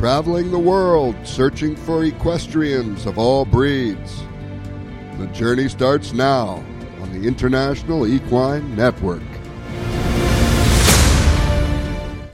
traveling 0.00 0.50
the 0.50 0.58
world 0.58 1.14
searching 1.24 1.76
for 1.76 2.06
equestrians 2.06 3.04
of 3.04 3.18
all 3.18 3.44
breeds. 3.44 4.22
The 5.18 5.26
journey 5.26 5.68
starts 5.68 6.14
now 6.14 6.64
on 7.02 7.12
the 7.12 7.28
International 7.28 8.06
Equine 8.06 8.74
Network. 8.74 9.20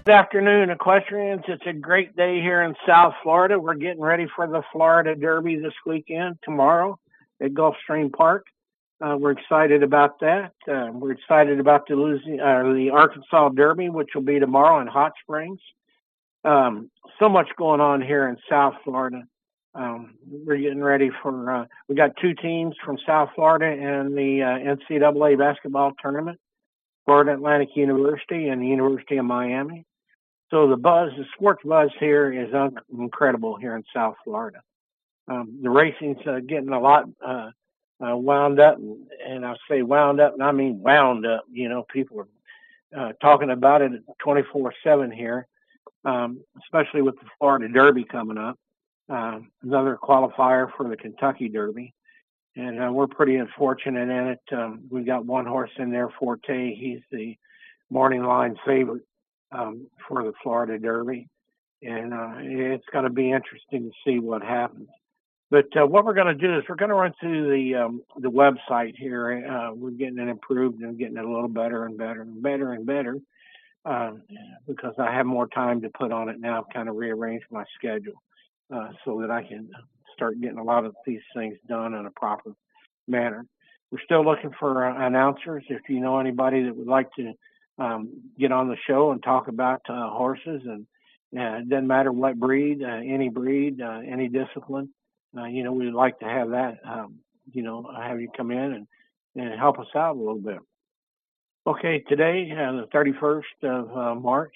Good 0.05 0.15
afternoon, 0.15 0.71
equestrians. 0.71 1.43
It's 1.49 1.67
a 1.67 1.73
great 1.73 2.15
day 2.15 2.41
here 2.41 2.63
in 2.63 2.77
South 2.87 3.15
Florida. 3.25 3.59
We're 3.59 3.75
getting 3.75 4.01
ready 4.01 4.29
for 4.37 4.47
the 4.47 4.63
Florida 4.71 5.17
Derby 5.17 5.57
this 5.57 5.75
weekend, 5.85 6.39
tomorrow 6.45 7.01
at 7.43 7.51
Gulfstream 7.53 8.13
Park. 8.13 8.47
Uh, 9.01 9.17
we're 9.19 9.33
excited 9.33 9.83
about 9.83 10.21
that. 10.21 10.53
Uh, 10.71 10.91
we're 10.93 11.11
excited 11.11 11.59
about 11.59 11.89
the, 11.89 11.95
uh, 11.95 12.73
the 12.75 12.91
Arkansas 12.93 13.49
Derby, 13.49 13.89
which 13.89 14.11
will 14.15 14.23
be 14.23 14.39
tomorrow 14.39 14.81
in 14.81 14.87
Hot 14.87 15.15
Springs. 15.21 15.59
Um, 16.45 16.93
so 17.19 17.29
much 17.29 17.49
going 17.57 17.81
on 17.81 18.01
here 18.01 18.29
in 18.29 18.37
South 18.49 18.75
Florida. 18.85 19.23
Um, 19.75 20.15
we're 20.27 20.57
getting 20.57 20.83
ready 20.83 21.11
for, 21.23 21.51
uh, 21.55 21.65
we 21.89 21.95
got 21.95 22.17
two 22.21 22.35
teams 22.35 22.75
from 22.85 22.99
South 23.07 23.31
Florida 23.35 23.67
in 23.67 24.15
the 24.15 24.43
uh, 24.43 24.75
NCAA 24.77 25.39
basketball 25.39 25.93
tournament, 26.01 26.39
Florida 27.05 27.35
Atlantic 27.35 27.71
University 27.75 28.49
and 28.49 28.63
the 28.63 28.67
University 28.67 29.19
of 29.19 29.27
Miami. 29.27 29.85
So 30.51 30.69
the 30.69 30.77
buzz, 30.77 31.11
the 31.17 31.25
sports 31.35 31.63
buzz 31.65 31.91
here 31.99 32.33
is 32.33 32.55
un- 32.55 32.79
incredible 32.97 33.57
here 33.57 33.77
in 33.77 33.85
South 33.95 34.15
Florida. 34.25 34.61
Um, 35.29 35.59
the 35.63 35.71
racing's 35.71 36.25
uh, 36.27 36.39
getting 36.47 36.69
a 36.69 36.81
lot 36.81 37.05
uh, 37.25 37.51
uh, 38.01 38.17
wound 38.17 38.61
up, 38.61 38.79
and, 39.27 39.45
I 39.45 39.55
say 39.69 39.83
wound 39.83 40.21
up, 40.21 40.35
and 40.35 40.43
I 40.43 40.53
mean 40.53 40.81
wound 40.81 41.27
up. 41.27 41.45
You 41.51 41.69
know, 41.69 41.85
people 41.93 42.21
are 42.21 43.09
uh, 43.09 43.13
talking 43.21 43.51
about 43.51 43.83
it 43.83 43.93
24/7 44.25 45.13
here, 45.13 45.49
um, 46.07 46.41
especially 46.63 47.03
with 47.03 47.17
the 47.17 47.27
Florida 47.39 47.69
Derby 47.69 48.05
coming 48.05 48.39
up. 48.39 48.59
Uh, 49.09 49.41
another 49.63 49.99
qualifier 50.03 50.69
for 50.77 50.89
the 50.89 50.97
Kentucky 50.97 51.49
Derby, 51.49 51.95
and 52.57 52.83
uh, 52.83 52.91
we're 52.93 53.07
pretty 53.07 53.37
unfortunate 53.37 54.09
in 54.09 54.27
it. 54.29 54.41
Um, 54.53 54.81
we 54.91 55.05
got 55.05 55.25
one 55.25 55.47
horse 55.47 55.71
in 55.79 55.91
there, 55.91 56.09
Forte. 56.19 56.75
He's 56.75 57.01
the 57.13 57.37
morning 57.89 58.25
line 58.25 58.57
favorite 58.67 59.05
um, 59.53 59.87
for 60.09 60.25
the 60.25 60.33
Florida 60.43 60.77
Derby, 60.77 61.29
and 61.83 62.13
uh, 62.13 62.33
it's 62.39 62.87
going 62.93 63.05
to 63.05 63.11
be 63.11 63.31
interesting 63.31 63.91
to 63.91 63.93
see 64.05 64.19
what 64.19 64.43
happens. 64.43 64.89
But 65.53 65.67
uh, 65.81 65.87
what 65.87 66.05
we're 66.05 66.15
going 66.15 66.27
to 66.27 66.35
do 66.35 66.59
is 66.59 66.65
we're 66.69 66.75
going 66.75 66.89
to 66.89 66.97
run 66.97 67.15
through 67.21 67.49
the 67.49 67.77
um, 67.77 68.03
the 68.17 68.31
website 68.31 68.97
here. 68.97 69.47
Uh, 69.49 69.73
we're 69.73 69.91
getting 69.91 70.19
it 70.19 70.29
improved 70.29 70.83
and 70.83 70.99
getting 70.99 71.17
it 71.17 71.25
a 71.25 71.33
little 71.33 71.47
better 71.47 71.85
and 71.85 71.97
better 71.97 72.23
and 72.23 72.43
better 72.43 72.73
and 72.73 72.87
better 72.87 73.19
uh, 73.87 74.13
because 74.67 74.95
I 74.99 75.13
have 75.13 75.27
more 75.27 75.47
time 75.47 75.81
to 75.83 75.89
put 75.91 76.13
on 76.13 76.29
it 76.29 76.41
now. 76.41 76.59
I've 76.59 76.75
kind 76.75 76.89
of 76.89 76.97
rearranged 76.97 77.47
my 77.51 77.65
schedule 77.77 78.21
uh, 78.75 78.89
so 79.05 79.21
that 79.21 79.31
I 79.31 79.43
can 79.43 79.71
start 80.15 80.41
getting 80.41 80.59
a 80.59 80.65
lot 80.65 80.85
of 80.85 80.95
these 81.07 81.21
things 81.35 81.57
done 81.69 81.95
in 81.95 82.07
a 82.07 82.11
proper 82.11 82.53
manner. 83.07 83.47
We're 83.91 84.03
still 84.05 84.25
looking 84.25 84.51
for 84.59 84.85
uh, 84.85 85.07
announcers. 85.07 85.65
If 85.69 85.83
you 85.89 86.01
know 86.01 86.19
anybody 86.19 86.65
that 86.65 86.77
would 86.77 86.89
like 86.89 87.09
to 87.19 87.33
um, 87.79 88.11
get 88.39 88.53
on 88.53 88.69
the 88.69 88.77
show 88.87 89.13
and 89.13 89.23
talk 89.23 89.49
about 89.49 89.83
uh, 89.89 90.11
horses, 90.11 90.63
and 90.65 90.87
uh, 91.39 91.59
it 91.59 91.69
doesn't 91.69 91.87
matter 91.87 92.11
what 92.11 92.41
breed, 92.41 92.83
uh, 92.83 92.87
any 92.87 93.29
breed, 93.29 93.81
uh, 93.81 94.01
any 94.07 94.29
discipline. 94.29 94.89
Uh, 95.37 95.45
you 95.45 95.63
know, 95.63 95.73
we'd 95.73 95.93
like 95.93 96.19
to 96.19 96.25
have 96.25 96.51
that. 96.51 96.79
Um, 96.85 97.17
you 97.53 97.63
know, 97.63 97.89
have 97.97 98.21
you 98.21 98.29
come 98.37 98.51
in 98.51 98.73
and 98.73 98.87
and 99.37 99.59
help 99.59 99.79
us 99.79 99.87
out 99.95 100.17
a 100.17 100.19
little 100.19 100.39
bit. 100.39 100.59
Okay, 101.67 101.99
today, 102.09 102.49
uh, 102.53 102.83
the 102.83 102.87
31st 102.95 103.43
of 103.65 103.97
uh, 103.97 104.15
March. 104.15 104.55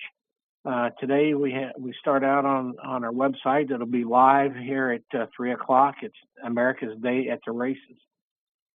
Uh, 0.64 0.90
today 1.00 1.34
we 1.34 1.50
ha- 1.50 1.72
we 1.76 1.92
start 1.98 2.22
out 2.22 2.44
on 2.44 2.76
on 2.84 3.02
our 3.02 3.10
website. 3.10 3.68
It'll 3.72 3.84
be 3.84 4.04
live 4.04 4.54
here 4.54 4.92
at 4.92 5.20
uh, 5.20 5.26
three 5.36 5.50
o'clock. 5.52 5.96
It's 6.02 6.14
America's 6.44 6.96
Day 7.02 7.28
at 7.28 7.40
the 7.44 7.50
Races. 7.50 7.96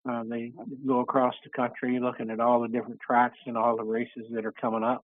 Uh, 0.06 0.24
they 0.28 0.52
go 0.86 1.00
across 1.00 1.34
the 1.44 1.50
country 1.50 1.98
looking 1.98 2.28
at 2.28 2.38
all 2.38 2.60
the 2.60 2.68
different 2.68 3.00
tracks 3.00 3.38
and 3.46 3.56
all 3.56 3.74
the 3.74 3.84
races 3.84 4.26
that 4.32 4.44
are 4.44 4.52
coming 4.52 4.84
up. 4.84 5.02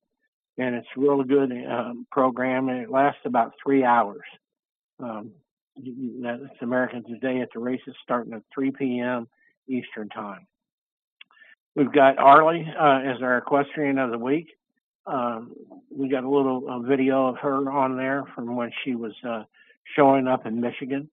And 0.59 0.75
it's 0.75 0.89
a 0.95 1.01
really 1.01 1.25
good 1.25 1.53
um, 1.71 2.07
program, 2.13 2.69
and 2.69 2.83
it 2.83 2.91
lasts 2.91 3.23
about 3.25 3.55
three 3.65 3.83
hours. 3.83 4.21
Um, 5.01 5.31
that's 6.21 6.61
Americans 6.61 7.07
Day 7.23 7.41
at 7.41 7.49
the 7.55 7.61
races 7.61 7.95
starting 8.03 8.35
at 8.35 8.43
3 8.55 8.73
p.m. 8.73 9.27
Eastern 9.69 10.11
Time. 10.11 10.47
We've 11.75 11.93
got 11.93 12.19
Arlie 12.19 12.67
uh, 12.79 13.01
as 13.01 13.23
our 13.23 13.39
equestrian 13.39 13.99
of 13.99 14.11
the 14.11 14.19
week. 14.19 14.49
Um, 15.07 15.55
we 15.91 16.09
got 16.09 16.23
a 16.23 16.29
little 16.29 16.69
uh, 16.69 16.79
video 16.81 17.29
of 17.29 17.39
her 17.39 17.71
on 17.71 17.97
there 17.97 18.25
from 18.35 18.55
when 18.55 18.71
she 18.85 18.95
was 18.95 19.13
uh, 19.27 19.45
showing 19.97 20.29
up 20.29 20.47
in 20.47 20.61
Michigan. 20.61 21.09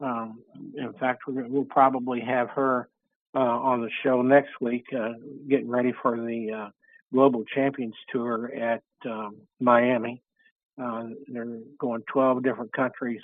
Um, 0.00 0.42
in 0.76 0.92
fact, 0.94 1.22
we'll 1.26 1.64
probably 1.64 2.20
have 2.20 2.50
her 2.50 2.88
uh, 3.34 3.38
on 3.38 3.82
the 3.82 3.90
show 4.04 4.22
next 4.22 4.60
week, 4.60 4.84
uh, 4.96 5.12
getting 5.48 5.68
ready 5.68 5.92
for 6.02 6.16
the 6.16 6.52
uh, 6.52 6.70
Global 7.12 7.44
Champions 7.52 7.94
Tour 8.12 8.52
at 8.54 8.82
um, 9.04 9.36
Miami. 9.60 10.22
Uh, 10.80 11.08
they're 11.26 11.58
going 11.78 12.02
12 12.12 12.44
different 12.44 12.72
countries 12.72 13.20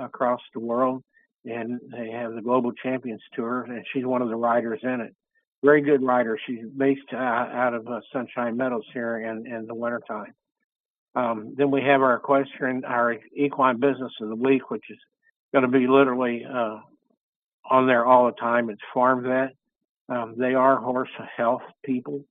across 0.00 0.40
the 0.52 0.60
world, 0.60 1.02
and 1.44 1.80
they 1.90 2.10
have 2.10 2.34
the 2.34 2.42
Global 2.42 2.72
Champions 2.72 3.22
Tour, 3.34 3.62
and 3.62 3.84
she's 3.92 4.04
one 4.04 4.20
of 4.20 4.28
the 4.28 4.36
riders 4.36 4.80
in 4.82 5.00
it. 5.00 5.14
Very 5.64 5.80
good 5.80 6.02
rider. 6.02 6.38
She's 6.46 6.64
based 6.76 7.12
uh, 7.12 7.16
out 7.16 7.74
of 7.74 7.86
Sunshine 8.12 8.56
Meadows 8.56 8.84
here 8.92 9.18
in, 9.18 9.46
in 9.46 9.66
the 9.66 9.74
wintertime. 9.74 10.34
Um, 11.14 11.54
then 11.56 11.70
we 11.70 11.82
have 11.82 12.02
our 12.02 12.16
equestrian, 12.16 12.84
our 12.84 13.16
equine 13.34 13.80
business 13.80 14.12
of 14.20 14.28
the 14.28 14.36
week, 14.36 14.70
which 14.70 14.84
is 14.90 14.98
going 15.52 15.62
to 15.62 15.70
be 15.70 15.86
literally 15.86 16.44
on 17.70 17.86
there 17.86 18.04
all 18.04 18.26
the 18.26 18.32
time. 18.32 18.68
It's 18.70 18.82
Farm 18.92 19.22
Vet. 19.22 19.54
Um, 20.08 20.34
they 20.38 20.54
are 20.54 20.76
horse 20.76 21.10
health 21.36 21.62
people. 21.84 22.24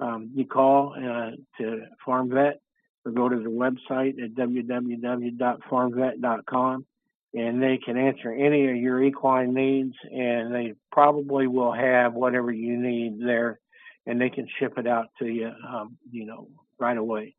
Um, 0.00 0.32
you 0.34 0.44
call 0.46 0.94
uh, 0.96 1.30
to 1.58 1.82
Farm 2.04 2.30
Vet 2.30 2.60
or 3.04 3.12
go 3.12 3.28
to 3.28 3.36
the 3.36 3.50
website 3.50 4.20
at 4.22 4.34
www.farmvet.com 4.34 6.86
and 7.34 7.62
they 7.62 7.78
can 7.78 7.96
answer 7.96 8.32
any 8.32 8.68
of 8.68 8.76
your 8.76 9.02
equine 9.02 9.54
needs 9.54 9.94
and 10.10 10.54
they 10.54 10.74
probably 10.90 11.46
will 11.46 11.72
have 11.72 12.12
whatever 12.14 12.52
you 12.52 12.76
need 12.76 13.18
there 13.20 13.58
and 14.06 14.20
they 14.20 14.30
can 14.30 14.46
ship 14.58 14.74
it 14.78 14.86
out 14.86 15.06
to 15.18 15.26
you, 15.26 15.50
um, 15.66 15.96
you 16.10 16.26
know, 16.26 16.48
right 16.78 16.96
away. 16.96 17.34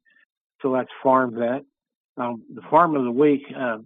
So 0.61 0.73
that's 0.73 0.89
Farm 1.01 1.35
Vet. 1.35 1.63
Um, 2.15 2.43
the 2.53 2.61
farm 2.69 2.95
of 2.95 3.03
the 3.03 3.11
week, 3.11 3.41
uh, 3.55 3.79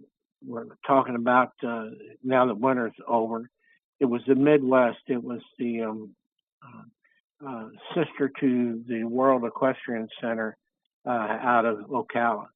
we're 0.46 0.66
talking 0.86 1.16
about 1.16 1.52
uh, 1.66 1.86
now 2.22 2.46
that 2.46 2.58
winter's 2.58 2.92
over. 3.06 3.48
It 4.00 4.04
was 4.04 4.22
the 4.28 4.34
Midwest. 4.34 4.98
It 5.08 5.22
was 5.22 5.40
the 5.58 5.82
um, 5.82 6.14
uh, 6.62 7.46
uh, 7.48 7.68
sister 7.94 8.30
to 8.40 8.82
the 8.86 9.04
World 9.04 9.44
Equestrian 9.44 10.08
Center 10.20 10.56
uh, 11.06 11.10
out 11.10 11.64
of 11.64 11.78
Ocala. 11.88 12.46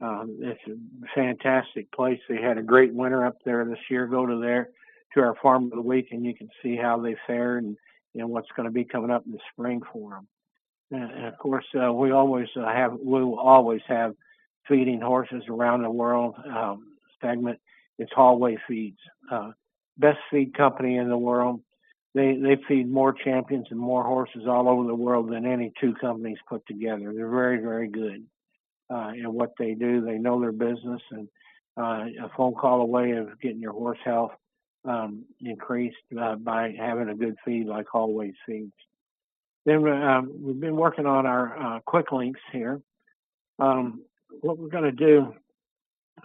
Um, 0.00 0.38
it's 0.40 0.60
a 0.66 0.76
fantastic 1.14 1.92
place. 1.92 2.20
They 2.28 2.40
had 2.40 2.58
a 2.58 2.62
great 2.62 2.94
winter 2.94 3.26
up 3.26 3.36
there 3.44 3.64
this 3.64 3.78
year. 3.90 4.06
Go 4.06 4.26
to 4.26 4.40
there 4.40 4.70
to 5.14 5.20
our 5.20 5.34
farm 5.42 5.64
of 5.64 5.70
the 5.72 5.82
week, 5.82 6.08
and 6.10 6.24
you 6.24 6.34
can 6.34 6.48
see 6.62 6.76
how 6.76 7.00
they 7.00 7.16
fared 7.26 7.64
and 7.64 7.76
you 8.14 8.20
know 8.20 8.26
what's 8.26 8.48
going 8.56 8.66
to 8.66 8.72
be 8.72 8.84
coming 8.84 9.10
up 9.10 9.24
in 9.26 9.32
the 9.32 9.38
spring 9.52 9.82
for 9.92 10.10
them. 10.10 10.28
And 10.92 11.26
of 11.26 11.38
course, 11.38 11.66
uh, 11.80 11.92
we 11.92 12.12
always 12.12 12.48
uh, 12.56 12.66
have 12.66 12.92
we 12.92 13.22
will 13.22 13.38
always 13.38 13.82
have 13.88 14.14
feeding 14.68 15.00
horses 15.00 15.44
around 15.48 15.82
the 15.82 15.90
world. 15.90 16.34
Um, 16.46 16.90
segment. 17.20 17.58
It's 17.98 18.12
Hallway 18.14 18.56
Feeds, 18.66 18.98
uh, 19.30 19.50
best 19.98 20.18
feed 20.30 20.54
company 20.56 20.96
in 20.96 21.08
the 21.08 21.18
world. 21.18 21.60
They 22.14 22.36
they 22.42 22.56
feed 22.66 22.90
more 22.90 23.12
champions 23.12 23.66
and 23.70 23.78
more 23.78 24.02
horses 24.02 24.42
all 24.48 24.68
over 24.68 24.86
the 24.86 24.94
world 24.94 25.30
than 25.30 25.46
any 25.46 25.72
two 25.80 25.94
companies 25.94 26.38
put 26.48 26.66
together. 26.66 27.12
They're 27.14 27.28
very 27.28 27.60
very 27.60 27.88
good 27.88 28.24
uh, 28.90 29.12
in 29.14 29.32
what 29.32 29.52
they 29.58 29.74
do. 29.74 30.00
They 30.04 30.18
know 30.18 30.40
their 30.40 30.52
business, 30.52 31.02
and 31.10 31.28
uh, 31.76 32.24
a 32.24 32.30
phone 32.36 32.54
call 32.54 32.80
away 32.80 33.12
of 33.12 33.40
getting 33.40 33.60
your 33.60 33.72
horse 33.72 33.98
health 34.04 34.32
um, 34.84 35.24
increased 35.40 35.96
uh, 36.20 36.36
by 36.36 36.74
having 36.78 37.08
a 37.08 37.14
good 37.14 37.36
feed 37.44 37.66
like 37.66 37.86
Hallway 37.86 38.32
Feeds. 38.46 38.72
Then 39.66 39.86
um, 39.86 40.32
we've 40.40 40.60
been 40.60 40.76
working 40.76 41.06
on 41.06 41.26
our 41.26 41.76
uh, 41.76 41.80
quick 41.80 42.12
links 42.12 42.40
here. 42.52 42.80
Um, 43.58 44.02
what 44.40 44.58
we're 44.58 44.68
going 44.68 44.84
to 44.84 44.92
do 44.92 45.34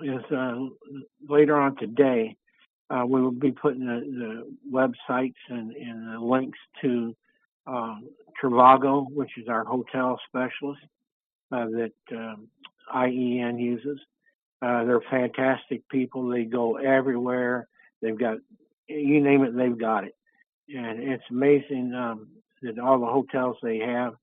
is 0.02 0.22
uh, 0.32 0.56
later 1.28 1.58
on 1.58 1.76
today, 1.76 2.38
uh, 2.90 3.04
we 3.08 3.22
will 3.22 3.32
be 3.32 3.52
putting 3.52 3.86
the, 3.86 4.00
the 4.02 4.54
websites 4.72 5.34
and, 5.50 5.72
and, 5.72 6.14
the 6.14 6.20
links 6.20 6.60
to 6.82 7.16
uh, 7.68 7.96
Trivago, 8.42 9.10
which 9.12 9.32
is 9.38 9.48
our 9.48 9.64
hotel 9.64 10.20
specialist 10.28 10.82
uh, 11.52 11.66
that 11.66 11.94
um, 12.12 12.48
IEN 12.94 13.60
uses. 13.60 14.00
Uh, 14.62 14.86
they're 14.86 15.02
fantastic 15.10 15.88
people. 15.90 16.30
They 16.30 16.44
go 16.44 16.78
everywhere. 16.78 17.68
They've 18.02 18.18
got, 18.18 18.38
you 18.88 19.22
name 19.22 19.44
it, 19.44 19.56
they've 19.56 19.78
got 19.78 20.06
it. 20.06 20.16
And 20.70 21.00
it's 21.00 21.24
amazing 21.30 21.94
um, 21.94 22.28
that 22.62 22.80
all 22.80 23.00
the 23.00 23.06
hotels 23.06 23.58
they 23.62 23.80
have, 23.80 24.14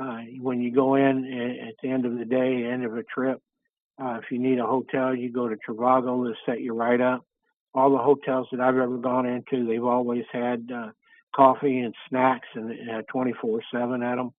uh, 0.00 0.18
when 0.40 0.60
you 0.60 0.72
go 0.72 0.96
in 0.96 1.60
at 1.68 1.74
the 1.82 1.88
end 1.88 2.04
of 2.06 2.18
the 2.18 2.24
day, 2.24 2.64
end 2.64 2.84
of 2.84 2.96
a 2.96 3.02
trip, 3.04 3.40
Uh, 3.98 4.18
if 4.22 4.30
you 4.30 4.38
need 4.38 4.58
a 4.58 4.66
hotel, 4.66 5.14
you 5.14 5.32
go 5.32 5.48
to 5.48 5.56
Trivago. 5.56 6.24
They'll 6.24 6.34
set 6.44 6.60
you 6.60 6.74
right 6.74 7.00
up. 7.00 7.24
All 7.74 7.90
the 7.90 7.98
hotels 7.98 8.46
that 8.50 8.60
I've 8.60 8.76
ever 8.76 8.98
gone 8.98 9.26
into, 9.26 9.66
they've 9.66 9.84
always 9.84 10.24
had 10.32 10.70
uh, 10.70 10.90
coffee 11.34 11.78
and 11.78 11.94
snacks 12.08 12.48
and 12.54 12.72
uh, 12.90 13.02
24/7 13.14 14.04
at 14.04 14.16
them. 14.16 14.32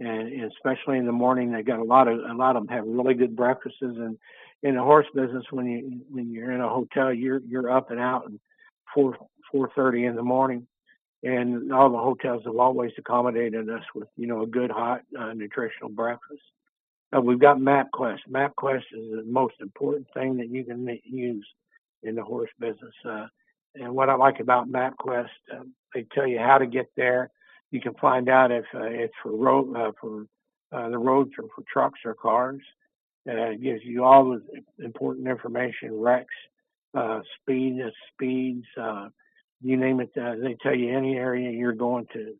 And, 0.00 0.50
especially 0.50 0.98
in 0.98 1.06
the 1.06 1.12
morning, 1.12 1.52
they 1.52 1.62
got 1.62 1.78
a 1.78 1.84
lot 1.84 2.08
of 2.08 2.18
a 2.18 2.34
lot 2.34 2.56
of 2.56 2.66
them 2.66 2.76
have 2.76 2.86
really 2.86 3.14
good 3.14 3.36
breakfasts. 3.36 3.78
And 3.80 4.18
in 4.62 4.74
the 4.74 4.82
horse 4.82 5.06
business, 5.14 5.44
when 5.50 5.66
you 5.66 6.00
when 6.10 6.32
you're 6.32 6.52
in 6.52 6.60
a 6.60 6.68
hotel, 6.68 7.12
you're 7.12 7.40
you're 7.46 7.70
up 7.70 7.90
and 7.90 8.00
out 8.00 8.26
and 8.26 8.40
four 8.94 9.16
four 9.52 9.70
thirty 9.74 10.06
in 10.06 10.16
the 10.16 10.22
morning 10.22 10.66
and 11.22 11.72
all 11.72 11.90
the 11.90 11.98
hotels 11.98 12.42
have 12.44 12.56
always 12.56 12.92
accommodated 12.98 13.68
us 13.68 13.82
with 13.94 14.08
you 14.16 14.26
know 14.26 14.42
a 14.42 14.46
good 14.46 14.70
hot 14.70 15.02
uh, 15.18 15.32
nutritional 15.32 15.90
breakfast. 15.90 16.42
Uh, 17.14 17.20
we've 17.20 17.40
got 17.40 17.58
MapQuest. 17.58 18.20
MapQuest 18.30 18.84
is 18.92 19.10
the 19.10 19.24
most 19.26 19.54
important 19.60 20.06
thing 20.14 20.36
that 20.36 20.48
you 20.48 20.64
can 20.64 20.86
use 21.04 21.46
in 22.02 22.14
the 22.14 22.22
horse 22.22 22.50
business. 22.58 22.94
Uh, 23.04 23.26
and 23.74 23.92
what 23.92 24.08
I 24.08 24.14
like 24.14 24.40
about 24.40 24.70
MapQuest, 24.70 25.26
uh, 25.52 25.64
they 25.92 26.06
tell 26.14 26.26
you 26.26 26.38
how 26.38 26.58
to 26.58 26.66
get 26.66 26.86
there. 26.96 27.30
You 27.70 27.80
can 27.80 27.94
find 27.94 28.28
out 28.28 28.50
if 28.50 28.64
uh, 28.74 28.82
it's 28.82 29.14
for 29.22 29.36
road 29.36 29.76
uh, 29.76 29.92
for 30.00 30.26
the 30.72 30.98
roads 30.98 31.30
or 31.38 31.44
for 31.54 31.64
trucks 31.72 32.00
or 32.04 32.14
cars. 32.14 32.60
it 33.26 33.62
gives 33.62 33.80
you 33.84 34.04
all 34.04 34.30
the 34.30 34.84
important 34.84 35.28
information, 35.28 36.00
wrecks, 36.00 36.34
uh, 36.94 37.20
speed, 37.42 37.80
speeds 38.12 38.66
uh, 38.80 39.08
you 39.62 39.76
name 39.76 40.00
it, 40.00 40.10
uh, 40.20 40.34
they 40.42 40.56
tell 40.62 40.74
you 40.74 40.96
any 40.96 41.16
area 41.16 41.50
you're 41.50 41.72
going 41.72 42.06
to. 42.12 42.34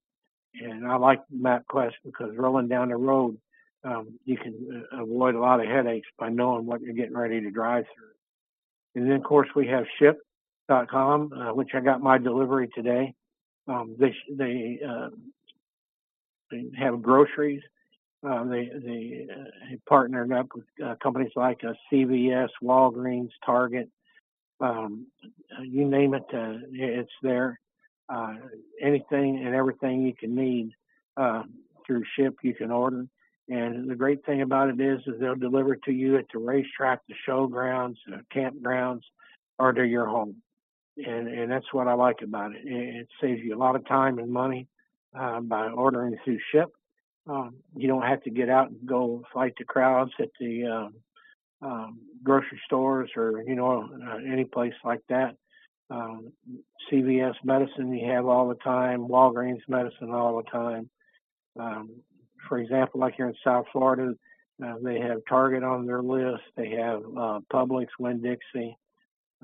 And 0.54 0.86
I 0.86 0.96
like 0.96 1.20
MapQuest 1.34 1.92
because 2.04 2.30
rolling 2.36 2.68
down 2.68 2.88
the 2.88 2.96
road, 2.96 3.36
um, 3.84 4.18
you 4.24 4.36
can 4.36 4.84
uh, 4.92 5.02
avoid 5.02 5.34
a 5.34 5.40
lot 5.40 5.60
of 5.60 5.66
headaches 5.66 6.08
by 6.18 6.28
knowing 6.28 6.66
what 6.66 6.80
you're 6.80 6.94
getting 6.94 7.16
ready 7.16 7.40
to 7.40 7.50
drive 7.50 7.84
through. 7.94 9.00
And 9.00 9.10
then, 9.10 9.18
of 9.18 9.22
course, 9.22 9.48
we 9.54 9.68
have 9.68 9.84
Shipt.com, 10.00 11.32
uh, 11.32 11.54
which 11.54 11.70
I 11.74 11.80
got 11.80 12.00
my 12.00 12.18
delivery 12.18 12.68
today. 12.74 13.14
Um, 13.70 13.96
they 13.98 14.14
they, 14.30 14.80
uh, 14.86 15.10
they 16.50 16.64
have 16.78 17.02
groceries. 17.02 17.62
Uh, 18.28 18.44
they 18.44 18.70
they 18.84 19.26
uh, 19.32 19.76
partnered 19.88 20.32
up 20.32 20.48
with 20.54 20.64
uh, 20.84 20.94
companies 21.02 21.32
like 21.36 21.60
uh, 21.64 21.72
CVS, 21.90 22.48
Walgreens, 22.62 23.30
Target, 23.46 23.88
um, 24.60 25.06
you 25.62 25.86
name 25.86 26.14
it, 26.14 26.24
uh, 26.34 26.58
it's 26.72 27.10
there. 27.22 27.58
Uh, 28.08 28.34
anything 28.80 29.44
and 29.44 29.54
everything 29.54 30.02
you 30.02 30.14
can 30.14 30.34
need 30.34 30.72
uh, 31.16 31.44
through 31.86 32.02
Shipt 32.18 32.36
you 32.42 32.54
can 32.54 32.70
order. 32.70 33.06
And 33.48 33.88
the 33.88 33.94
great 33.94 34.24
thing 34.26 34.42
about 34.42 34.68
it 34.68 34.80
is, 34.80 35.00
is 35.06 35.14
they'll 35.18 35.34
deliver 35.34 35.76
to 35.76 35.92
you 35.92 36.18
at 36.18 36.26
the 36.32 36.38
racetrack, 36.38 37.00
the 37.08 37.14
showgrounds, 37.28 37.96
the 38.06 38.22
campgrounds, 38.34 39.02
or 39.58 39.72
to 39.72 39.84
your 39.84 40.06
home. 40.06 40.36
And 41.06 41.28
and 41.28 41.50
that's 41.50 41.72
what 41.72 41.88
I 41.88 41.94
like 41.94 42.22
about 42.22 42.52
it. 42.52 42.62
It, 42.64 43.08
saves 43.20 43.40
you 43.42 43.54
a 43.54 43.58
lot 43.58 43.76
of 43.76 43.86
time 43.86 44.18
and 44.18 44.30
money 44.30 44.68
uh, 45.18 45.40
by 45.40 45.68
ordering 45.68 46.16
through 46.24 46.38
Shipt. 46.52 46.72
Um, 47.26 47.56
you 47.76 47.86
don't 47.88 48.06
have 48.06 48.22
to 48.24 48.30
get 48.30 48.48
out 48.48 48.70
and 48.70 48.86
go 48.86 49.24
fight 49.32 49.54
the 49.58 49.64
crowds 49.64 50.12
at 50.18 50.30
the 50.40 50.90
uh, 51.62 51.66
um, 51.66 52.00
grocery 52.22 52.60
stores 52.66 53.10
or 53.16 53.42
you 53.46 53.54
know 53.54 53.88
uh, 54.06 54.16
any 54.16 54.44
place 54.44 54.74
like 54.84 55.02
that. 55.08 55.36
Um, 55.90 56.32
CVS 56.90 57.34
medicine 57.44 57.92
you 57.92 58.10
have 58.12 58.26
all 58.26 58.48
the 58.48 58.54
time, 58.56 59.08
Walgreens 59.08 59.62
medicine 59.68 60.10
all 60.10 60.36
the 60.36 60.50
time. 60.50 60.88
Um, 61.58 61.90
for 62.48 62.58
example, 62.58 63.00
like 63.00 63.14
here 63.16 63.28
in 63.28 63.34
South 63.44 63.66
Florida, 63.72 64.14
uh, 64.64 64.74
they 64.82 65.00
have 65.00 65.18
Target 65.28 65.62
on 65.62 65.86
their 65.86 66.02
list. 66.02 66.42
They 66.56 66.70
have 66.70 67.00
uh, 67.00 67.40
Publix, 67.52 67.88
Winn-Dixie, 67.98 68.76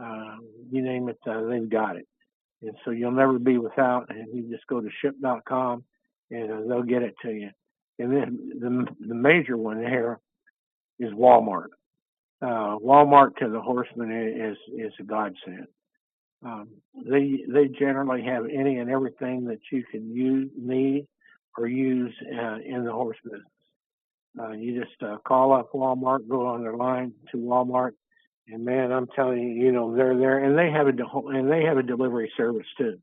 uh, 0.03 0.37
you 0.71 0.83
name 0.83 1.09
it, 1.09 1.19
uh, 1.27 1.43
they've 1.45 1.69
got 1.69 1.97
it. 1.97 2.07
And 2.63 2.77
so 2.85 2.91
you'll 2.91 3.13
never 3.13 3.39
be 3.39 3.59
without. 3.59 4.11
And 4.11 4.27
you 4.35 4.51
just 4.51 4.67
go 4.67 4.81
to 4.81 4.89
shipt.com 5.05 5.85
and 6.31 6.51
uh, 6.51 6.61
they'll 6.69 6.83
get 6.83 7.03
it 7.03 7.15
to 7.23 7.31
you. 7.31 7.51
And 7.99 8.13
then 8.13 8.51
the 8.61 9.07
the 9.09 9.15
major 9.15 9.57
one 9.57 9.79
here 9.79 10.21
is 10.99 11.13
Walmart 11.13 11.69
uh, 12.43 12.77
Walmart 12.79 13.37
to 13.37 13.49
the 13.49 13.61
horseman 13.61 14.11
is 14.13 14.57
is 14.77 14.93
a 15.01 15.03
godsend. 15.03 15.67
Um, 16.45 16.69
they 16.95 17.45
they 17.49 17.69
generally 17.69 18.23
have 18.25 18.45
any 18.45 18.79
and 18.79 18.91
everything 18.91 19.47
that 19.47 19.61
you 19.73 19.85
can 19.91 20.15
use, 20.15 20.51
need, 20.57 21.07
or 21.57 21.67
use 21.67 22.15
uh, 22.39 22.59
in 22.65 22.85
the 22.85 22.93
horse 22.93 23.17
business. 23.25 23.43
Uh, 24.39 24.51
you 24.53 24.79
just 24.79 25.03
uh, 25.03 25.17
call 25.27 25.55
up 25.55 25.73
Walmart, 25.73 26.29
go 26.29 26.47
on 26.47 26.63
their 26.63 26.77
line 26.77 27.15
to 27.33 27.39
Walmart, 27.39 27.93
and 28.49 28.65
man, 28.65 28.93
I'm 28.93 29.09
telling 29.09 29.39
you, 29.39 29.65
you 29.65 29.73
know 29.73 29.95
they're 29.95 30.17
there, 30.17 30.45
and 30.45 30.57
they 30.59 30.71
have 30.71 30.87
a 30.87 30.93
de- 30.93 31.05
and 31.29 31.51
they 31.51 31.65
have 31.65 31.79
a 31.79 31.83
delivery 31.83 32.31
service 32.37 32.67
too, 32.79 32.99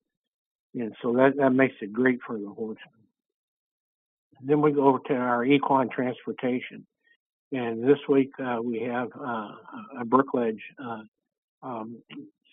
and 0.75 0.95
so 1.01 1.13
that 1.13 1.37
that 1.37 1.51
makes 1.51 1.75
it 1.81 1.93
great 1.93 2.19
for 2.25 2.37
the 2.37 2.49
horseman. 2.49 2.77
Then 4.41 4.61
we 4.61 4.71
go 4.71 4.87
over 4.87 4.99
to 5.07 5.13
our 5.13 5.45
equine 5.45 5.89
transportation. 5.89 6.85
And 7.51 7.83
this 7.83 7.99
week 8.09 8.31
uh, 8.43 8.57
we 8.63 8.81
have 8.81 9.09
uh, 9.15 9.51
a 9.99 10.05
Brookledge 10.05 10.59
uh, 10.83 11.03
um, 11.61 12.01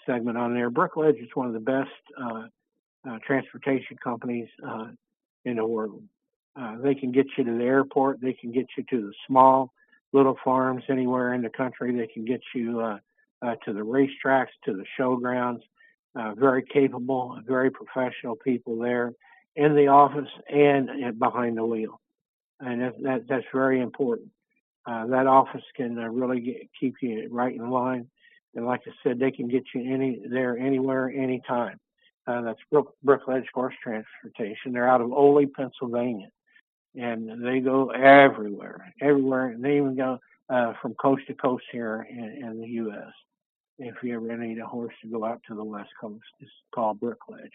segment 0.06 0.36
on 0.36 0.54
there. 0.54 0.70
Brookledge 0.70 1.22
is 1.22 1.30
one 1.34 1.46
of 1.46 1.54
the 1.54 1.60
best 1.60 1.88
uh, 2.20 2.42
uh, 3.08 3.18
transportation 3.26 3.96
companies 4.02 4.48
uh, 4.66 4.88
in 5.44 5.56
the 5.56 5.66
world. 5.66 6.02
they 6.82 6.94
can 6.94 7.12
get 7.12 7.26
you 7.36 7.44
to 7.44 7.56
the 7.56 7.64
airport. 7.64 8.20
They 8.20 8.34
can 8.34 8.52
get 8.52 8.66
you 8.76 8.84
to 8.90 9.06
the 9.06 9.12
small 9.26 9.72
little 10.12 10.36
farms 10.44 10.84
anywhere 10.88 11.34
in 11.34 11.42
the 11.42 11.50
country. 11.50 11.96
They 11.96 12.06
can 12.06 12.24
get 12.24 12.40
you 12.54 12.98
to 13.42 13.72
the 13.72 13.80
racetracks, 13.80 14.48
to 14.64 14.74
the 14.74 14.84
showgrounds. 14.98 15.62
very 16.36 16.62
capable, 16.62 17.38
very 17.46 17.70
professional 17.70 18.36
people 18.36 18.78
there 18.78 19.12
in 19.56 19.74
the 19.74 19.88
office 19.88 20.28
and 20.48 21.18
behind 21.18 21.56
the 21.56 21.64
wheel. 21.64 22.00
And 22.60 22.82
that, 22.82 23.02
that, 23.02 23.28
that's 23.28 23.46
very 23.52 23.80
important. 23.80 24.30
Uh, 24.86 25.06
that 25.06 25.26
office 25.26 25.62
can 25.76 25.98
uh, 25.98 26.08
really 26.08 26.40
get, 26.40 26.68
keep 26.78 26.96
you 27.00 27.28
right 27.30 27.54
in 27.54 27.70
line. 27.70 28.08
And 28.54 28.66
like 28.66 28.82
I 28.86 28.90
said, 29.02 29.18
they 29.18 29.30
can 29.30 29.48
get 29.48 29.64
you 29.74 29.92
any 29.92 30.20
there, 30.28 30.58
anywhere, 30.58 31.10
anytime. 31.10 31.78
Uh, 32.26 32.42
that's 32.42 32.58
Brook, 32.70 32.94
Brookledge 33.04 33.46
Horse 33.54 33.74
Transportation. 33.82 34.72
They're 34.72 34.88
out 34.88 35.00
of 35.00 35.12
Oley, 35.12 35.46
Pennsylvania, 35.46 36.28
and 36.94 37.44
they 37.44 37.60
go 37.60 37.90
everywhere, 37.90 38.92
everywhere. 39.00 39.54
They 39.58 39.76
even 39.76 39.96
go 39.96 40.18
uh, 40.48 40.72
from 40.80 40.94
coast 40.94 41.22
to 41.28 41.34
coast 41.34 41.64
here 41.70 42.06
in, 42.08 42.44
in 42.44 42.60
the 42.60 42.68
U.S. 42.68 43.12
If 43.78 43.94
you 44.02 44.16
ever 44.16 44.36
need 44.36 44.58
a 44.58 44.66
horse 44.66 44.94
to 45.02 45.08
go 45.08 45.24
out 45.24 45.40
to 45.48 45.54
the 45.54 45.64
West 45.64 45.90
Coast, 46.00 46.24
it's 46.40 46.50
called 46.74 47.00
Brookledge. 47.00 47.50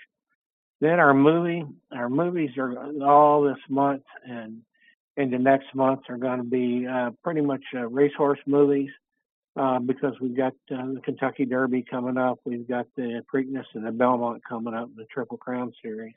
Then 0.81 0.99
our 0.99 1.13
movie, 1.13 1.63
our 1.93 2.09
movies 2.09 2.51
are 2.57 2.75
all 3.03 3.43
this 3.43 3.57
month, 3.69 4.03
and 4.27 4.61
into 5.17 5.39
next 5.39 5.73
month 5.73 6.01
are 6.09 6.17
going 6.17 6.39
to 6.39 6.43
be 6.43 6.85
uh, 6.87 7.11
pretty 7.23 7.41
much 7.41 7.63
uh, 7.73 7.87
racehorse 7.87 8.39
movies 8.45 8.89
uh, 9.55 9.79
because 9.79 10.13
we've 10.19 10.35
got 10.35 10.53
uh, 10.71 10.93
the 10.93 11.01
Kentucky 11.03 11.45
Derby 11.45 11.85
coming 11.89 12.17
up. 12.17 12.39
We've 12.43 12.67
got 12.67 12.87
the 12.95 13.23
Preakness 13.33 13.65
and 13.73 13.85
the 13.85 13.91
Belmont 13.91 14.41
coming 14.47 14.73
up, 14.73 14.89
the 14.95 15.05
Triple 15.05 15.37
Crown 15.37 15.73
Series. 15.81 16.13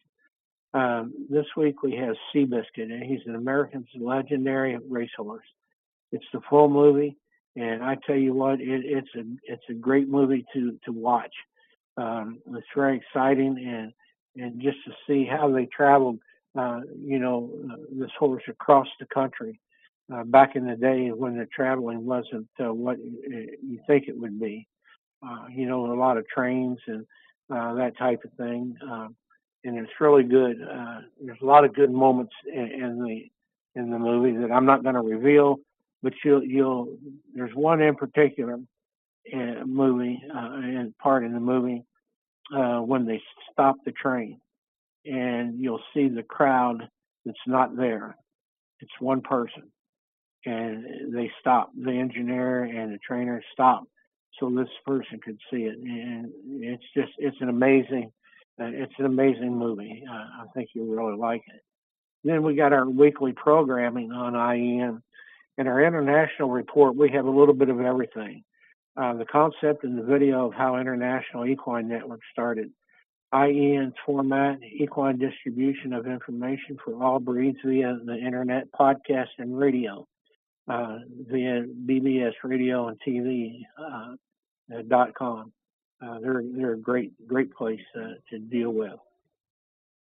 Um, 0.74 1.14
this 1.30 1.46
week 1.56 1.82
we 1.82 1.94
have 1.96 2.14
Seabiscuit, 2.34 2.92
and 2.92 3.02
he's 3.02 3.20
an 3.26 3.34
American's 3.34 3.88
legendary 3.98 4.78
racehorse. 4.88 5.46
It's 6.12 6.24
the 6.32 6.40
full 6.48 6.68
movie, 6.68 7.16
and 7.56 7.82
I 7.82 7.96
tell 8.06 8.16
you 8.16 8.34
what, 8.34 8.60
it, 8.60 8.84
it's 8.84 9.08
a 9.16 9.24
it's 9.44 9.64
a 9.70 9.74
great 9.74 10.08
movie 10.08 10.44
to 10.54 10.78
to 10.84 10.92
watch. 10.92 11.34
Um, 11.96 12.38
it's 12.48 12.66
very 12.74 12.96
exciting, 12.96 13.58
and 13.66 13.92
and 14.42 14.60
just 14.60 14.78
to 14.84 14.92
see 15.06 15.24
how 15.24 15.50
they 15.50 15.66
traveled 15.66 16.18
uh, 16.58 16.80
you 17.04 17.18
know, 17.18 17.50
this 17.92 18.10
horse 18.18 18.42
across 18.48 18.88
the 18.98 19.06
country 19.06 19.60
uh, 20.12 20.24
back 20.24 20.56
in 20.56 20.66
the 20.66 20.76
day 20.76 21.08
when 21.08 21.36
the 21.36 21.46
traveling 21.46 22.04
wasn't 22.04 22.48
uh, 22.60 22.72
what 22.72 22.98
you 22.98 23.78
think 23.86 24.08
it 24.08 24.18
would 24.18 24.40
be. 24.40 24.66
Uh, 25.24 25.46
you 25.50 25.66
know, 25.66 25.92
a 25.92 25.94
lot 25.94 26.16
of 26.16 26.26
trains 26.28 26.78
and 26.86 27.04
uh, 27.50 27.74
that 27.74 27.96
type 27.98 28.22
of 28.24 28.32
thing. 28.32 28.76
Uh, 28.88 29.08
and 29.64 29.78
it's 29.78 29.92
really 30.00 30.24
good. 30.24 30.56
Uh, 30.62 31.00
there's 31.24 31.40
a 31.42 31.46
lot 31.46 31.64
of 31.64 31.74
good 31.74 31.90
moments 31.90 32.32
in, 32.46 32.70
in 32.70 33.02
the 33.02 33.30
in 33.80 33.90
the 33.90 33.98
movie 33.98 34.36
that 34.38 34.50
I'm 34.50 34.66
not 34.66 34.82
going 34.82 34.94
to 34.94 35.02
reveal, 35.02 35.56
but 36.02 36.12
you'll 36.24 36.44
you'll 36.44 36.98
there's 37.34 37.54
one 37.54 37.80
in 37.80 37.94
particular 37.94 38.58
uh, 39.34 39.64
movie 39.66 40.22
uh, 40.34 40.52
and 40.54 40.96
part 40.98 41.24
in 41.24 41.32
the 41.32 41.40
movie 41.40 41.84
uh, 42.54 42.78
when 42.78 43.06
they 43.06 43.20
stop 43.52 43.76
the 43.84 43.92
train 43.92 44.40
and 45.04 45.58
you'll 45.58 45.82
see 45.94 46.08
the 46.08 46.22
crowd 46.22 46.88
that's 47.24 47.38
not 47.46 47.76
there. 47.76 48.16
It's 48.80 48.92
one 49.00 49.20
person. 49.22 49.64
And 50.44 51.14
they 51.14 51.30
stop, 51.40 51.70
the 51.76 51.90
engineer 51.90 52.64
and 52.64 52.92
the 52.92 52.98
trainer 52.98 53.42
stop 53.52 53.84
so 54.38 54.50
this 54.50 54.68
person 54.86 55.20
could 55.22 55.38
see 55.50 55.62
it. 55.62 55.76
And 55.78 56.30
it's 56.62 56.84
just, 56.96 57.12
it's 57.18 57.36
an 57.40 57.48
amazing, 57.48 58.12
it's 58.58 58.92
an 58.98 59.06
amazing 59.06 59.56
movie. 59.56 60.04
Uh, 60.08 60.14
I 60.14 60.44
think 60.54 60.70
you'll 60.74 60.94
really 60.94 61.16
like 61.16 61.42
it. 61.46 61.62
Then 62.24 62.42
we 62.42 62.54
got 62.54 62.72
our 62.72 62.88
weekly 62.88 63.32
programming 63.32 64.12
on 64.12 64.34
IEN. 64.34 65.02
In 65.56 65.66
our 65.66 65.84
international 65.84 66.50
report, 66.50 66.96
we 66.96 67.10
have 67.10 67.26
a 67.26 67.30
little 67.30 67.54
bit 67.54 67.68
of 67.68 67.80
everything. 67.80 68.44
Uh, 68.96 69.14
the 69.14 69.24
concept 69.24 69.84
and 69.84 69.96
the 69.96 70.02
video 70.02 70.46
of 70.46 70.54
how 70.54 70.76
International 70.76 71.46
Equine 71.46 71.88
Network 71.88 72.20
started. 72.32 72.70
IEN's 73.32 73.94
format, 74.06 74.58
equine 74.62 75.18
distribution 75.18 75.92
of 75.92 76.06
information 76.06 76.78
for 76.82 77.02
all 77.02 77.18
breeds 77.18 77.58
via 77.64 77.98
the 78.04 78.16
internet, 78.16 78.64
podcast, 78.72 79.28
and 79.38 79.56
radio, 79.56 80.06
uh, 80.66 80.98
via 81.30 81.64
BBS 81.86 82.32
radio 82.42 82.88
and 82.88 82.98
TV 83.06 83.60
uh, 83.78 84.14
dot 84.88 85.14
com. 85.14 85.52
Uh, 86.00 86.18
they're 86.20 86.42
they're 86.44 86.72
a 86.74 86.78
great 86.78 87.12
great 87.26 87.52
place 87.52 87.80
uh, 87.96 88.14
to 88.30 88.38
deal 88.38 88.70
with. 88.70 88.98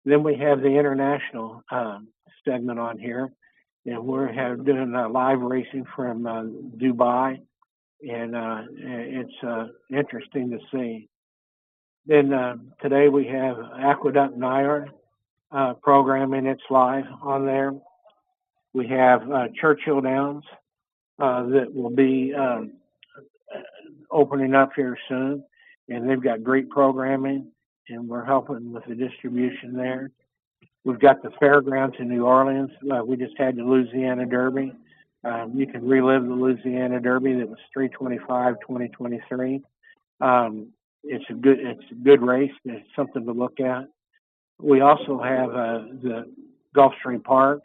Then 0.05 0.23
we 0.23 0.35
have 0.37 0.61
the 0.61 0.69
international 0.69 1.63
um, 1.71 2.07
segment 2.43 2.79
on 2.79 2.97
here, 2.97 3.31
and 3.85 4.05
we're 4.05 4.31
have 4.31 4.65
doing 4.65 4.95
uh, 4.95 5.07
live 5.09 5.39
racing 5.39 5.85
from 5.95 6.25
uh, 6.25 6.43
Dubai, 6.77 7.39
and 8.07 8.35
uh, 8.35 8.61
it's 8.71 9.43
uh, 9.43 9.67
interesting 9.89 10.49
to 10.51 10.59
see. 10.71 11.09
Then 12.05 12.33
today 12.81 13.07
we 13.07 13.27
have 13.27 13.57
Aqueduct 13.79 14.37
uh, 15.53 15.73
program, 15.75 16.33
and 16.33 16.47
it's 16.47 16.63
live 16.69 17.05
on 17.21 17.45
there. 17.45 17.73
We 18.73 18.87
have 18.87 19.29
uh, 19.31 19.47
Churchill 19.59 20.01
Downs 20.01 20.43
uh, 21.19 21.43
that 21.43 21.73
will 21.73 21.91
be 21.91 22.33
um, 22.33 22.73
opening 24.09 24.55
up 24.55 24.71
here 24.75 24.97
soon, 25.07 25.43
and 25.89 26.09
they've 26.09 26.21
got 26.21 26.43
great 26.43 26.69
programming, 26.69 27.47
and 27.89 28.07
we're 28.07 28.25
helping 28.25 28.71
with 28.71 28.83
the 28.87 28.95
distribution 28.95 29.73
there. 29.73 30.11
We've 30.85 30.99
got 30.99 31.21
the 31.21 31.31
fairgrounds 31.39 31.95
in 31.99 32.09
New 32.09 32.25
Orleans. 32.25 32.71
Uh, 32.91 33.03
we 33.05 33.15
just 33.15 33.37
had 33.37 33.55
the 33.55 33.63
Louisiana 33.63 34.25
Derby. 34.25 34.73
Um, 35.23 35.53
you 35.55 35.65
can 35.65 35.87
relive 35.87 36.23
the 36.23 36.33
Louisiana 36.33 36.99
Derby 36.99 37.33
that 37.35 37.47
was 37.47 37.59
325 37.73 38.55
2023. 38.61 39.61
Um, 40.19 40.67
it's 41.03 41.25
a 41.29 41.33
good 41.33 41.59
it's 41.59 41.91
a 41.91 41.95
good 41.95 42.21
race. 42.21 42.51
It's 42.65 42.85
something 42.95 43.25
to 43.25 43.31
look 43.31 43.59
at. 43.59 43.87
We 44.59 44.81
also 44.81 45.21
have 45.21 45.49
uh, 45.49 45.79
the 46.01 46.33
Gulfstream 46.75 47.23
Park. 47.23 47.61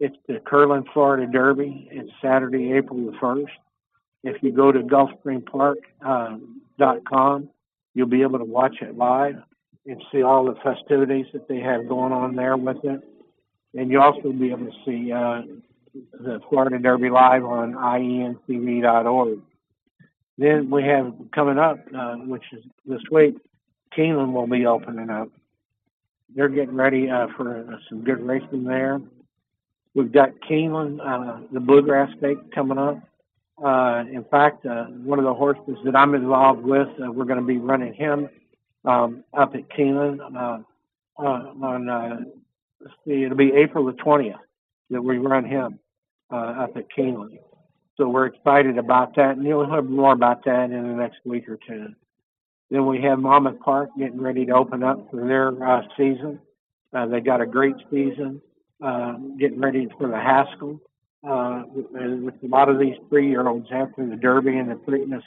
It's 0.00 0.16
the 0.26 0.40
Curlin 0.44 0.84
Florida 0.92 1.30
Derby. 1.30 1.88
It's 1.90 2.10
Saturday, 2.20 2.72
April 2.72 3.06
the 3.06 3.16
first. 3.20 3.52
If 4.24 4.42
you 4.42 4.52
go 4.52 4.72
to 4.72 4.80
GulfstreamPark.com, 4.80 5.76
um, 6.04 6.61
you'll 6.78 8.06
be 8.06 8.22
able 8.22 8.38
to 8.38 8.44
watch 8.44 8.76
it 8.80 8.96
live 8.96 9.36
and 9.86 10.02
see 10.12 10.22
all 10.22 10.44
the 10.44 10.54
festivities 10.62 11.26
that 11.32 11.48
they 11.48 11.58
have 11.58 11.88
going 11.88 12.12
on 12.12 12.36
there 12.36 12.56
with 12.56 12.84
it. 12.84 13.00
And 13.74 13.90
you'll 13.90 14.02
also 14.02 14.32
be 14.32 14.50
able 14.50 14.66
to 14.66 14.72
see 14.84 15.12
uh, 15.12 15.42
the 16.12 16.40
Florida 16.48 16.78
Derby 16.78 17.10
live 17.10 17.44
on 17.44 17.72
IENTV.org. 17.72 19.40
Then 20.38 20.70
we 20.70 20.82
have 20.84 21.14
coming 21.34 21.58
up, 21.58 21.78
uh, 21.96 22.16
which 22.16 22.44
is 22.52 22.64
this 22.86 23.02
week, 23.10 23.36
Keeneland 23.96 24.32
will 24.32 24.46
be 24.46 24.66
opening 24.66 25.10
up. 25.10 25.28
They're 26.34 26.48
getting 26.48 26.74
ready 26.74 27.10
uh, 27.10 27.26
for 27.36 27.58
uh, 27.58 27.76
some 27.88 28.04
good 28.04 28.20
racing 28.20 28.64
there. 28.64 29.00
We've 29.94 30.12
got 30.12 30.30
Keeneland, 30.48 31.00
uh, 31.00 31.46
the 31.52 31.60
Bluegrass 31.60 32.10
State 32.16 32.38
coming 32.54 32.78
up. 32.78 32.98
Uh, 33.64 34.04
in 34.12 34.24
fact, 34.30 34.66
uh, 34.66 34.84
one 34.86 35.18
of 35.18 35.24
the 35.24 35.34
horses 35.34 35.76
that 35.84 35.94
I'm 35.94 36.14
involved 36.14 36.62
with, 36.62 36.88
we're 36.98 37.24
going 37.24 37.40
to 37.40 37.46
be 37.46 37.58
running 37.58 37.94
him 37.94 38.28
um, 38.84 39.24
up 39.32 39.54
at 39.54 39.68
Keeneland 39.70 40.20
on, 41.16 42.32
let's 42.80 42.94
see, 43.06 43.22
it'll 43.22 43.36
be 43.36 43.52
April 43.52 43.86
the 43.86 43.92
20th 43.92 44.34
that 44.90 45.02
we 45.02 45.18
run 45.18 45.44
him 45.44 45.78
up 46.30 46.76
at 46.76 46.86
Keeneland. 46.96 47.38
So 47.96 48.08
we're 48.08 48.26
excited 48.26 48.78
about 48.78 49.14
that, 49.16 49.36
and 49.36 49.46
you'll 49.46 49.70
hear 49.70 49.82
more 49.82 50.12
about 50.12 50.44
that 50.46 50.70
in 50.70 50.82
the 50.88 50.94
next 50.94 51.18
week 51.24 51.48
or 51.48 51.58
two. 51.68 51.88
Then 52.70 52.86
we 52.86 53.02
have 53.02 53.18
Monmouth 53.18 53.60
Park 53.60 53.90
getting 53.98 54.20
ready 54.20 54.46
to 54.46 54.52
open 54.52 54.82
up 54.82 55.10
for 55.10 55.26
their 55.26 55.48
uh, 55.62 55.82
season. 55.96 56.40
Uh, 56.94 57.06
they 57.06 57.20
got 57.20 57.42
a 57.42 57.46
great 57.46 57.76
season, 57.90 58.40
uh, 58.82 59.12
getting 59.38 59.60
ready 59.60 59.88
for 59.98 60.08
the 60.08 60.16
Haskell. 60.16 60.80
Uh, 61.24 61.62
with 61.72 62.34
a 62.42 62.48
lot 62.48 62.68
of 62.68 62.80
these 62.80 62.96
three-year-olds 63.08 63.68
after 63.72 64.04
the 64.08 64.16
Derby 64.16 64.58
and 64.58 64.68
the 64.68 64.74
Preakness 64.74 65.22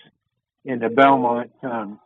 into 0.65 0.89
Belmont, 0.89 1.51
um, 1.63 1.99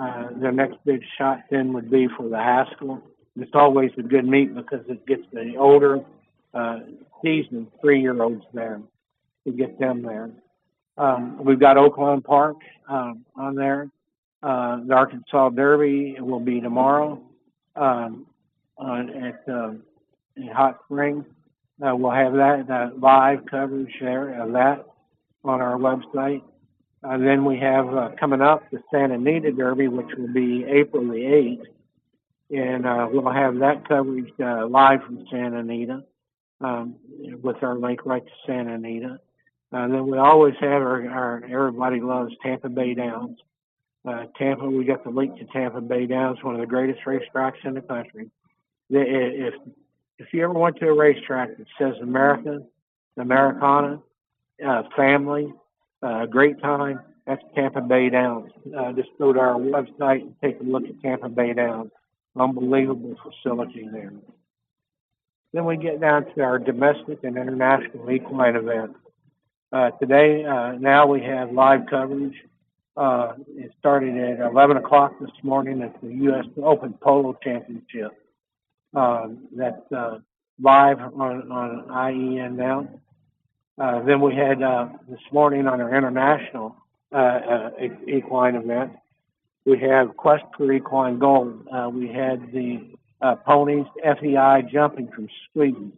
uh, 0.00 0.28
their 0.36 0.52
next 0.52 0.76
big 0.84 1.02
shot 1.18 1.40
then 1.50 1.72
would 1.72 1.90
be 1.90 2.06
for 2.16 2.28
the 2.28 2.36
Haskell. 2.36 3.02
It's 3.36 3.50
always 3.54 3.90
a 3.98 4.02
good 4.02 4.26
meet 4.26 4.54
because 4.54 4.84
it 4.88 5.04
gets 5.06 5.22
the 5.32 5.56
older, 5.56 6.04
uh, 6.54 6.80
seasoned 7.22 7.66
three-year-olds 7.80 8.44
there 8.54 8.80
to 9.44 9.52
get 9.52 9.78
them 9.78 10.02
there. 10.02 10.30
Um, 10.96 11.42
we've 11.44 11.58
got 11.58 11.76
Oaklawn 11.76 12.22
Park 12.22 12.58
um, 12.88 13.24
on 13.34 13.56
there. 13.56 13.90
Uh, 14.42 14.80
the 14.86 14.94
Arkansas 14.94 15.48
Derby 15.50 16.16
will 16.20 16.40
be 16.40 16.60
tomorrow 16.60 17.20
um, 17.74 18.26
on, 18.76 19.10
at 19.10 19.42
uh, 19.48 19.72
in 20.36 20.48
Hot 20.48 20.78
Springs. 20.84 21.24
Uh, 21.82 21.96
we'll 21.96 22.12
have 22.12 22.34
that 22.34 22.92
live 23.00 23.40
coverage 23.50 23.92
there 24.00 24.40
of 24.40 24.52
that 24.52 24.86
on 25.44 25.60
our 25.60 25.76
website. 25.76 26.42
Uh, 27.02 27.18
then 27.18 27.44
we 27.44 27.58
have 27.58 27.88
uh, 27.92 28.10
coming 28.20 28.40
up 28.40 28.70
the 28.70 28.80
Santa 28.92 29.14
Anita 29.14 29.50
Derby, 29.50 29.88
which 29.88 30.06
will 30.16 30.32
be 30.32 30.64
April 30.64 31.04
the 31.08 31.14
8th. 31.14 31.64
And 32.50 32.86
uh, 32.86 33.08
we'll 33.10 33.32
have 33.32 33.58
that 33.58 33.88
coverage 33.88 34.32
uh, 34.38 34.66
live 34.68 35.02
from 35.02 35.26
Santa 35.30 35.58
Anita 35.58 36.04
um, 36.60 36.96
with 37.42 37.56
our 37.62 37.76
link 37.76 38.06
right 38.06 38.24
to 38.24 38.32
Santa 38.46 38.74
Anita. 38.74 39.18
Uh, 39.72 39.88
then 39.88 40.06
we 40.06 40.18
always 40.18 40.54
have 40.60 40.82
our, 40.82 41.08
our 41.08 41.44
everybody 41.44 42.00
loves 42.00 42.32
Tampa 42.42 42.68
Bay 42.68 42.94
Downs. 42.94 43.38
Uh, 44.06 44.26
Tampa, 44.38 44.68
we 44.68 44.84
got 44.84 45.02
the 45.02 45.10
link 45.10 45.38
to 45.38 45.44
Tampa 45.46 45.80
Bay 45.80 46.06
Downs, 46.06 46.38
one 46.42 46.54
of 46.54 46.60
the 46.60 46.66
greatest 46.66 47.00
racetracks 47.06 47.64
in 47.64 47.74
the 47.74 47.80
country. 47.80 48.30
If 48.90 49.54
if 50.18 50.28
you 50.32 50.44
ever 50.44 50.52
went 50.52 50.76
to 50.76 50.88
a 50.88 50.94
racetrack 50.94 51.56
that 51.56 51.66
says 51.78 51.94
America, 52.00 52.62
Americana, 53.16 54.00
uh, 54.66 54.82
family, 54.96 55.52
uh, 56.02 56.26
great 56.26 56.60
time, 56.60 57.00
that's 57.26 57.42
Tampa 57.54 57.80
Bay 57.80 58.10
Downs. 58.10 58.50
Uh, 58.76 58.92
just 58.92 59.10
go 59.18 59.32
to 59.32 59.38
our 59.38 59.54
website 59.54 60.22
and 60.22 60.34
take 60.42 60.60
a 60.60 60.64
look 60.64 60.84
at 60.84 61.00
Tampa 61.00 61.28
Bay 61.28 61.52
Downs. 61.52 61.90
Unbelievable 62.34 63.14
facility 63.22 63.88
there. 63.92 64.12
Then 65.52 65.66
we 65.66 65.76
get 65.76 66.00
down 66.00 66.34
to 66.34 66.42
our 66.42 66.58
domestic 66.58 67.22
and 67.24 67.36
international 67.36 68.10
equine 68.10 68.56
events. 68.56 68.98
Uh, 69.70 69.90
today, 69.92 70.44
uh, 70.44 70.72
now 70.72 71.06
we 71.06 71.22
have 71.22 71.52
live 71.52 71.82
coverage. 71.88 72.34
Uh, 72.96 73.34
it 73.56 73.72
started 73.78 74.16
at 74.16 74.40
11 74.40 74.78
o'clock 74.78 75.12
this 75.20 75.30
morning 75.42 75.82
at 75.82 75.98
the 76.02 76.08
U.S. 76.08 76.44
Open 76.62 76.94
Polo 76.94 77.38
Championship. 77.42 78.12
Uh, 78.94 79.28
that's 79.56 79.92
uh, 79.92 80.18
live 80.60 81.00
on, 81.00 81.50
on 81.50 81.90
IEN 81.90 82.56
now. 82.56 82.88
Uh, 83.78 84.02
then 84.02 84.20
we 84.20 84.34
had 84.34 84.62
uh, 84.62 84.88
this 85.08 85.20
morning 85.32 85.66
on 85.66 85.80
our 85.80 85.94
international 85.96 86.76
uh, 87.12 87.16
uh, 87.16 87.70
equine 88.08 88.54
event, 88.54 88.92
we 89.66 89.78
have 89.80 90.16
Quest 90.16 90.44
for 90.56 90.72
Equine 90.72 91.18
Gold. 91.18 91.66
Uh, 91.70 91.90
we 91.92 92.08
had 92.08 92.50
the 92.52 92.94
uh, 93.20 93.36
ponies 93.36 93.86
FEI 94.02 94.62
jumping 94.72 95.08
from 95.14 95.28
Sweden. 95.52 95.92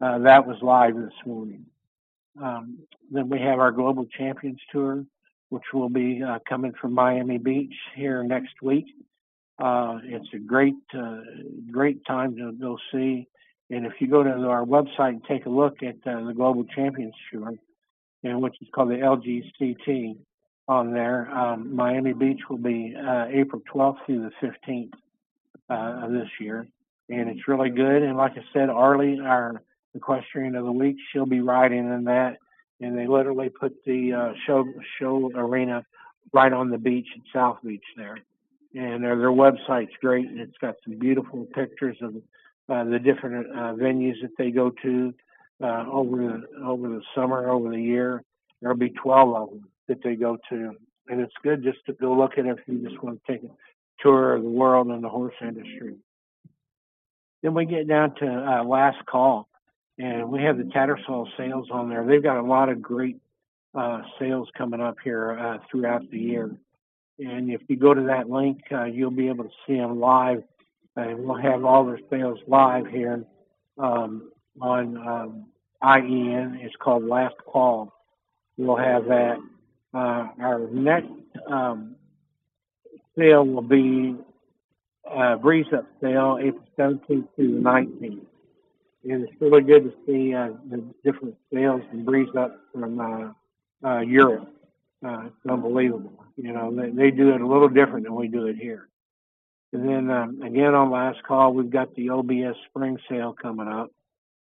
Uh, 0.00 0.18
that 0.18 0.46
was 0.46 0.58
live 0.60 0.94
this 0.94 1.14
morning. 1.24 1.64
Um, 2.42 2.80
then 3.10 3.30
we 3.30 3.40
have 3.40 3.58
our 3.60 3.72
Global 3.72 4.04
Champions 4.06 4.60
Tour, 4.70 5.04
which 5.48 5.64
will 5.72 5.88
be 5.88 6.22
coming 6.48 6.72
from 6.78 6.92
Miami 6.92 7.38
Beach 7.38 7.74
here 7.94 8.22
next 8.22 8.60
week. 8.62 8.86
Uh, 9.58 9.98
it's 10.04 10.28
a 10.34 10.38
great, 10.38 10.74
uh, 10.96 11.20
great 11.70 12.04
time 12.06 12.36
to 12.36 12.52
go 12.52 12.78
see. 12.92 13.28
And 13.70 13.86
if 13.86 13.94
you 14.00 14.08
go 14.08 14.22
to 14.22 14.30
our 14.30 14.64
website 14.64 15.10
and 15.10 15.24
take 15.24 15.46
a 15.46 15.50
look 15.50 15.82
at 15.82 15.96
uh, 16.06 16.24
the 16.26 16.34
Global 16.34 16.64
Champions 16.64 17.14
Tour, 17.30 17.54
and 18.24 18.42
which 18.42 18.54
is 18.60 18.68
called 18.74 18.90
the 18.90 18.94
LGCT 18.94 20.16
on 20.68 20.92
there, 20.92 21.30
um, 21.30 21.74
Miami 21.74 22.12
Beach 22.12 22.40
will 22.48 22.58
be 22.58 22.94
uh, 22.96 23.26
April 23.30 23.62
12th 23.72 24.04
through 24.06 24.30
the 24.30 24.46
15th 24.46 24.90
uh, 25.70 26.06
of 26.06 26.12
this 26.12 26.28
year. 26.40 26.66
And 27.08 27.28
it's 27.28 27.48
really 27.48 27.70
good. 27.70 28.02
And 28.02 28.16
like 28.16 28.32
I 28.32 28.44
said, 28.52 28.68
Arlie, 28.68 29.20
our 29.20 29.62
equestrian 29.94 30.54
of 30.54 30.64
the 30.64 30.72
week. 30.72 30.96
She'll 31.12 31.26
be 31.26 31.40
riding 31.40 31.78
in 31.78 32.04
that, 32.04 32.38
and 32.80 32.96
they 32.96 33.06
literally 33.06 33.48
put 33.48 33.72
the 33.84 34.12
uh, 34.12 34.32
show 34.46 34.64
show 34.98 35.30
arena 35.34 35.84
right 36.32 36.52
on 36.52 36.70
the 36.70 36.78
beach 36.78 37.08
at 37.14 37.22
South 37.32 37.58
Beach 37.64 37.84
there. 37.96 38.18
And 38.74 39.04
their, 39.04 39.16
their 39.18 39.30
website's 39.30 39.92
great, 40.00 40.26
and 40.28 40.40
it's 40.40 40.56
got 40.58 40.76
some 40.84 40.98
beautiful 40.98 41.46
pictures 41.54 41.96
of 42.00 42.16
uh, 42.68 42.84
the 42.84 42.98
different 42.98 43.46
uh, 43.50 43.74
venues 43.74 44.20
that 44.22 44.36
they 44.38 44.50
go 44.50 44.70
to 44.82 45.12
uh, 45.62 45.84
over 45.90 46.16
the 46.16 46.64
over 46.64 46.88
the 46.88 47.02
summer, 47.14 47.50
over 47.50 47.70
the 47.70 47.80
year. 47.80 48.22
There'll 48.60 48.76
be 48.76 48.90
12 48.90 49.34
of 49.34 49.50
them 49.50 49.68
that 49.88 50.02
they 50.02 50.14
go 50.14 50.38
to, 50.48 50.72
and 51.08 51.20
it's 51.20 51.34
good 51.42 51.62
just 51.62 51.84
to 51.86 51.92
go 51.92 52.14
look 52.14 52.38
at 52.38 52.46
it 52.46 52.58
if 52.58 52.66
you 52.66 52.88
just 52.88 53.02
want 53.02 53.20
to 53.24 53.32
take 53.32 53.42
a 53.42 53.50
tour 54.00 54.34
of 54.34 54.42
the 54.42 54.48
world 54.48 54.86
and 54.88 55.04
the 55.04 55.08
horse 55.08 55.34
industry. 55.40 55.96
Then 57.42 57.54
we 57.54 57.66
get 57.66 57.88
down 57.88 58.14
to 58.16 58.26
uh, 58.26 58.64
last 58.64 59.04
call, 59.06 59.48
and 59.98 60.30
we 60.30 60.42
have 60.44 60.56
the 60.56 60.64
Tattersall 60.64 61.28
sales 61.36 61.68
on 61.70 61.88
there. 61.88 62.06
They've 62.06 62.22
got 62.22 62.38
a 62.38 62.46
lot 62.46 62.68
of 62.68 62.80
great 62.80 63.18
uh, 63.74 64.02
sales 64.18 64.48
coming 64.56 64.80
up 64.80 64.96
here 65.02 65.38
uh, 65.38 65.58
throughout 65.70 66.08
the 66.10 66.18
year. 66.18 66.50
And 67.18 67.50
if 67.50 67.60
you 67.68 67.76
go 67.76 67.94
to 67.94 68.02
that 68.02 68.30
link, 68.30 68.62
uh, 68.72 68.84
you'll 68.84 69.10
be 69.10 69.28
able 69.28 69.44
to 69.44 69.50
see 69.66 69.76
them 69.76 70.00
live. 70.00 70.42
And 70.96 71.24
we'll 71.24 71.40
have 71.40 71.64
all 71.64 71.84
their 71.84 72.00
sales 72.10 72.38
live 72.46 72.86
here 72.86 73.24
um, 73.78 74.30
on 74.60 74.96
um, 74.96 75.46
IEN. 75.82 76.58
It's 76.60 76.74
called 76.76 77.04
Last 77.04 77.36
Call. 77.46 77.92
We'll 78.56 78.76
have 78.76 79.06
that. 79.06 79.36
Uh, 79.94 80.28
our 80.40 80.68
next 80.70 81.12
um, 81.50 81.96
sale 83.16 83.44
will 83.44 83.62
be 83.62 84.16
uh, 85.10 85.36
Breeze 85.36 85.66
Up 85.74 85.86
sale, 86.00 86.38
April 86.40 86.64
17th 86.78 87.28
through 87.36 87.54
the 87.54 87.60
19th. 87.60 88.26
And 89.04 89.24
it's 89.24 89.32
really 89.40 89.62
good 89.62 89.84
to 89.84 89.92
see 90.06 90.34
uh, 90.34 90.50
the 90.70 90.84
different 91.04 91.36
sales 91.52 91.82
and 91.90 92.06
Breeze 92.06 92.28
Up 92.38 92.56
from 92.72 93.00
uh, 93.00 93.88
uh, 93.88 94.00
Europe. 94.00 94.48
Uh, 95.04 95.28
unbelievable. 95.48 96.24
You 96.36 96.52
know, 96.52 96.74
they, 96.74 96.90
they 96.90 97.10
do 97.10 97.34
it 97.34 97.40
a 97.40 97.46
little 97.46 97.68
different 97.68 98.04
than 98.04 98.14
we 98.14 98.28
do 98.28 98.46
it 98.46 98.56
here. 98.56 98.88
And 99.72 99.88
then 99.88 100.10
um, 100.10 100.42
again 100.42 100.74
on 100.74 100.90
last 100.90 101.22
call, 101.24 101.54
we've 101.54 101.70
got 101.70 101.94
the 101.94 102.10
OBS 102.10 102.56
spring 102.68 102.98
sale 103.08 103.34
coming 103.40 103.68
up. 103.68 103.90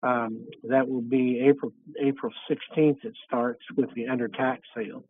Um, 0.02 0.46
that 0.64 0.86
will 0.88 1.00
be 1.00 1.40
April 1.40 1.72
April 1.98 2.32
16th. 2.50 3.04
It 3.04 3.14
starts 3.26 3.62
with 3.74 3.94
the 3.94 4.08
under 4.08 4.28
tack 4.28 4.60
sale, 4.76 5.02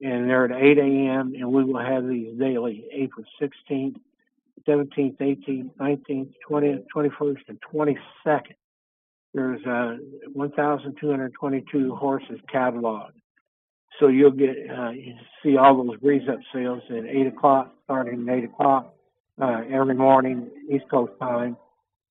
and 0.00 0.30
they're 0.30 0.44
at 0.44 0.52
8 0.52 0.78
a.m. 0.78 1.32
And 1.34 1.50
we 1.50 1.64
will 1.64 1.80
have 1.84 2.06
these 2.06 2.38
daily, 2.38 2.84
April 2.92 3.26
16th, 3.42 3.96
17th, 4.68 5.16
18th, 5.16 5.70
19th, 5.80 6.32
20th, 6.48 6.84
21st, 6.94 7.38
and 7.48 7.58
22nd. 7.74 8.54
There's 9.34 9.64
uh, 9.66 9.96
1,222 10.32 11.94
horses 11.96 12.38
cataloged. 12.52 13.12
So 13.98 14.08
you'll 14.08 14.30
get 14.30 14.56
uh, 14.70 14.92
see 15.42 15.56
all 15.56 15.84
those 15.84 15.98
breeze 15.98 16.28
up 16.28 16.38
sales 16.54 16.82
at 16.90 17.04
8 17.04 17.26
o'clock, 17.26 17.74
starting 17.84 18.28
at 18.28 18.38
8 18.38 18.44
o'clock 18.44 18.94
uh, 19.40 19.62
every 19.70 19.94
morning, 19.94 20.50
East 20.70 20.84
Coast 20.90 21.12
time. 21.20 21.56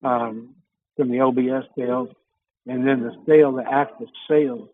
Um, 0.03 0.55
from 0.99 1.11
the 1.11 1.21
OBS 1.21 1.65
sales, 1.77 2.09
and 2.67 2.85
then 2.85 2.99
the 3.01 3.15
sale, 3.25 3.53
the 3.53 3.63
active 3.71 4.09
sale, 4.29 4.67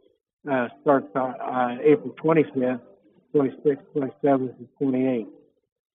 uh, 0.51 0.67
starts 0.81 1.07
on 1.13 1.35
uh, 1.39 1.77
April 1.83 2.15
25th, 2.23 2.81
26th, 3.33 3.77
27th, 3.95 4.55
and 4.57 4.67
28th. 4.81 5.27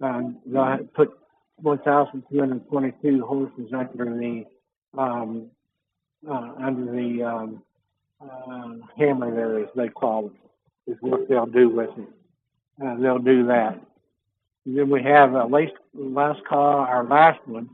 Um, 0.01 0.39
they'll 0.47 0.87
put 0.95 1.19
1,222 1.57 3.27
horses 3.27 3.73
under 3.73 4.05
the 4.17 4.45
um, 4.97 5.51
uh, 6.29 6.53
under 6.63 6.93
the 6.93 7.25
um, 7.25 7.63
uh, 8.21 8.87
hammer 8.97 9.35
there, 9.35 9.59
as 9.59 9.69
they 9.75 9.89
call 9.89 10.27
it, 10.27 10.33
is 10.91 10.97
what 11.01 11.29
they'll 11.29 11.47
do 11.47 11.69
with 11.69 11.91
it. 11.97 12.09
Uh, 12.85 12.97
they'll 12.97 13.19
do 13.19 13.47
that. 13.47 13.81
And 14.67 14.77
then 14.77 14.91
we 14.91 15.03
have 15.03 15.35
uh, 15.35 15.47
last, 15.47 15.73
last 15.95 16.41
call, 16.49 16.79
our 16.79 17.05
last 17.05 17.41
one, 17.47 17.71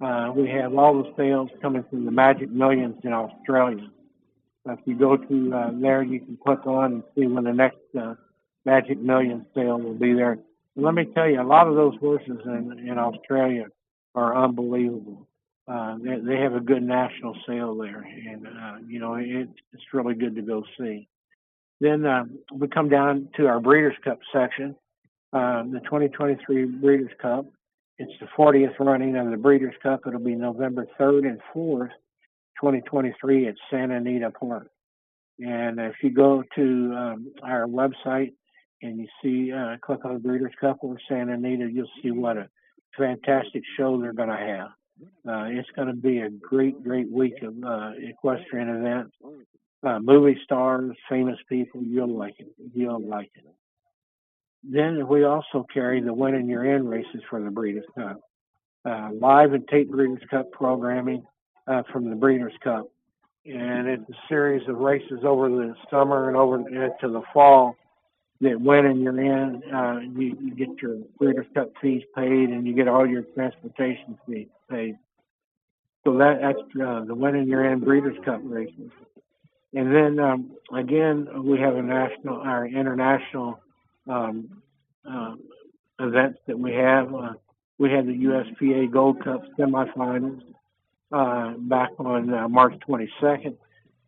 uh, 0.00 0.32
we 0.34 0.48
have 0.48 0.74
all 0.74 1.02
the 1.02 1.12
sales 1.16 1.50
coming 1.60 1.84
from 1.90 2.04
the 2.04 2.10
Magic 2.10 2.50
Millions 2.50 2.96
in 3.02 3.12
Australia. 3.12 3.88
So 4.64 4.72
if 4.72 4.78
you 4.84 4.96
go 4.96 5.16
to 5.16 5.54
uh, 5.54 5.70
there, 5.80 6.02
you 6.02 6.20
can 6.20 6.36
click 6.36 6.66
on 6.66 6.92
and 6.92 7.02
see 7.16 7.26
when 7.26 7.44
the 7.44 7.52
next 7.52 7.78
uh, 7.98 8.14
Magic 8.64 9.00
Millions 9.00 9.44
sale 9.54 9.78
will 9.78 9.94
be 9.94 10.12
there. 10.12 10.38
And 10.76 10.84
let 10.84 10.94
me 10.94 11.06
tell 11.06 11.28
you, 11.28 11.40
a 11.40 11.42
lot 11.42 11.66
of 11.66 11.74
those 11.74 11.94
horses 11.98 12.38
in, 12.44 12.86
in 12.86 12.98
Australia 12.98 13.66
are 14.14 14.44
unbelievable. 14.44 15.26
Uh, 15.66 15.96
they, 15.98 16.16
they 16.20 16.36
have 16.40 16.54
a 16.54 16.60
good 16.60 16.82
national 16.82 17.36
sale 17.46 17.74
there, 17.76 18.02
and 18.02 18.46
uh, 18.46 18.76
you 18.86 18.98
know 18.98 19.16
it, 19.16 19.48
it's 19.72 19.82
really 19.92 20.14
good 20.14 20.34
to 20.34 20.40
go 20.42 20.64
see. 20.78 21.06
Then 21.80 22.04
uh, 22.04 22.24
we 22.52 22.68
come 22.68 22.88
down 22.88 23.28
to 23.36 23.46
our 23.46 23.60
Breeders' 23.60 23.96
Cup 24.02 24.18
section, 24.32 24.74
uh, 25.32 25.62
the 25.64 25.80
2023 25.84 26.64
Breeders' 26.64 27.10
Cup. 27.20 27.46
It's 27.98 28.12
the 28.20 28.26
40th 28.36 28.78
running 28.80 29.16
of 29.16 29.30
the 29.30 29.36
Breeders' 29.36 29.74
Cup. 29.82 30.00
It'll 30.06 30.20
be 30.20 30.34
November 30.34 30.86
3rd 30.98 31.26
and 31.26 31.40
4th, 31.54 31.90
2023 32.60 33.48
at 33.48 33.54
Santa 33.70 33.96
Anita 33.96 34.30
Park. 34.30 34.68
And 35.40 35.78
if 35.78 35.94
you 36.02 36.10
go 36.10 36.42
to 36.56 36.94
um, 36.96 37.32
our 37.42 37.66
website 37.66 38.32
and 38.82 38.98
you 38.98 39.06
see, 39.22 39.52
uh, 39.52 39.76
click 39.80 40.04
on 40.04 40.14
the 40.14 40.20
Breeders' 40.20 40.52
Cup 40.60 40.78
or 40.82 40.96
Santa 41.08 41.34
Anita, 41.34 41.68
you'll 41.70 41.90
see 42.02 42.10
what 42.10 42.36
a 42.36 42.48
fantastic 42.96 43.62
show 43.76 44.00
they're 44.00 44.12
going 44.12 44.28
to 44.28 44.36
have. 44.36 44.68
Uh, 45.28 45.46
it's 45.50 45.68
going 45.76 45.86
to 45.86 45.94
be 45.94 46.18
a 46.18 46.30
great, 46.30 46.82
great 46.82 47.08
week 47.10 47.40
of 47.42 47.54
uh, 47.64 47.92
equestrian 47.98 48.68
events. 48.68 49.14
Uh, 49.82 50.00
movie 50.00 50.38
stars, 50.44 50.96
famous 51.08 51.38
people, 51.48 51.82
you'll 51.82 52.16
like 52.16 52.34
it. 52.38 52.48
You'll 52.74 53.06
like 53.06 53.30
it. 53.36 53.44
Then 54.64 55.06
we 55.06 55.24
also 55.24 55.64
carry 55.72 56.00
the 56.00 56.12
Win 56.12 56.34
and 56.34 56.48
You're 56.48 56.74
In 56.74 56.88
races 56.88 57.22
for 57.30 57.40
the 57.42 57.50
Breeders' 57.50 57.84
Cup. 57.94 58.20
Uh, 58.84 59.10
live 59.12 59.52
and 59.52 59.66
tape 59.68 59.90
Breeders' 59.90 60.22
Cup 60.30 60.50
programming 60.50 61.24
uh, 61.68 61.82
from 61.92 62.10
the 62.10 62.16
Breeders' 62.16 62.52
Cup. 62.62 62.88
And 63.46 63.86
it's 63.86 64.02
a 64.10 64.28
series 64.28 64.68
of 64.68 64.78
races 64.78 65.20
over 65.24 65.48
the 65.48 65.74
summer 65.90 66.28
and 66.28 66.36
over 66.36 66.56
into 66.56 67.12
the 67.12 67.22
fall 67.32 67.76
that 68.40 68.60
Win 68.60 68.86
and 68.86 69.00
You're 69.00 69.20
In. 69.20 69.62
Uh, 69.72 70.00
you, 70.00 70.36
you 70.40 70.54
get 70.54 70.82
your 70.82 70.96
Breeders' 71.18 71.46
Cup 71.54 71.70
fees 71.80 72.02
paid 72.16 72.50
and 72.50 72.66
you 72.66 72.74
get 72.74 72.88
all 72.88 73.06
your 73.06 73.22
transportation 73.22 74.18
fees 74.26 74.48
paid. 74.68 74.96
So 76.04 76.16
that, 76.18 76.40
that's 76.40 76.58
uh, 76.82 77.04
the 77.04 77.14
Win 77.14 77.36
and 77.36 77.48
You're 77.48 77.70
In 77.72 77.80
Breeders' 77.80 78.18
Cup 78.24 78.40
races. 78.44 78.90
And 79.74 79.94
then 79.94 80.18
um, 80.18 80.52
again, 80.74 81.28
we 81.44 81.58
have 81.60 81.76
a 81.76 81.82
national, 81.82 82.40
our 82.40 82.66
international 82.66 83.60
um, 84.08 84.62
uh, 85.10 85.34
events 86.00 86.38
that 86.46 86.58
we 86.58 86.72
have. 86.74 87.14
Uh, 87.14 87.32
we 87.78 87.90
had 87.90 88.06
the 88.06 88.12
USPA 88.12 88.90
Gold 88.90 89.22
Cup 89.22 89.42
semifinals 89.58 90.42
uh, 91.12 91.52
back 91.58 91.90
on 91.98 92.32
uh, 92.32 92.48
March 92.48 92.74
22nd. 92.88 93.56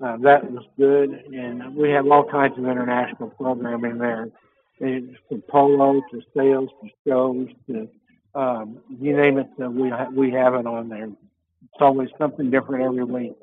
Uh, 0.02 0.16
that 0.18 0.50
was 0.50 0.64
good, 0.78 1.10
and 1.10 1.76
we 1.76 1.90
have 1.90 2.06
all 2.06 2.24
kinds 2.24 2.56
of 2.56 2.64
international 2.64 3.28
programming 3.30 3.98
there. 3.98 4.30
From 4.78 5.42
polo 5.46 6.00
to 6.10 6.22
sales 6.34 6.70
to 6.82 6.88
shows 7.06 7.48
to 7.66 7.86
um, 8.34 8.78
you 8.88 9.14
name 9.14 9.36
it, 9.38 9.48
uh, 9.62 9.68
we 9.68 9.90
ha- 9.90 10.08
we 10.14 10.30
have 10.30 10.54
it 10.54 10.66
on 10.66 10.88
there. 10.88 11.04
It's 11.04 11.80
always 11.80 12.08
something 12.16 12.50
different 12.50 12.84
every 12.84 13.04
week. 13.04 13.34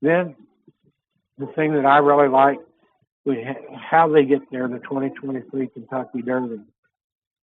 Then 0.00 0.36
the 1.38 1.46
thing 1.54 1.74
that 1.74 1.86
I 1.86 1.98
really 1.98 2.28
like 2.28 2.58
we 3.24 3.46
how 3.74 4.08
they 4.08 4.24
get 4.24 4.42
there, 4.50 4.68
the 4.68 4.78
2023 4.80 5.68
Kentucky 5.68 6.22
Derby. 6.22 6.60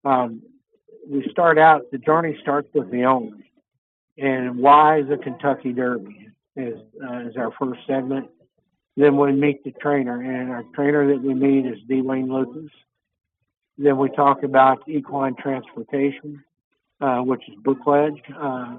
Um, 0.05 0.41
we 1.07 1.27
start 1.31 1.57
out, 1.57 1.89
the 1.91 1.97
journey 1.97 2.37
starts 2.41 2.69
with 2.73 2.91
the 2.91 3.03
owners. 3.05 3.41
And 4.17 4.57
why 4.57 4.99
is 4.99 5.07
the 5.07 5.17
Kentucky 5.17 5.73
Derby 5.73 6.29
is, 6.55 6.79
uh, 7.03 7.19
is 7.27 7.35
our 7.37 7.51
first 7.59 7.81
segment. 7.87 8.29
Then 8.97 9.17
we 9.17 9.31
meet 9.31 9.63
the 9.63 9.71
trainer, 9.71 10.21
and 10.21 10.51
our 10.51 10.63
trainer 10.75 11.07
that 11.07 11.23
we 11.23 11.33
meet 11.33 11.65
is 11.65 11.79
D. 11.87 12.01
Wayne 12.01 12.31
Lucas. 12.31 12.69
Then 13.77 13.97
we 13.97 14.09
talk 14.09 14.43
about 14.43 14.87
equine 14.87 15.35
transportation, 15.35 16.43
uh, 16.99 17.19
which 17.19 17.41
is 17.47 17.55
Brookledge, 17.63 18.19
uh, 18.37 18.77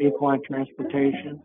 equine 0.00 0.42
transportation. 0.42 1.40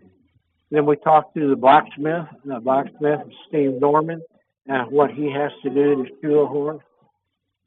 Then 0.75 0.85
we 0.85 0.97
talk 0.97 1.33
to 1.33 1.49
the 1.49 1.55
blacksmith. 1.55 2.27
The 2.43 2.59
blacksmith 2.59 3.21
Steve 3.47 3.79
Norman 3.79 4.21
uh, 4.69 4.83
what 4.85 5.11
he 5.11 5.31
has 5.31 5.51
to 5.63 5.69
do 5.69 6.03
to 6.03 6.09
shoe 6.21 6.39
a 6.39 6.47
horse. 6.47 6.83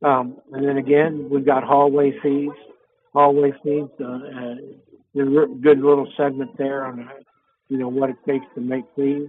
Um, 0.03 0.37
and 0.53 0.67
then 0.67 0.77
again, 0.77 1.29
we've 1.31 1.47
got 1.47 1.65
hallway 1.65 2.13
fees. 2.23 2.51
Hallway 3.13 3.53
fees, 3.65 3.89
uh, 4.01 4.05
uh, 4.05 4.55
a 5.21 5.47
good 5.61 5.81
little 5.81 6.07
segment 6.17 6.57
there 6.59 6.85
on, 6.85 7.01
uh, 7.01 7.13
you 7.69 7.79
know, 7.79 7.89
what 7.89 8.11
it 8.11 8.17
takes 8.27 8.45
to 8.55 8.61
make 8.61 8.85
fees. 8.95 9.29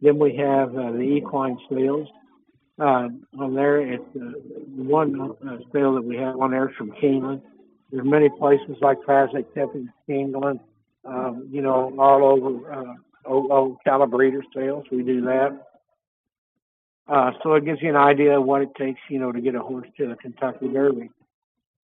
Then 0.00 0.18
we 0.18 0.36
have 0.36 0.70
uh, 0.76 0.92
the 0.92 1.00
equine 1.00 1.58
sales. 1.70 2.08
Uh, 2.78 3.08
on 3.38 3.54
there, 3.54 3.80
it's 3.80 4.04
uh, 4.16 4.32
one 4.74 5.18
uh, 5.20 5.56
sale 5.72 5.94
that 5.94 6.04
we 6.04 6.16
have 6.16 6.38
on 6.40 6.50
there 6.50 6.72
from 6.76 6.92
Keeneland. 6.92 7.42
There's 7.90 8.04
many 8.04 8.28
places 8.28 8.76
like 8.80 8.98
Fasig, 9.02 9.46
Tipton, 9.54 9.92
Keeneland, 10.08 10.60
um, 11.06 11.48
you 11.50 11.62
know, 11.62 11.94
all 11.98 12.24
over 12.24 12.72
uh, 12.72 12.94
old, 13.24 13.78
Ocala 13.86 14.10
Breeders' 14.10 14.44
sales. 14.54 14.84
We 14.90 15.02
do 15.02 15.22
that. 15.22 15.66
Uh, 17.08 17.30
so 17.42 17.54
it 17.54 17.64
gives 17.64 17.80
you 17.80 17.88
an 17.88 17.96
idea 17.96 18.38
of 18.38 18.44
what 18.44 18.62
it 18.62 18.74
takes, 18.76 19.00
you 19.08 19.18
know, 19.18 19.30
to 19.30 19.40
get 19.40 19.54
a 19.54 19.60
horse 19.60 19.86
to 19.96 20.08
the 20.08 20.16
Kentucky 20.16 20.68
Derby. 20.68 21.10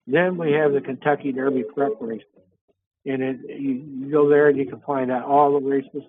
Then 0.08 0.38
we 0.38 0.53
have 0.53 0.71
the 0.71 0.82
Kentucky 0.82 1.32
Derby 1.32 1.63
prep 1.63 1.91
race. 1.99 2.23
And 3.05 3.21
it, 3.21 3.39
you, 3.47 3.84
you 3.99 4.12
go 4.12 4.29
there 4.29 4.47
and 4.47 4.58
you 4.58 4.65
can 4.65 4.79
find 4.82 5.12
out 5.12 5.25
all 5.25 5.60
the 5.60 5.65
races 5.65 6.03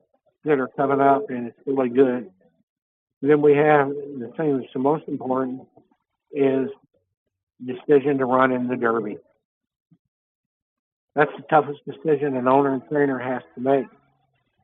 that 0.45 0.59
are 0.59 0.69
coming 0.69 1.01
up, 1.01 1.29
and 1.29 1.49
it's 1.49 1.59
really 1.67 1.89
good. 1.89 2.31
Then 3.21 3.43
we 3.43 3.55
have 3.57 3.89
the 3.89 4.33
thing 4.37 4.59
that's 4.59 4.73
the 4.73 4.79
most 4.79 5.07
important 5.09 5.63
is 6.33 6.69
decision 7.65 8.19
to 8.19 8.25
run 8.25 8.53
in 8.53 8.69
the 8.69 8.77
Derby. 8.77 9.19
That's 11.15 11.31
the 11.37 11.43
toughest 11.51 11.81
decision 11.85 12.37
an 12.37 12.47
owner 12.47 12.73
and 12.73 12.83
trainer 12.89 13.19
has 13.19 13.43
to 13.55 13.61
make. 13.61 13.87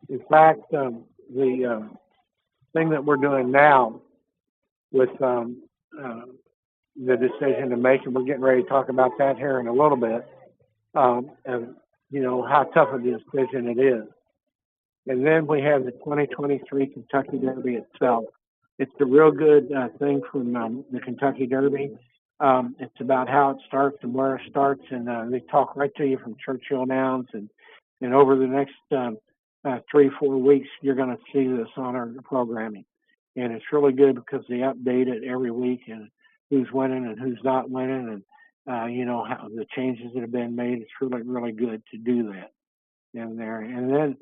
In 0.09 0.21
fact, 0.31 0.73
um, 0.75 1.05
the 1.35 1.67
uh, 1.67 1.97
thing 2.73 2.91
that 2.91 3.05
we're 3.05 3.17
doing 3.17 3.51
now 3.51 4.01
with 4.93 5.11
um, 5.21 5.63
uh, 6.01 6.23
the 6.97 7.17
decision 7.17 7.71
to 7.71 7.77
make, 7.77 8.05
and 8.05 8.15
we're 8.15 8.25
getting 8.25 8.43
ready 8.43 8.63
to 8.63 8.69
talk 8.69 8.89
about 8.89 9.13
that 9.19 9.37
here 9.37 9.59
in 9.59 9.67
a 9.67 9.73
little 9.73 9.97
bit, 9.97 10.27
um, 10.95 11.31
and 11.45 11.75
you 12.11 12.23
know 12.23 12.43
how 12.43 12.65
tough 12.65 12.89
a 12.95 12.99
decision 12.99 13.69
it 13.69 13.81
is. 13.81 14.05
And 15.09 15.25
then 15.25 15.47
we 15.47 15.61
have 15.63 15.85
the 15.85 15.93
2023 15.93 16.87
Kentucky 16.89 17.39
Derby 17.39 17.75
itself. 17.75 18.25
It's 18.79 18.93
a 19.01 19.05
real 19.05 19.31
good 19.31 19.73
uh, 19.73 19.89
thing 19.99 20.21
from 20.31 20.55
um, 20.57 20.85
the 20.93 21.01
Kentucky 21.01 21.47
Derby. 21.47 21.97
Um, 22.39 22.77
it's 22.79 23.01
about 23.01 23.29
how 23.29 23.51
it 23.51 23.57
starts 23.67 23.99
and 24.03 24.13
where 24.13 24.37
it 24.37 24.43
starts, 24.51 24.83
and 24.91 25.09
uh, 25.09 25.25
they 25.31 25.41
talk 25.41 25.75
right 25.75 25.95
to 25.97 26.07
you 26.07 26.19
from 26.19 26.37
Churchill 26.45 26.85
Downs. 26.85 27.29
And 27.33 27.49
and 28.03 28.13
over 28.13 28.37
the 28.37 28.47
next 28.47 28.75
um, 28.93 29.17
uh, 29.65 29.79
three 29.91 30.11
four 30.19 30.37
weeks, 30.37 30.69
you're 30.83 30.95
going 30.95 31.17
to 31.17 31.23
see 31.33 31.47
this 31.49 31.71
on 31.77 31.97
our 31.97 32.11
programming, 32.25 32.85
and 33.37 33.53
it's 33.53 33.73
really 33.73 33.93
good 33.93 34.17
because 34.17 34.45
they 34.49 34.57
update 34.57 35.09
it 35.09 35.25
every 35.25 35.51
week 35.51 35.83
and 35.89 36.11
who's 36.51 36.71
winning 36.73 37.07
and 37.07 37.19
who's 37.19 37.41
not 37.43 37.71
winning, 37.71 38.23
and 38.69 38.75
uh, 38.75 38.87
you 38.87 39.07
know 39.07 39.25
how 39.25 39.49
the 39.49 39.67
changes 39.75 40.13
that 40.15 40.21
have 40.21 40.33
been 40.33 40.55
made. 40.55 40.83
It's 40.83 40.91
really 41.01 41.23
really 41.23 41.53
good 41.53 41.83
to 41.93 41.99
do 41.99 42.33
that 42.33 42.53
in 43.15 43.37
there. 43.37 43.61
And 43.61 43.91
then 43.91 44.17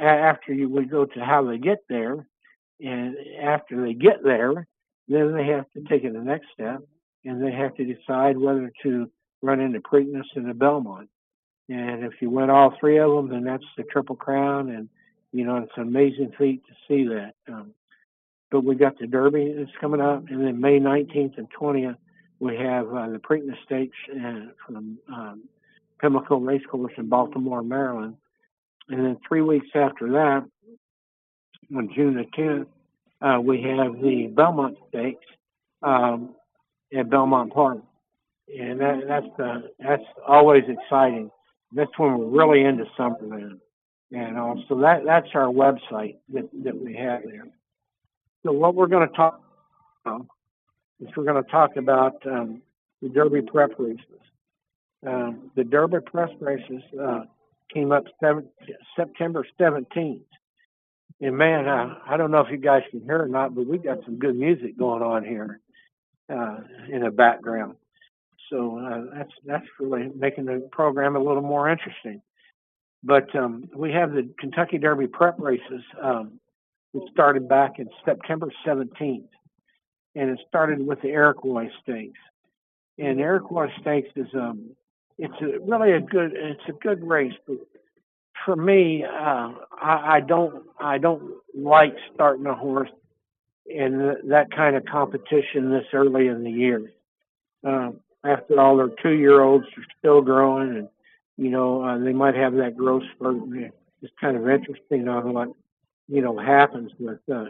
after 0.00 0.54
you 0.54 0.68
we 0.68 0.84
go 0.84 1.04
to 1.04 1.24
how 1.24 1.44
they 1.44 1.58
get 1.58 1.78
there, 1.88 2.26
and 2.80 3.16
after 3.42 3.82
they 3.82 3.94
get 3.94 4.22
there, 4.22 4.66
then 5.08 5.34
they 5.34 5.46
have 5.46 5.68
to 5.72 5.82
take 5.88 6.04
it 6.04 6.12
the 6.12 6.20
next 6.20 6.46
step, 6.54 6.80
and 7.24 7.42
they 7.42 7.52
have 7.52 7.74
to 7.76 7.84
decide 7.84 8.38
whether 8.38 8.72
to 8.82 9.10
run 9.42 9.60
into 9.60 9.80
Preakness 9.80 10.24
and 10.34 10.48
the 10.48 10.54
Belmont. 10.54 11.08
And 11.68 12.04
if 12.04 12.14
you 12.20 12.30
win 12.30 12.50
all 12.50 12.74
three 12.80 12.98
of 12.98 13.10
them, 13.12 13.28
then 13.28 13.44
that's 13.44 13.64
the 13.76 13.84
Triple 13.84 14.16
Crown, 14.16 14.70
and 14.70 14.88
you 15.32 15.44
know 15.44 15.58
it's 15.58 15.72
an 15.76 15.82
amazing 15.82 16.32
feat 16.36 16.62
to 16.66 16.74
see 16.88 17.08
that. 17.08 17.34
Um, 17.48 17.72
but 18.50 18.64
we 18.64 18.74
got 18.74 18.98
the 18.98 19.06
Derby 19.06 19.54
that's 19.56 19.70
coming 19.80 20.00
up, 20.00 20.24
and 20.28 20.44
then 20.44 20.60
May 20.60 20.80
19th 20.80 21.38
and 21.38 21.48
20th 21.52 21.96
we 22.40 22.56
have 22.56 22.86
uh, 22.88 23.08
the 23.10 23.18
Preakness 23.18 23.62
Stakes 23.64 23.96
uh, 24.10 24.46
from 24.66 24.98
um, 25.12 25.44
Pimlico 26.00 26.38
Racecourse 26.38 26.94
in 26.96 27.08
Baltimore, 27.08 27.62
Maryland. 27.62 28.16
And 28.88 29.04
then 29.04 29.18
three 29.28 29.42
weeks 29.42 29.68
after 29.74 30.10
that, 30.12 30.44
on 31.76 31.90
June 31.94 32.14
the 32.14 32.24
10th, 32.36 32.66
uh, 33.22 33.40
we 33.40 33.62
have 33.62 34.00
the 34.00 34.32
Belmont 34.34 34.78
Stakes 34.88 35.24
um, 35.82 36.34
at 36.96 37.10
Belmont 37.10 37.52
Park, 37.52 37.78
and 38.58 38.80
that, 38.80 39.00
that's 39.06 39.40
uh, 39.40 39.60
that's 39.78 40.02
always 40.26 40.64
exciting. 40.68 41.30
That's 41.72 41.90
when 41.98 42.18
we're 42.18 42.26
really 42.26 42.64
into 42.64 42.84
summer 42.96 43.18
then, 43.20 43.60
and 44.12 44.38
also 44.38 44.80
that 44.80 45.04
that's 45.04 45.28
our 45.34 45.46
website 45.46 46.16
that 46.32 46.48
that 46.64 46.76
we 46.76 46.94
have 46.94 47.22
there. 47.24 47.46
So 48.44 48.52
what 48.52 48.74
we're 48.74 48.86
going 48.86 49.08
to 49.08 49.14
talk 49.14 49.40
about 50.04 50.26
is 51.00 51.08
we're 51.16 51.24
going 51.24 51.42
to 51.42 51.50
talk 51.50 51.76
about 51.76 52.14
um, 52.26 52.62
the 53.02 53.08
Derby 53.08 53.42
prep 53.42 53.72
races. 53.78 54.04
Um, 55.06 55.50
the 55.56 55.64
Derby 55.64 55.98
prep 56.04 56.30
races 56.40 56.82
uh, 57.00 57.20
came 57.72 57.92
up 57.92 58.04
seven, 58.22 58.48
September 58.96 59.46
17th. 59.58 60.22
And 61.22 61.36
man, 61.36 61.68
uh, 61.68 61.96
I 62.06 62.16
don't 62.16 62.30
know 62.30 62.40
if 62.40 62.50
you 62.50 62.56
guys 62.56 62.82
can 62.90 63.02
hear 63.02 63.22
or 63.22 63.28
not, 63.28 63.54
but 63.54 63.66
we 63.66 63.78
got 63.78 63.98
some 64.04 64.18
good 64.18 64.36
music 64.36 64.78
going 64.78 65.02
on 65.02 65.24
here 65.24 65.60
uh, 66.30 66.58
in 66.88 67.02
the 67.02 67.10
background. 67.10 67.76
So 68.50 68.78
uh, 68.78 69.14
that's 69.16 69.32
that's 69.46 69.66
really 69.78 70.10
making 70.16 70.46
the 70.46 70.68
program 70.72 71.16
a 71.16 71.20
little 71.20 71.42
more 71.42 71.70
interesting. 71.70 72.20
But 73.02 73.34
um, 73.34 73.70
we 73.74 73.92
have 73.92 74.12
the 74.12 74.28
Kentucky 74.38 74.78
Derby 74.78 75.06
prep 75.06 75.38
races. 75.38 75.82
Um, 76.02 76.40
it 76.92 77.02
started 77.12 77.48
back 77.48 77.78
in 77.78 77.88
September 78.04 78.48
17th, 78.66 79.28
and 80.16 80.30
it 80.30 80.38
started 80.48 80.84
with 80.84 81.00
the 81.00 81.08
Iroquois 81.08 81.68
Stakes. 81.82 82.18
And 82.98 83.20
Iroquois 83.20 83.70
Stakes 83.80 84.10
is 84.16 84.26
um, 84.34 84.70
it's 85.18 85.34
a, 85.40 85.60
really 85.60 85.92
a 85.92 86.00
good 86.00 86.32
it's 86.34 86.60
a 86.68 86.72
good 86.72 87.02
race, 87.06 87.34
but 87.46 87.56
for 88.44 88.56
me, 88.56 89.04
uh, 89.04 89.52
I, 89.80 90.16
I 90.16 90.20
don't 90.26 90.64
I 90.78 90.98
don't 90.98 91.34
like 91.54 91.94
starting 92.14 92.46
a 92.46 92.54
horse 92.54 92.90
in 93.70 94.16
that 94.28 94.50
kind 94.54 94.76
of 94.76 94.84
competition 94.84 95.70
this 95.70 95.86
early 95.92 96.26
in 96.26 96.44
the 96.44 96.50
year. 96.50 96.90
Um, 97.64 98.00
after 98.24 98.60
all, 98.60 98.76
their 98.76 98.90
two 99.02 99.16
year 99.16 99.40
olds 99.40 99.66
are 99.76 99.84
still 99.98 100.20
growing, 100.20 100.76
and 100.76 100.88
you 101.36 101.50
know 101.50 101.82
uh, 101.82 101.98
they 101.98 102.12
might 102.12 102.34
have 102.34 102.54
that 102.54 102.76
growth 102.76 103.02
spurt. 103.14 103.36
It's 104.02 104.12
kind 104.20 104.36
of 104.36 104.48
interesting 104.48 105.08
on 105.08 105.32
what 105.32 105.48
you 106.08 106.22
know 106.22 106.38
happens 106.38 106.92
with 106.98 107.20
uh, 107.32 107.46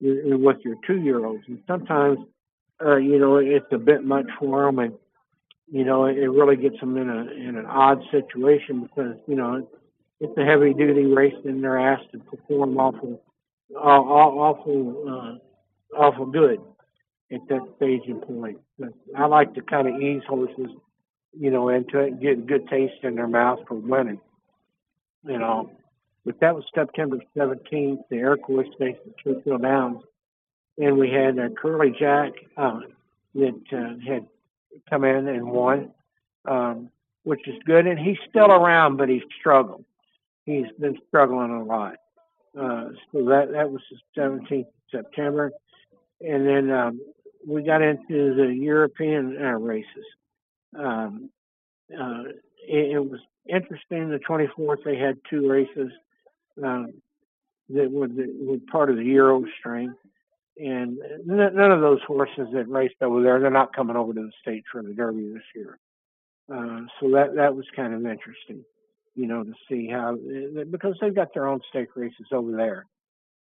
with 0.00 0.58
your 0.64 0.76
two 0.86 0.98
year 0.98 1.24
olds, 1.24 1.44
and 1.46 1.62
sometimes 1.66 2.18
uh, 2.84 2.96
you 2.96 3.18
know 3.18 3.36
it's 3.36 3.72
a 3.72 3.78
bit 3.78 4.04
much 4.04 4.26
for 4.38 4.66
them, 4.66 4.78
and 4.78 4.94
you 5.70 5.84
know 5.84 6.04
it 6.06 6.14
really 6.14 6.56
gets 6.56 6.78
them 6.80 6.96
in 6.96 7.08
a 7.08 7.30
in 7.32 7.56
an 7.56 7.66
odd 7.66 8.02
situation 8.10 8.82
because 8.82 9.16
you 9.26 9.36
know 9.36 9.66
it's 10.20 10.36
a 10.36 10.44
heavy 10.44 10.74
duty 10.74 11.06
race 11.06 11.34
and 11.44 11.64
they're 11.64 11.78
asked 11.78 12.12
to 12.12 12.18
perform 12.18 12.76
awful, 12.76 13.22
awful, 13.74 15.04
uh, 15.08 15.49
awful 15.96 16.26
good 16.26 16.60
at 17.32 17.40
that 17.48 17.62
staging 17.76 18.20
point. 18.20 18.58
But 18.78 18.90
I 19.16 19.26
like 19.26 19.54
to 19.54 19.62
kind 19.62 19.88
of 19.88 20.00
ease 20.00 20.22
horses, 20.28 20.70
you 21.38 21.50
know, 21.50 21.68
into 21.68 21.98
it 21.98 22.12
and 22.12 22.20
get 22.20 22.32
a 22.38 22.42
good 22.42 22.68
taste 22.68 23.02
in 23.02 23.16
their 23.16 23.28
mouth 23.28 23.60
for 23.68 23.74
winning, 23.74 24.20
you 25.26 25.38
know. 25.38 25.70
But 26.24 26.40
that 26.40 26.54
was 26.54 26.64
September 26.74 27.18
17th, 27.36 28.02
the 28.10 28.16
Iroquois 28.16 28.64
Stakes 28.76 29.00
at 29.06 29.16
Churchill 29.18 29.58
Downs. 29.58 30.02
And 30.78 30.98
we 30.98 31.10
had 31.10 31.38
uh, 31.38 31.48
Curly 31.60 31.94
Jack 31.98 32.32
uh, 32.56 32.80
that 33.34 33.62
uh, 33.72 34.10
had 34.10 34.26
come 34.88 35.04
in 35.04 35.28
and 35.28 35.46
won, 35.50 35.90
um, 36.46 36.90
which 37.24 37.46
is 37.48 37.56
good. 37.64 37.86
And 37.86 37.98
he's 37.98 38.18
still 38.28 38.50
around, 38.50 38.96
but 38.96 39.08
he's 39.08 39.22
struggled 39.38 39.84
he's 40.50 40.70
been 40.78 40.98
struggling 41.08 41.50
a 41.50 41.64
lot. 41.64 41.96
Uh, 42.58 42.88
so 43.12 43.24
that 43.26 43.52
that 43.52 43.70
was 43.70 43.80
the 43.90 44.20
17th 44.20 44.60
of 44.60 44.66
September, 44.90 45.52
and 46.20 46.46
then 46.46 46.70
um, 46.70 47.00
we 47.46 47.62
got 47.62 47.82
into 47.82 48.34
the 48.34 48.54
European 48.54 49.36
uh, 49.40 49.58
races. 49.58 50.04
Um, 50.78 51.30
uh, 51.92 52.24
it, 52.68 52.96
it, 52.96 53.10
was 53.10 53.20
interesting. 53.48 54.10
The 54.10 54.20
24th 54.28 54.84
they 54.84 54.96
had 54.96 55.18
two 55.28 55.48
races 55.48 55.90
um, 56.62 56.92
that 57.70 57.90
were, 57.90 58.08
the, 58.08 58.32
were 58.40 58.58
part 58.70 58.90
of 58.90 58.96
the 58.96 59.04
Euro 59.04 59.42
string, 59.58 59.94
and 60.56 60.98
none 61.24 61.72
of 61.72 61.80
those 61.80 62.00
horses 62.06 62.48
that 62.52 62.68
raced 62.68 62.96
over 63.00 63.22
there 63.22 63.40
they're 63.40 63.50
not 63.50 63.74
coming 63.74 63.96
over 63.96 64.12
to 64.12 64.20
the 64.20 64.32
states 64.40 64.66
for 64.70 64.82
the 64.82 64.92
Derby 64.92 65.32
this 65.32 65.42
year. 65.54 65.78
Uh, 66.52 66.82
so 67.00 67.10
that 67.10 67.34
that 67.36 67.54
was 67.54 67.64
kind 67.74 67.94
of 67.94 68.00
interesting 68.00 68.64
you 69.14 69.26
know, 69.26 69.44
to 69.44 69.52
see 69.68 69.88
how 69.88 70.16
because 70.70 70.96
they've 71.00 71.14
got 71.14 71.34
their 71.34 71.46
own 71.46 71.60
stake 71.68 71.96
races 71.96 72.26
over 72.32 72.52
there. 72.52 72.86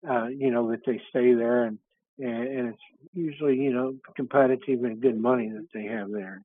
Uh, 0.08 0.28
you 0.28 0.52
know 0.52 0.70
that 0.70 0.82
they 0.86 1.02
stay 1.10 1.34
there 1.34 1.64
and 1.64 1.80
and 2.18 2.70
it's 2.70 2.82
usually 3.14 3.56
you 3.58 3.74
know 3.74 3.96
competitive 4.16 4.84
and 4.84 5.02
good 5.02 5.20
money 5.20 5.50
that 5.50 5.68
they 5.74 5.86
have 5.86 6.12
there. 6.12 6.42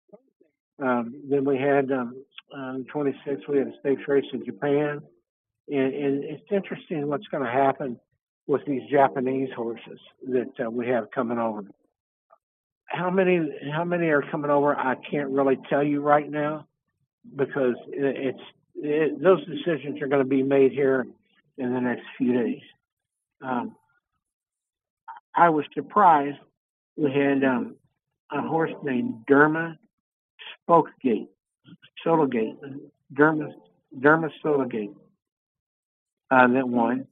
Um, 0.82 1.14
then 1.28 1.44
we 1.44 1.58
had 1.58 1.90
um, 1.92 2.22
on 2.54 2.86
26th 2.92 3.48
we 3.48 3.58
had 3.58 3.68
a 3.68 3.72
stakes 3.80 4.02
race 4.08 4.24
in 4.32 4.44
Japan, 4.44 5.00
and, 5.68 5.94
and 5.94 6.24
it's 6.24 6.50
interesting 6.50 7.06
what's 7.06 7.26
going 7.28 7.44
to 7.44 7.50
happen 7.50 7.98
with 8.46 8.64
these 8.66 8.82
Japanese 8.90 9.50
horses 9.54 10.00
that 10.28 10.50
uh, 10.64 10.70
we 10.70 10.88
have 10.88 11.10
coming 11.12 11.38
over. 11.38 11.64
How 12.86 13.10
many 13.10 13.40
how 13.72 13.84
many 13.84 14.08
are 14.08 14.22
coming 14.30 14.50
over? 14.50 14.76
I 14.76 14.96
can't 15.10 15.30
really 15.30 15.58
tell 15.68 15.84
you 15.84 16.00
right 16.00 16.28
now 16.28 16.66
because 17.36 17.76
it's 17.88 18.40
it, 18.74 19.22
those 19.22 19.44
decisions 19.46 20.02
are 20.02 20.08
going 20.08 20.22
to 20.22 20.28
be 20.28 20.42
made 20.42 20.72
here 20.72 21.06
in 21.58 21.72
the 21.72 21.80
next 21.80 22.02
few 22.18 22.32
days. 22.32 22.62
Um, 23.42 23.76
I 25.34 25.48
was 25.50 25.64
surprised 25.74 26.38
we 26.96 27.12
had 27.12 27.44
um, 27.44 27.76
a 28.32 28.42
horse 28.42 28.72
named 28.82 29.24
Derma 29.28 29.76
Spokegate, 30.62 31.28
Sologate, 32.04 32.56
Derma, 33.14 33.52
Derma 33.98 34.30
Sologate 34.44 34.94
uh, 36.30 36.48
that 36.48 36.68
won. 36.68 37.06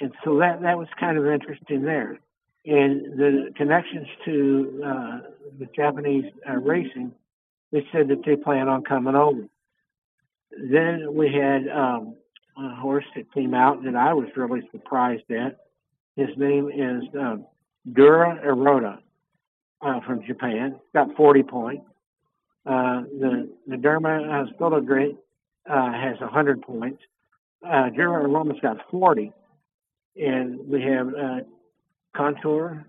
And 0.00 0.12
so 0.24 0.38
that, 0.38 0.62
that 0.62 0.76
was 0.76 0.88
kind 0.98 1.16
of 1.18 1.26
interesting 1.26 1.82
there. 1.82 2.18
And 2.66 3.18
the 3.18 3.52
connections 3.56 4.08
to 4.24 4.82
uh, 4.84 5.18
the 5.58 5.66
Japanese 5.74 6.24
uh, 6.48 6.54
racing, 6.56 7.12
they 7.72 7.86
said 7.92 8.08
that 8.08 8.22
they 8.26 8.36
plan 8.36 8.68
on 8.68 8.82
coming 8.82 9.14
over. 9.14 9.42
Then 10.50 11.14
we 11.14 11.32
had 11.32 11.68
um, 11.68 12.16
a 12.58 12.74
horse 12.74 13.04
that 13.14 13.32
came 13.32 13.54
out 13.54 13.84
that 13.84 13.94
I 13.94 14.14
was 14.14 14.28
really 14.36 14.62
surprised 14.72 15.30
at. 15.30 15.58
His 16.16 16.28
name 16.36 16.70
is 16.70 17.04
um, 17.18 17.46
Dura 17.92 18.40
Erede 18.44 18.98
uh, 19.82 20.00
from 20.06 20.24
Japan. 20.26 20.76
Got 20.94 21.14
40 21.16 21.42
points. 21.44 21.84
Uh, 22.66 23.02
the 23.20 23.48
the 23.68 23.76
Derma 23.76 24.46
Still 24.54 24.80
Great 24.80 25.16
uh, 25.70 25.92
has 25.92 26.18
100 26.20 26.62
points. 26.62 27.00
Uh, 27.66 27.90
Dura 27.90 28.24
Erede's 28.24 28.60
got 28.60 28.78
40. 28.90 29.32
and 30.16 30.58
we 30.68 30.82
have 30.82 31.08
uh, 31.08 31.38
Contour. 32.16 32.86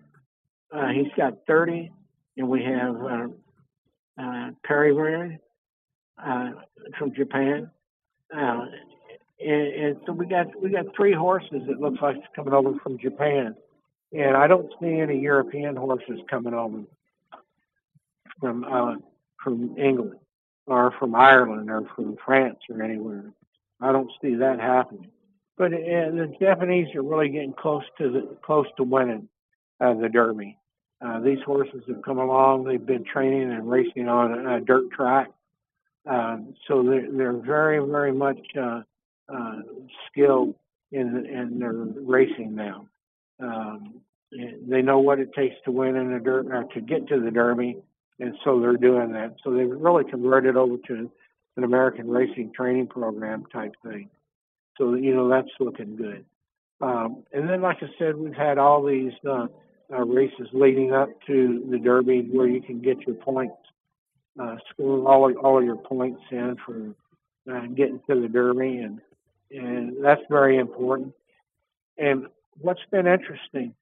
Uh, 0.74 0.88
he's 0.90 1.12
got 1.16 1.34
30, 1.48 1.92
and 2.38 2.50
we 2.50 2.64
have 2.64 2.96
uh, 2.96 3.28
uh, 4.22 4.50
Perry 4.66 5.40
uh, 6.26 6.50
from 6.98 7.14
Japan. 7.16 7.70
Uh, 8.36 8.66
and, 9.40 9.68
and 9.74 9.98
so 10.06 10.12
we 10.14 10.26
got 10.26 10.48
we 10.62 10.70
got 10.72 10.86
three 10.96 11.14
horses. 11.14 11.62
It 11.70 11.80
looks 11.80 12.00
like 12.02 12.18
coming 12.36 12.54
over 12.54 12.74
from 12.84 12.98
Japan, 13.00 13.56
and 14.14 14.38
I 14.38 14.48
don't 14.48 14.72
see 14.80 15.00
any 15.00 15.20
European 15.20 15.76
horses 15.76 16.20
coming 16.30 16.54
over 16.54 16.84
from 18.40 18.64
uh, 18.64 18.96
from 19.44 19.78
England 19.78 20.16
or 20.66 20.94
from 21.00 21.16
Ireland 21.16 21.70
or 21.70 21.84
from 21.96 22.18
France 22.26 22.58
or 22.70 22.82
anywhere. 22.82 23.24
I 23.82 23.92
don't 23.92 24.12
see 24.22 24.36
that 24.36 24.60
happening. 24.60 25.12
But 25.58 25.74
uh, 25.74 26.12
the 26.12 26.34
Japanese 26.40 26.94
are 26.96 27.02
really 27.02 27.30
getting 27.30 27.54
close 27.54 27.84
to 27.98 28.12
the 28.12 28.38
close 28.44 28.68
to 28.78 28.84
winning 28.84 29.28
uh, 29.82 29.96
the 29.96 30.10
Derby. 30.10 30.58
Uh, 31.04 31.20
these 31.20 31.40
horses 31.46 31.84
have 31.88 32.02
come 32.04 32.18
along. 32.18 32.64
They've 32.64 32.84
been 32.84 33.04
training 33.04 33.52
and 33.52 33.70
racing 33.70 34.08
on 34.08 34.48
a 34.48 34.60
dirt 34.62 34.90
track, 34.92 35.28
um, 36.08 36.56
so 36.68 36.82
they're, 36.82 37.12
they're 37.12 37.38
very, 37.38 37.80
very 37.86 38.12
much 38.12 38.40
uh, 38.60 38.82
uh, 39.32 39.60
skilled 40.10 40.56
in 40.92 41.26
in 41.26 41.60
their 41.60 41.74
racing 41.74 42.56
now. 42.56 42.88
Um, 43.40 44.02
they 44.32 44.82
know 44.82 45.00
what 45.00 45.20
it 45.20 45.34
takes 45.34 45.56
to 45.66 45.72
win 45.72 45.96
in 45.96 46.12
the 46.12 46.20
derby 46.20 46.50
or 46.50 46.64
to 46.74 46.82
get 46.82 47.08
to 47.08 47.20
the 47.20 47.32
Derby, 47.32 47.78
and 48.20 48.36
so 48.44 48.60
they're 48.60 48.78
doing 48.78 49.12
that. 49.14 49.36
So 49.44 49.52
they've 49.52 49.70
really 49.70 50.04
converted 50.10 50.58
over 50.58 50.76
to 50.88 51.12
an 51.56 51.64
American 51.64 52.10
racing 52.10 52.52
training 52.54 52.88
program 52.88 53.46
type 53.54 53.74
thing. 53.84 54.10
So 54.78 54.96
you 54.96 55.16
know 55.16 55.30
that's 55.30 55.50
looking 55.60 55.96
good. 55.96 56.26
Um, 56.82 57.24
and 57.34 57.50
then, 57.50 57.62
like 57.62 57.78
I 57.82 57.88
said, 57.98 58.18
we've 58.18 58.36
had 58.36 58.58
all 58.58 58.86
these 58.86 59.14
uh, 59.28 59.48
uh, 59.92 60.06
races 60.06 60.48
leading 60.54 60.94
up 60.94 61.10
to 61.28 61.66
the 61.72 61.80
Derby 61.80 62.28
where 62.32 62.48
you 62.48 62.62
can 62.62 62.82
get 62.82 63.08
your 63.08 63.16
points, 63.16 63.56
uh, 64.40 64.58
score 64.70 65.08
all 65.08 65.34
all 65.38 65.64
your 65.64 65.78
points 65.78 66.22
in 66.32 66.58
for 66.66 66.94
uh, 67.52 67.66
getting 67.68 68.02
to 68.10 68.22
the 68.22 68.28
Derby, 68.28 68.78
and 68.78 69.00
and 69.52 70.04
that's 70.04 70.22
very 70.30 70.58
important. 70.58 71.14
And 71.98 72.28
what's 72.60 72.82
been 72.92 73.08
interesting 73.08 73.74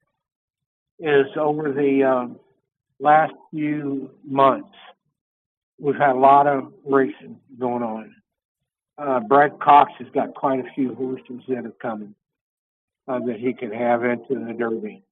is 1.00 1.26
over 1.38 1.72
the 1.72 2.04
um, 2.04 2.40
last 3.00 3.34
few 3.52 4.12
months, 4.26 4.76
we've 5.80 5.96
had 5.96 6.12
a 6.12 6.20
lot 6.20 6.48
of 6.48 6.72
racing 6.86 7.38
going 7.60 7.84
on. 7.84 8.16
Uh, 8.98 9.20
Brad 9.20 9.60
Cox 9.60 9.92
has 10.00 10.08
got 10.14 10.34
quite 10.34 10.60
a 10.60 10.74
few 10.74 10.96
horses 10.96 11.42
that 11.50 11.66
are 11.66 11.74
coming 11.82 12.16
uh, 13.08 13.20
that 13.20 13.38
he 13.40 13.54
can 13.54 13.72
have 13.72 14.04
into 14.06 14.36
the 14.36 14.54
Derby. 14.54 15.04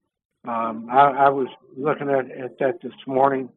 Um, 0.48 0.88
I, 0.90 1.10
I 1.10 1.30
was 1.30 1.48
looking 1.76 2.10
at, 2.10 2.32
at 2.32 2.58
that 2.60 2.82
this 2.82 2.94
morning, 3.06 3.50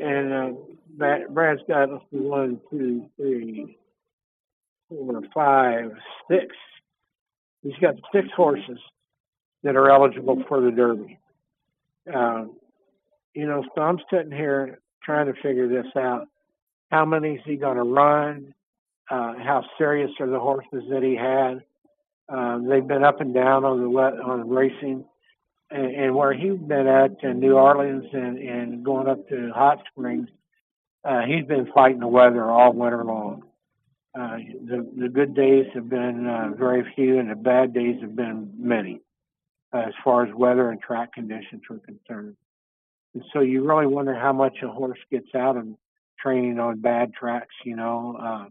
and 0.00 0.32
uh, 0.32 1.18
Brad's 1.30 1.62
got 1.68 1.88
one, 2.12 2.60
two, 2.70 3.08
three, 3.16 3.76
four, 4.88 5.20
five, 5.34 5.90
six. 6.30 6.54
He's 7.62 7.76
got 7.80 7.96
six 8.12 8.28
horses 8.36 8.78
that 9.62 9.76
are 9.76 9.90
eligible 9.90 10.42
for 10.48 10.60
the 10.60 10.70
Derby. 10.70 11.18
Um, 12.12 12.56
you 13.34 13.46
know, 13.46 13.64
so 13.74 13.82
I'm 13.82 13.98
sitting 14.10 14.32
here 14.32 14.78
trying 15.02 15.26
to 15.26 15.34
figure 15.42 15.68
this 15.68 15.90
out. 15.96 16.28
How 16.90 17.04
many 17.04 17.34
is 17.34 17.40
he 17.44 17.56
going 17.56 17.76
to 17.76 17.82
run? 17.82 18.54
Uh, 19.10 19.34
how 19.38 19.64
serious 19.78 20.10
are 20.20 20.28
the 20.28 20.38
horses 20.38 20.84
that 20.90 21.02
he 21.02 21.14
had? 21.16 21.64
Um, 22.28 22.66
they've 22.68 22.86
been 22.86 23.04
up 23.04 23.20
and 23.20 23.32
down 23.32 23.64
on 23.64 23.80
the 23.80 23.88
on 23.88 24.48
racing, 24.48 25.04
and, 25.70 25.94
and 25.94 26.14
where 26.14 26.32
he's 26.32 26.58
been 26.58 26.86
at 26.88 27.22
in 27.22 27.38
New 27.38 27.54
Orleans 27.54 28.04
and, 28.12 28.38
and 28.38 28.84
going 28.84 29.06
up 29.06 29.28
to 29.28 29.52
Hot 29.54 29.82
Springs, 29.90 30.28
uh, 31.04 31.22
he's 31.22 31.44
been 31.46 31.70
fighting 31.72 32.00
the 32.00 32.08
weather 32.08 32.44
all 32.44 32.72
winter 32.72 33.04
long. 33.04 33.44
Uh, 34.18 34.38
the 34.66 34.90
the 34.98 35.08
good 35.08 35.34
days 35.34 35.66
have 35.74 35.88
been 35.88 36.26
uh, 36.26 36.56
very 36.56 36.84
few, 36.96 37.18
and 37.20 37.30
the 37.30 37.36
bad 37.36 37.72
days 37.72 38.00
have 38.00 38.16
been 38.16 38.50
many, 38.58 38.94
uh, 38.94 39.05
as 39.78 39.94
far 40.04 40.26
as 40.26 40.34
weather 40.34 40.70
and 40.70 40.80
track 40.80 41.12
conditions 41.12 41.62
are 41.70 41.78
concerned. 41.78 42.36
And 43.14 43.24
so 43.32 43.40
you 43.40 43.64
really 43.66 43.86
wonder 43.86 44.14
how 44.14 44.32
much 44.32 44.58
a 44.62 44.68
horse 44.68 44.98
gets 45.10 45.34
out 45.34 45.56
of 45.56 45.66
training 46.18 46.58
on 46.58 46.80
bad 46.80 47.12
tracks, 47.14 47.54
you 47.64 47.76
know, 47.76 48.16
uh, 48.20 48.48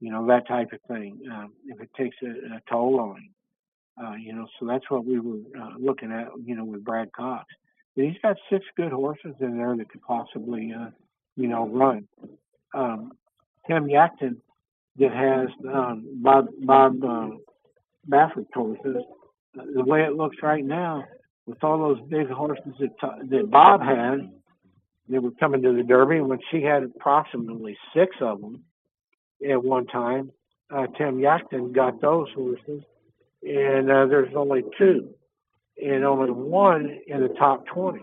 you 0.00 0.10
know 0.10 0.26
that 0.26 0.48
type 0.48 0.72
of 0.72 0.80
thing. 0.88 1.20
Um, 1.30 1.52
if 1.66 1.80
it 1.80 1.90
takes 1.96 2.16
a, 2.22 2.56
a 2.56 2.62
toll 2.68 3.00
on 3.00 3.16
him, 3.16 3.34
uh, 4.04 4.14
you 4.14 4.32
know, 4.32 4.46
so 4.58 4.66
that's 4.66 4.90
what 4.90 5.04
we 5.04 5.20
were 5.20 5.40
uh, 5.60 5.74
looking 5.78 6.10
at, 6.10 6.28
you 6.44 6.56
know, 6.56 6.64
with 6.64 6.84
Brad 6.84 7.12
Cox. 7.12 7.46
But 7.94 8.06
he's 8.06 8.16
got 8.22 8.36
six 8.50 8.64
good 8.76 8.92
horses 8.92 9.34
in 9.40 9.56
there 9.56 9.76
that 9.76 9.90
could 9.90 10.02
possibly, 10.02 10.72
uh, 10.72 10.90
you 11.36 11.46
know, 11.48 11.68
run. 11.68 12.08
Um, 12.74 13.12
Tim 13.66 13.84
Yakteen 13.84 14.36
that 14.98 15.12
has 15.12 15.48
um, 15.72 16.08
Bob 16.16 16.48
Bob 16.62 17.04
uh, 17.04 17.28
Baffert 18.08 18.46
horses. 18.52 19.04
The 19.54 19.84
way 19.84 20.02
it 20.02 20.14
looks 20.14 20.36
right 20.42 20.64
now, 20.64 21.04
with 21.46 21.62
all 21.62 21.78
those 21.78 22.00
big 22.08 22.28
horses 22.28 22.72
that, 22.80 22.90
that 23.28 23.50
Bob 23.50 23.82
had, 23.82 24.30
they 25.08 25.18
were 25.18 25.32
coming 25.32 25.62
to 25.62 25.72
the 25.74 25.82
Derby. 25.82 26.20
When 26.20 26.38
she 26.50 26.62
had 26.62 26.82
approximately 26.84 27.76
six 27.94 28.16
of 28.20 28.40
them 28.40 28.64
at 29.48 29.62
one 29.62 29.86
time, 29.86 30.32
uh, 30.70 30.86
Tim 30.96 31.18
Yakteen 31.18 31.72
got 31.72 32.00
those 32.00 32.28
horses, 32.34 32.82
and 33.42 33.90
uh, 33.90 34.06
there's 34.06 34.34
only 34.34 34.62
two, 34.78 35.14
and 35.84 36.04
only 36.04 36.30
one 36.30 36.98
in 37.06 37.20
the 37.20 37.28
top 37.28 37.66
20. 37.66 38.00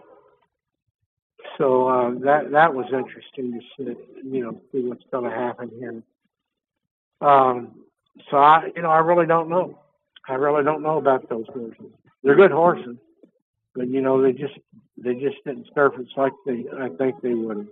So 1.58 1.88
uh, 1.88 2.12
that 2.26 2.52
that 2.52 2.74
was 2.74 2.86
interesting 2.94 3.54
to 3.54 3.60
see, 3.76 3.96
you 4.24 4.44
know, 4.44 4.62
see 4.72 4.82
what's 4.82 5.04
going 5.12 5.30
to 5.30 5.36
happen 5.36 5.72
here. 5.80 6.04
Um, 7.22 7.86
so 8.30 8.38
I, 8.38 8.70
you 8.76 8.82
know, 8.82 8.90
I 8.90 9.00
really 9.00 9.26
don't 9.26 9.50
know. 9.50 9.80
I 10.30 10.36
really 10.36 10.64
don't 10.64 10.84
know 10.84 10.98
about 10.98 11.28
those 11.30 11.46
horses. 11.48 11.92
They're 12.24 12.36
good 12.36 12.52
horses, 12.52 12.98
but 13.74 13.88
you 13.88 14.02
know 14.02 14.22
they 14.22 14.32
just 14.32 14.54
they 14.98 15.14
just 15.16 15.38
didn't 15.46 15.68
surface 15.74 16.08
like 16.16 16.34
they 16.46 16.66
I 16.80 16.90
think 16.90 17.22
they 17.22 17.34
would 17.34 17.68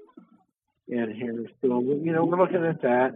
in 0.87 1.13
here. 1.13 1.45
So 1.61 1.81
you 1.81 2.11
know 2.11 2.25
we're 2.25 2.39
looking 2.39 2.65
at 2.65 2.81
that, 2.81 3.13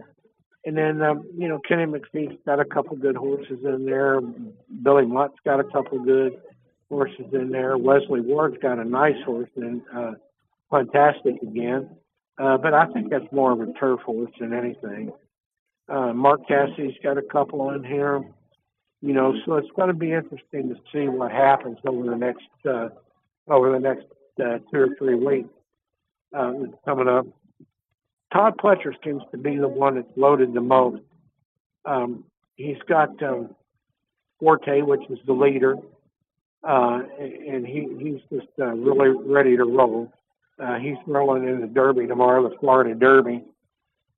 and 0.64 0.76
then 0.76 1.02
um, 1.02 1.24
you 1.36 1.48
know 1.48 1.58
Kenny 1.66 1.86
McPeek's 1.86 2.38
got 2.46 2.60
a 2.60 2.64
couple 2.64 2.96
good 2.96 3.16
horses 3.16 3.58
in 3.64 3.86
there. 3.86 4.20
Billy 4.82 5.06
Mott's 5.06 5.38
got 5.44 5.60
a 5.60 5.64
couple 5.64 5.98
good 6.04 6.40
horses 6.88 7.26
in 7.32 7.50
there. 7.50 7.76
Wesley 7.78 8.20
Ward's 8.20 8.58
got 8.62 8.78
a 8.78 8.84
nice 8.84 9.20
horse 9.24 9.50
and 9.56 9.82
uh, 9.94 10.12
fantastic 10.70 11.40
again. 11.42 11.88
Uh, 12.38 12.56
but 12.58 12.74
I 12.74 12.86
think 12.92 13.10
that's 13.10 13.30
more 13.32 13.52
of 13.52 13.60
a 13.60 13.72
turf 13.74 14.00
horse 14.00 14.30
than 14.40 14.52
anything. 14.52 15.12
Uh, 15.88 16.12
Mark 16.12 16.46
Cassidy's 16.48 16.96
got 17.02 17.18
a 17.18 17.22
couple 17.22 17.70
in 17.70 17.84
here 17.84 18.22
you 19.02 19.12
know, 19.12 19.34
so 19.44 19.56
it's 19.56 19.70
going 19.74 19.88
to 19.88 19.94
be 19.94 20.12
interesting 20.12 20.68
to 20.68 20.76
see 20.92 21.08
what 21.08 21.32
happens 21.32 21.76
over 21.86 22.08
the 22.08 22.16
next 22.16 22.46
uh, 22.64 22.88
over 23.48 23.72
the 23.72 23.80
next 23.80 24.06
uh, 24.40 24.58
two 24.70 24.78
or 24.78 24.88
three 24.96 25.16
weeks 25.16 25.48
uh, 26.32 26.52
coming 26.84 27.08
up. 27.08 27.26
Todd 28.32 28.54
Pletcher 28.62 28.94
seems 29.04 29.22
to 29.32 29.38
be 29.38 29.56
the 29.56 29.68
one 29.68 29.96
that's 29.96 30.16
loaded 30.16 30.54
the 30.54 30.60
most. 30.60 31.02
Um, 31.84 32.24
he's 32.54 32.78
got 32.88 33.20
um, 33.22 33.54
Forte, 34.38 34.82
which 34.82 35.02
is 35.10 35.18
the 35.26 35.32
leader, 35.32 35.76
uh, 36.62 37.00
and 37.18 37.66
he, 37.66 37.88
he's 37.98 38.20
just 38.32 38.50
uh, 38.60 38.66
really 38.66 39.10
ready 39.26 39.56
to 39.56 39.64
roll. 39.64 40.10
Uh, 40.62 40.78
he's 40.78 40.96
rolling 41.06 41.48
in 41.48 41.60
the 41.60 41.66
Derby 41.66 42.06
tomorrow, 42.06 42.48
the 42.48 42.56
Florida 42.58 42.94
Derby, 42.94 43.42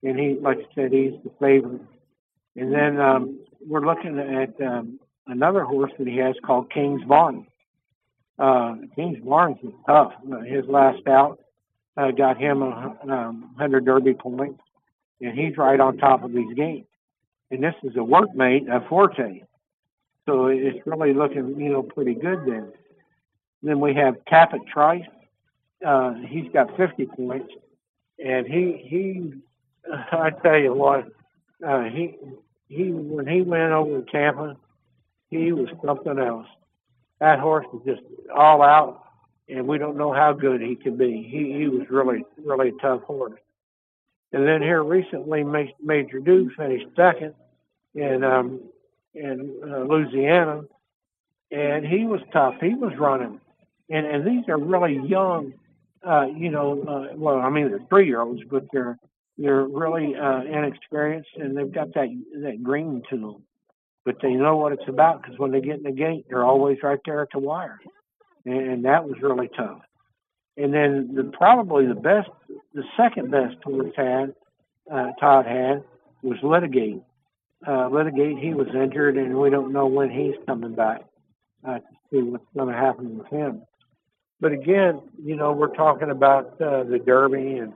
and 0.02 0.18
he, 0.18 0.36
like 0.40 0.58
I 0.58 0.74
said, 0.74 0.92
he's 0.92 1.14
the 1.24 1.30
favorite. 1.40 1.80
And 2.56 2.72
then 2.72 3.00
um, 3.00 3.40
we're 3.66 3.84
looking 3.84 4.18
at 4.18 4.60
um, 4.60 4.98
another 5.26 5.64
horse 5.64 5.92
that 5.98 6.06
he 6.06 6.16
has 6.18 6.34
called 6.44 6.70
Kingsbarns. 6.70 7.46
Uh, 8.38 8.74
Kingsbarns 8.96 9.64
is 9.64 9.72
tough. 9.86 10.12
His 10.46 10.64
last 10.66 11.06
out 11.06 11.38
uh, 11.96 12.10
got 12.10 12.36
him 12.38 12.62
a 12.62 12.96
um, 13.02 13.42
100 13.54 13.84
Derby 13.84 14.14
points, 14.14 14.60
and 15.20 15.38
he's 15.38 15.56
right 15.56 15.78
on 15.78 15.96
top 15.96 16.24
of 16.24 16.32
these 16.32 16.54
games. 16.54 16.86
And 17.50 17.62
this 17.62 17.74
is 17.82 17.94
a 17.96 18.00
workmate 18.00 18.68
of 18.68 18.86
Forte. 18.88 19.42
So 20.26 20.46
it's 20.46 20.84
really 20.86 21.12
looking, 21.12 21.60
you 21.60 21.70
know, 21.70 21.82
pretty 21.82 22.14
good 22.14 22.46
there. 22.46 22.68
Then 23.62 23.80
we 23.80 23.94
have 23.94 24.16
Tapit 24.30 24.66
Trice. 24.66 25.06
Uh, 25.84 26.14
he's 26.26 26.50
got 26.52 26.76
50 26.76 27.06
points, 27.06 27.52
and 28.24 28.46
he 28.46 28.82
he. 28.88 29.32
I 30.12 30.30
tell 30.42 30.58
you 30.58 30.72
what, 30.72 31.06
uh, 31.66 31.84
he 31.84 32.16
he 32.68 32.90
when 32.90 33.26
he 33.26 33.42
went 33.42 33.72
over 33.72 34.00
to 34.00 34.10
Tampa, 34.10 34.56
he 35.30 35.52
was 35.52 35.68
something 35.84 36.18
else. 36.18 36.46
That 37.20 37.38
horse 37.38 37.66
was 37.72 37.82
just 37.86 38.02
all 38.34 38.62
out, 38.62 39.04
and 39.48 39.66
we 39.66 39.78
don't 39.78 39.96
know 39.96 40.12
how 40.12 40.32
good 40.32 40.60
he 40.60 40.76
could 40.76 40.98
be. 40.98 41.22
He 41.22 41.58
he 41.58 41.68
was 41.68 41.88
really 41.90 42.24
really 42.38 42.70
a 42.70 42.82
tough 42.82 43.02
horse. 43.02 43.40
And 44.32 44.46
then 44.46 44.62
here 44.62 44.82
recently, 44.82 45.44
Major 45.44 46.18
Duke 46.18 46.52
finished 46.56 46.86
second 46.96 47.34
in 47.94 48.24
um, 48.24 48.60
in 49.14 49.54
uh, 49.62 49.78
Louisiana, 49.80 50.62
and 51.50 51.86
he 51.86 52.04
was 52.04 52.20
tough. 52.32 52.56
He 52.60 52.74
was 52.74 52.92
running, 52.98 53.40
and 53.88 54.06
and 54.06 54.26
these 54.26 54.48
are 54.48 54.58
really 54.58 54.98
young, 55.06 55.54
uh, 56.06 56.26
you 56.36 56.50
know. 56.50 56.82
Uh, 56.82 57.16
well, 57.16 57.38
I 57.38 57.48
mean 57.48 57.68
they're 57.68 57.86
three 57.88 58.06
year 58.06 58.20
olds, 58.20 58.42
but 58.50 58.66
they're 58.72 58.98
they're 59.36 59.64
really 59.64 60.14
uh, 60.14 60.42
inexperienced, 60.42 61.30
and 61.36 61.56
they've 61.56 61.72
got 61.72 61.92
that 61.94 62.08
that 62.42 62.62
green 62.62 63.02
to 63.10 63.16
them. 63.16 63.42
But 64.04 64.16
they 64.20 64.32
know 64.32 64.56
what 64.56 64.72
it's 64.72 64.88
about 64.88 65.22
because 65.22 65.38
when 65.38 65.50
they 65.50 65.60
get 65.60 65.78
in 65.78 65.82
the 65.82 65.92
gate, 65.92 66.26
they're 66.28 66.44
always 66.44 66.78
right 66.82 67.00
there 67.04 67.22
at 67.22 67.28
the 67.32 67.38
wire, 67.38 67.80
and, 68.44 68.56
and 68.56 68.84
that 68.84 69.04
was 69.04 69.16
really 69.22 69.48
tough. 69.56 69.80
And 70.56 70.72
then 70.72 71.14
the 71.14 71.24
probably 71.24 71.86
the 71.86 71.94
best, 71.94 72.28
the 72.74 72.84
second 72.96 73.30
best 73.30 73.56
horse 73.64 73.92
had 73.96 74.34
uh, 74.92 75.12
Todd 75.18 75.46
had 75.46 75.82
was 76.22 76.38
Litigate. 76.42 77.02
Uh, 77.66 77.88
Litigate, 77.88 78.38
he 78.38 78.52
was 78.54 78.68
injured, 78.74 79.16
and 79.16 79.36
we 79.38 79.50
don't 79.50 79.72
know 79.72 79.86
when 79.86 80.10
he's 80.10 80.34
coming 80.46 80.74
back 80.74 81.02
uh, 81.66 81.78
to 81.78 81.84
see 82.10 82.22
what's 82.22 82.44
going 82.56 82.68
to 82.68 82.78
happen 82.78 83.18
with 83.18 83.26
him. 83.28 83.62
But 84.40 84.52
again, 84.52 85.00
you 85.24 85.36
know, 85.36 85.52
we're 85.52 85.74
talking 85.74 86.10
about 86.10 86.60
uh, 86.60 86.84
the 86.84 87.00
Derby, 87.04 87.56
and 87.58 87.72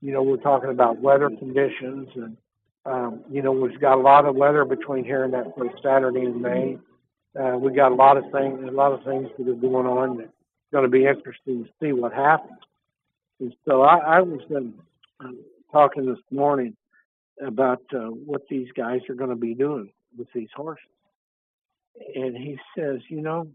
you 0.00 0.12
know, 0.12 0.22
we're 0.22 0.36
talking 0.36 0.70
about 0.70 0.98
weather 0.98 1.28
conditions, 1.28 2.08
and 2.14 2.36
um, 2.86 3.20
you 3.30 3.42
know, 3.42 3.52
we've 3.52 3.80
got 3.80 3.98
a 3.98 4.00
lot 4.00 4.24
of 4.24 4.34
weather 4.34 4.64
between 4.64 5.04
here 5.04 5.24
and 5.24 5.34
that 5.34 5.52
first 5.56 5.76
Saturday 5.82 6.22
in 6.22 6.40
May. 6.40 6.78
Uh, 7.38 7.56
we 7.58 7.72
got 7.72 7.92
a 7.92 7.94
lot 7.94 8.16
of 8.16 8.24
things, 8.32 8.60
a 8.66 8.70
lot 8.70 8.92
of 8.92 9.04
things 9.04 9.28
that 9.38 9.48
are 9.48 9.54
going 9.54 9.86
on 9.86 10.18
that's 10.18 10.30
going 10.72 10.84
to 10.84 10.90
be 10.90 11.06
interesting 11.06 11.64
to 11.64 11.70
see 11.80 11.92
what 11.92 12.12
happens. 12.12 12.58
And 13.38 13.54
so 13.66 13.82
I, 13.82 13.98
I 13.98 14.20
was 14.20 14.40
uh, 14.50 15.26
talking 15.70 16.06
this 16.06 16.18
morning 16.30 16.76
about 17.44 17.82
uh, 17.94 18.08
what 18.08 18.42
these 18.48 18.68
guys 18.76 19.00
are 19.08 19.14
going 19.14 19.30
to 19.30 19.36
be 19.36 19.54
doing 19.54 19.90
with 20.16 20.28
these 20.34 20.48
horses. 20.54 20.84
And 22.14 22.36
he 22.36 22.58
says, 22.76 23.00
you 23.08 23.20
know, 23.20 23.48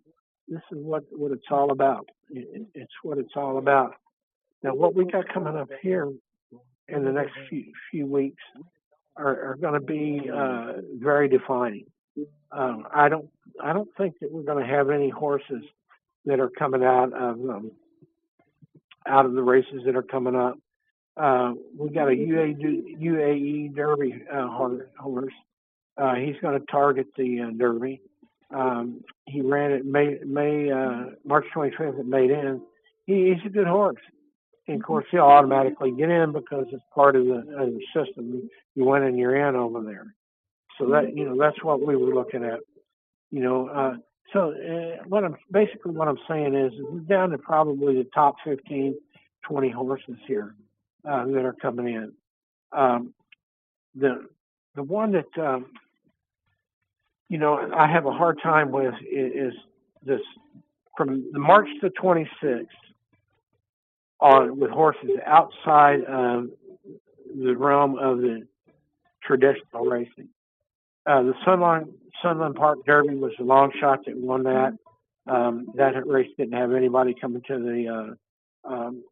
this 0.47 0.61
is 0.71 0.77
what, 0.77 1.03
what 1.11 1.31
it's 1.31 1.45
all 1.49 1.71
about. 1.71 2.07
It's 2.29 2.91
what 3.03 3.17
it's 3.17 3.33
all 3.35 3.57
about. 3.57 3.95
Now, 4.63 4.73
what 4.73 4.95
we 4.95 5.05
got 5.05 5.31
coming 5.33 5.55
up 5.55 5.69
here 5.81 6.11
in 6.87 7.03
the 7.03 7.11
next 7.11 7.33
few, 7.49 7.65
few 7.91 8.05
weeks 8.05 8.41
are, 9.17 9.51
are 9.51 9.55
going 9.55 9.73
to 9.73 9.85
be 9.85 10.29
uh, 10.33 10.73
very 10.99 11.27
defining. 11.27 11.85
Um, 12.51 12.87
I 12.93 13.09
don't 13.09 13.27
I 13.61 13.73
don't 13.73 13.89
think 13.97 14.19
that 14.21 14.31
we're 14.31 14.43
going 14.43 14.63
to 14.63 14.69
have 14.69 14.89
any 14.89 15.09
horses 15.09 15.63
that 16.25 16.39
are 16.39 16.49
coming 16.49 16.83
out 16.83 17.11
of 17.13 17.35
um, 17.49 17.71
out 19.07 19.25
of 19.25 19.33
the 19.33 19.43
races 19.43 19.81
that 19.85 19.95
are 19.95 20.03
coming 20.03 20.35
up 20.35 20.57
uh, 21.17 21.53
we 21.77 21.89
got 21.89 22.07
a 22.07 22.11
UAE, 22.11 23.01
UAE 23.01 23.75
Derby 23.75 24.23
uh, 24.31 24.47
horse. 24.47 25.33
Uh, 25.97 26.15
he's 26.15 26.35
going 26.41 26.59
to 26.59 26.65
target 26.67 27.07
the 27.17 27.41
uh, 27.41 27.51
Derby. 27.57 28.01
Um, 28.53 29.01
he 29.25 29.41
ran 29.41 29.71
it 29.71 29.85
May, 29.85 30.17
May 30.25 30.71
uh, 30.71 31.11
March 31.23 31.45
25th 31.55 31.99
at 31.99 32.05
Meydan. 32.05 32.61
He, 33.05 33.33
he's 33.33 33.45
a 33.45 33.49
good 33.49 33.67
horse. 33.67 34.01
And 34.67 34.81
of 34.81 34.85
course, 34.85 35.05
he'll 35.11 35.21
automatically 35.21 35.91
get 35.91 36.09
in 36.09 36.31
because 36.31 36.65
it's 36.71 36.83
part 36.93 37.15
of 37.15 37.25
the, 37.25 37.37
of 37.57 37.73
the 37.73 37.81
system. 37.93 38.49
You 38.73 38.83
went 38.83 39.03
and 39.03 39.17
you're 39.17 39.47
in 39.47 39.55
over 39.55 39.81
there. 39.83 40.13
So 40.77 40.89
that 40.89 41.15
you 41.15 41.25
know 41.25 41.37
that's 41.39 41.63
what 41.63 41.85
we 41.85 41.95
were 41.95 42.13
looking 42.13 42.43
at. 42.43 42.59
You 43.31 43.41
know, 43.41 43.69
uh, 43.69 43.93
so 44.33 44.51
uh, 44.51 45.03
what 45.07 45.23
I'm 45.23 45.35
basically 45.51 45.93
what 45.93 46.07
I'm 46.07 46.19
saying 46.27 46.55
is, 46.55 46.73
is 46.73 46.79
we're 46.81 46.99
down 47.01 47.29
to 47.29 47.37
probably 47.37 47.95
the 47.95 48.09
top 48.13 48.35
15, 48.43 48.95
20 49.47 49.69
horses 49.69 50.17
here 50.27 50.55
uh, 51.09 51.25
that 51.27 51.45
are 51.45 51.55
coming 51.61 51.87
in. 51.87 52.11
Um, 52.71 53.13
the 53.93 54.27
the 54.75 54.83
one 54.83 55.13
that 55.13 55.41
um, 55.41 55.67
you 57.29 57.37
know 57.37 57.71
I 57.73 57.87
have 57.87 58.05
a 58.05 58.11
hard 58.11 58.39
time 58.41 58.71
with 58.71 58.95
is, 59.09 59.53
is 59.53 59.53
this 60.03 60.21
from 60.97 61.31
the 61.31 61.39
March 61.39 61.67
the 61.81 61.89
26th 61.89 62.65
on 64.19 64.59
with 64.59 64.71
horses 64.71 65.09
outside 65.25 66.03
of 66.05 66.49
the 67.35 67.55
realm 67.55 67.97
of 67.97 68.19
the 68.19 68.47
traditional 69.23 69.85
racing. 69.85 70.29
Uh, 71.05 71.23
the 71.23 71.33
Sunland 71.43 71.93
Sunland 72.21 72.55
Park 72.55 72.79
Derby 72.85 73.15
was 73.15 73.33
a 73.39 73.43
long 73.43 73.71
shot 73.79 74.05
that 74.05 74.17
won 74.17 74.43
that. 74.43 74.73
Um, 75.27 75.67
that 75.75 76.05
race 76.07 76.29
didn't 76.37 76.53
have 76.53 76.71
anybody 76.71 77.15
coming 77.19 77.41
to 77.47 77.59
the 77.59 78.15
uh, 78.67 78.73
um, 78.73 79.03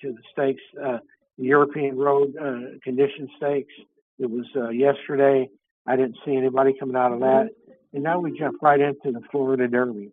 to 0.00 0.12
the 0.12 0.22
stakes. 0.32 0.62
Uh, 0.82 0.98
European 1.36 1.96
Road 1.96 2.34
uh, 2.36 2.78
Condition 2.82 3.28
Stakes. 3.36 3.72
It 4.18 4.28
was 4.30 4.46
uh, 4.56 4.70
yesterday. 4.70 5.48
I 5.86 5.96
didn't 5.96 6.16
see 6.24 6.36
anybody 6.36 6.74
coming 6.78 6.96
out 6.96 7.12
of 7.12 7.20
that. 7.20 7.50
And 7.94 8.02
now 8.02 8.18
we 8.18 8.38
jump 8.38 8.60
right 8.60 8.80
into 8.80 9.12
the 9.12 9.20
Florida 9.30 9.68
Derby. 9.68 10.10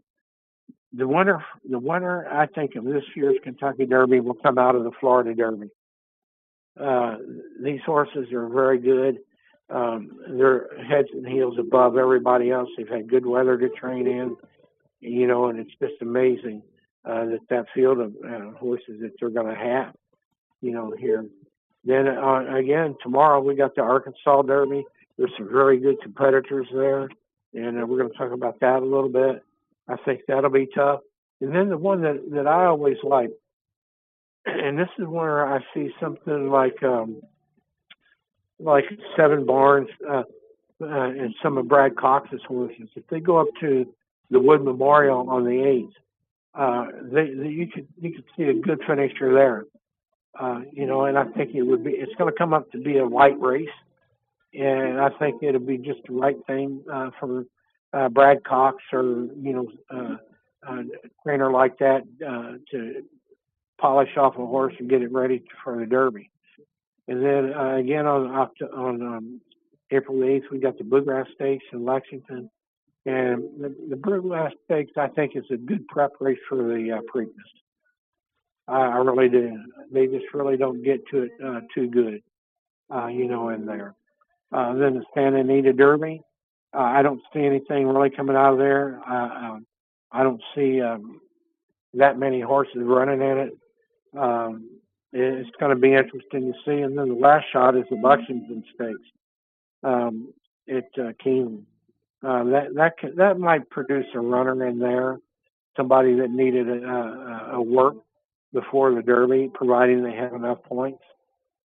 The 0.97 1.07
winner, 1.07 1.43
the 1.69 1.79
winner, 1.79 2.27
I 2.31 2.45
think 2.47 2.75
of 2.75 2.85
this 2.85 3.03
year's 3.15 3.37
Kentucky 3.43 3.85
Derby 3.85 4.19
will 4.19 4.35
come 4.35 4.57
out 4.57 4.75
of 4.75 4.83
the 4.83 4.91
Florida 4.99 5.33
Derby. 5.33 5.69
Uh, 6.79 7.17
these 7.61 7.81
horses 7.85 8.31
are 8.33 8.47
very 8.47 8.79
good. 8.79 9.19
Um, 9.69 10.11
they're 10.29 10.67
heads 10.87 11.07
and 11.13 11.27
heels 11.27 11.57
above 11.59 11.97
everybody 11.97 12.51
else. 12.51 12.69
They've 12.77 12.87
had 12.87 13.09
good 13.09 13.25
weather 13.25 13.57
to 13.57 13.69
train 13.69 14.07
in, 14.07 14.37
you 14.99 15.25
know, 15.25 15.47
and 15.47 15.59
it's 15.59 15.73
just 15.81 16.01
amazing 16.01 16.61
uh, 17.03 17.25
that 17.25 17.39
that 17.49 17.65
field 17.73 17.99
of 17.99 18.13
uh, 18.23 18.51
horses 18.57 19.01
that 19.01 19.13
they're 19.19 19.29
going 19.29 19.47
to 19.47 19.55
have 19.55 19.95
you 20.65 20.71
know, 20.71 20.93
here. 20.97 21.25
Then 21.83 22.07
uh, 22.07 22.55
again, 22.55 22.95
tomorrow 23.03 23.39
we 23.39 23.55
got 23.55 23.75
the 23.75 23.81
Arkansas 23.81 24.41
Derby. 24.43 24.83
There's 25.17 25.31
some 25.37 25.47
very 25.49 25.79
good 25.79 26.01
competitors 26.01 26.67
there, 26.73 27.07
and 27.53 27.81
uh, 27.81 27.85
we're 27.85 27.99
going 27.99 28.11
to 28.11 28.17
talk 28.17 28.31
about 28.31 28.59
that 28.61 28.81
a 28.81 28.85
little 28.85 29.09
bit. 29.09 29.43
I 29.87 29.97
think 30.03 30.21
that'll 30.27 30.49
be 30.49 30.67
tough. 30.73 31.01
And 31.41 31.53
then 31.53 31.69
the 31.69 31.77
one 31.77 32.01
that 32.01 32.31
that 32.31 32.47
I 32.47 32.65
always 32.65 32.97
like, 33.03 33.31
and 34.45 34.77
this 34.77 34.89
is 34.97 35.05
where 35.05 35.45
I 35.45 35.59
see 35.73 35.89
something 35.99 36.49
like 36.49 36.81
um, 36.83 37.21
like 38.59 38.85
Seven 39.17 39.45
Barns 39.45 39.89
uh, 40.09 40.23
uh, 40.81 40.85
and 40.85 41.35
some 41.43 41.57
of 41.57 41.67
Brad 41.67 41.95
Cox's 41.95 42.41
horses. 42.47 42.89
If 42.95 43.07
they 43.07 43.19
go 43.19 43.37
up 43.37 43.47
to 43.61 43.85
the 44.29 44.39
Wood 44.39 44.63
Memorial 44.63 45.29
on 45.29 45.43
the 45.43 45.63
eighth, 45.63 45.93
uh, 46.53 46.87
they, 47.03 47.33
they 47.33 47.49
you 47.49 47.67
could 47.67 47.87
you 47.99 48.13
could 48.13 48.25
see 48.37 48.43
a 48.43 48.53
good 48.53 48.81
finisher 48.87 49.33
there. 49.33 49.65
Uh, 50.39 50.61
you 50.71 50.85
know, 50.85 51.05
and 51.05 51.17
I 51.17 51.25
think 51.25 51.55
it 51.55 51.63
would 51.63 51.83
be, 51.83 51.91
it's 51.91 52.13
going 52.17 52.31
to 52.31 52.37
come 52.37 52.53
up 52.53 52.69
to 52.71 52.77
be 52.77 52.97
a 52.97 53.05
light 53.05 53.39
race. 53.39 53.69
And 54.53 54.99
I 54.99 55.09
think 55.17 55.41
it'll 55.43 55.61
be 55.61 55.77
just 55.77 55.99
the 56.07 56.13
right 56.13 56.35
thing 56.45 56.83
uh, 56.91 57.11
for 57.19 57.45
uh, 57.95 58.09
Brad 58.09 58.43
Cox 58.43 58.77
or, 58.91 59.03
you 59.03 59.53
know, 59.53 59.71
uh, 59.89 60.17
a 60.67 60.83
trainer 61.23 61.51
like 61.51 61.77
that 61.79 62.01
uh, 62.25 62.57
to 62.71 63.03
polish 63.79 64.09
off 64.17 64.33
a 64.33 64.45
horse 64.45 64.73
and 64.79 64.89
get 64.89 65.01
it 65.01 65.11
ready 65.11 65.43
for 65.63 65.79
the 65.79 65.85
Derby. 65.85 66.29
And 67.07 67.23
then 67.23 67.53
uh, 67.53 67.75
again 67.75 68.07
on 68.07 68.49
on 68.73 69.01
um, 69.01 69.41
April 69.91 70.19
the 70.19 70.25
8th, 70.25 70.51
we 70.51 70.59
got 70.59 70.77
the 70.77 70.83
Bluegrass 70.83 71.27
Stakes 71.35 71.65
in 71.71 71.85
Lexington. 71.85 72.49
And 73.05 73.43
the, 73.59 73.75
the 73.89 73.95
Bluegrass 73.95 74.51
Stakes, 74.65 74.93
I 74.97 75.07
think, 75.09 75.35
is 75.35 75.43
a 75.51 75.57
good 75.57 75.87
prep 75.87 76.13
race 76.19 76.39
for 76.49 76.57
the 76.57 76.97
uh, 76.97 77.01
Preakness. 77.13 77.29
I, 78.67 78.79
I 78.79 78.97
really 78.97 79.29
do. 79.29 79.59
They 79.91 80.07
just 80.07 80.25
really 80.33 80.57
don't 80.57 80.83
get 80.83 81.05
to 81.11 81.23
it 81.23 81.31
uh, 81.45 81.59
too 81.73 81.87
good, 81.87 82.23
uh, 82.93 83.07
you 83.07 83.27
know, 83.27 83.49
in 83.49 83.67
there. 83.67 83.93
Uh, 84.51 84.73
then 84.73 84.95
the 84.95 85.03
Santa 85.13 85.41
Anita 85.41 85.73
Derby, 85.73 86.21
uh, 86.75 86.79
I 86.79 87.01
don't 87.01 87.21
see 87.33 87.45
anything 87.45 87.87
really 87.87 88.09
coming 88.09 88.35
out 88.35 88.53
of 88.53 88.59
there. 88.59 88.99
Uh, 89.07 89.29
um, 89.45 89.65
I 90.11 90.23
don't 90.23 90.41
see 90.53 90.81
um, 90.81 91.21
that 91.93 92.19
many 92.19 92.41
horses 92.41 92.77
running 92.77 93.21
in 93.21 93.37
it. 93.37 93.57
Um, 94.17 94.69
it's 95.13 95.49
going 95.59 95.73
to 95.73 95.79
be 95.79 95.93
interesting 95.93 96.51
to 96.51 96.53
see. 96.65 96.81
And 96.81 96.97
then 96.97 97.09
the 97.09 97.15
last 97.15 97.45
shot 97.53 97.77
is 97.77 97.85
the 97.89 97.95
Lexington 97.95 98.63
Stakes 98.73 99.09
um, 99.83 100.33
at 100.69 100.85
uh, 100.97 101.13
Keeneland. 101.25 101.63
Uh, 102.23 102.43
that 102.45 102.73
that 102.73 102.93
that 103.17 103.39
might 103.39 103.69
produce 103.69 104.07
a 104.15 104.19
runner 104.19 104.65
in 104.65 104.79
there, 104.79 105.19
somebody 105.77 106.15
that 106.15 106.31
needed 106.31 106.67
a, 106.67 106.83
a, 106.83 107.49
a 107.53 107.61
work 107.61 107.95
before 108.51 108.95
the 108.95 109.03
Derby, 109.03 109.51
providing 109.53 110.03
they 110.03 110.15
have 110.15 110.33
enough 110.33 110.63
points. 110.63 111.03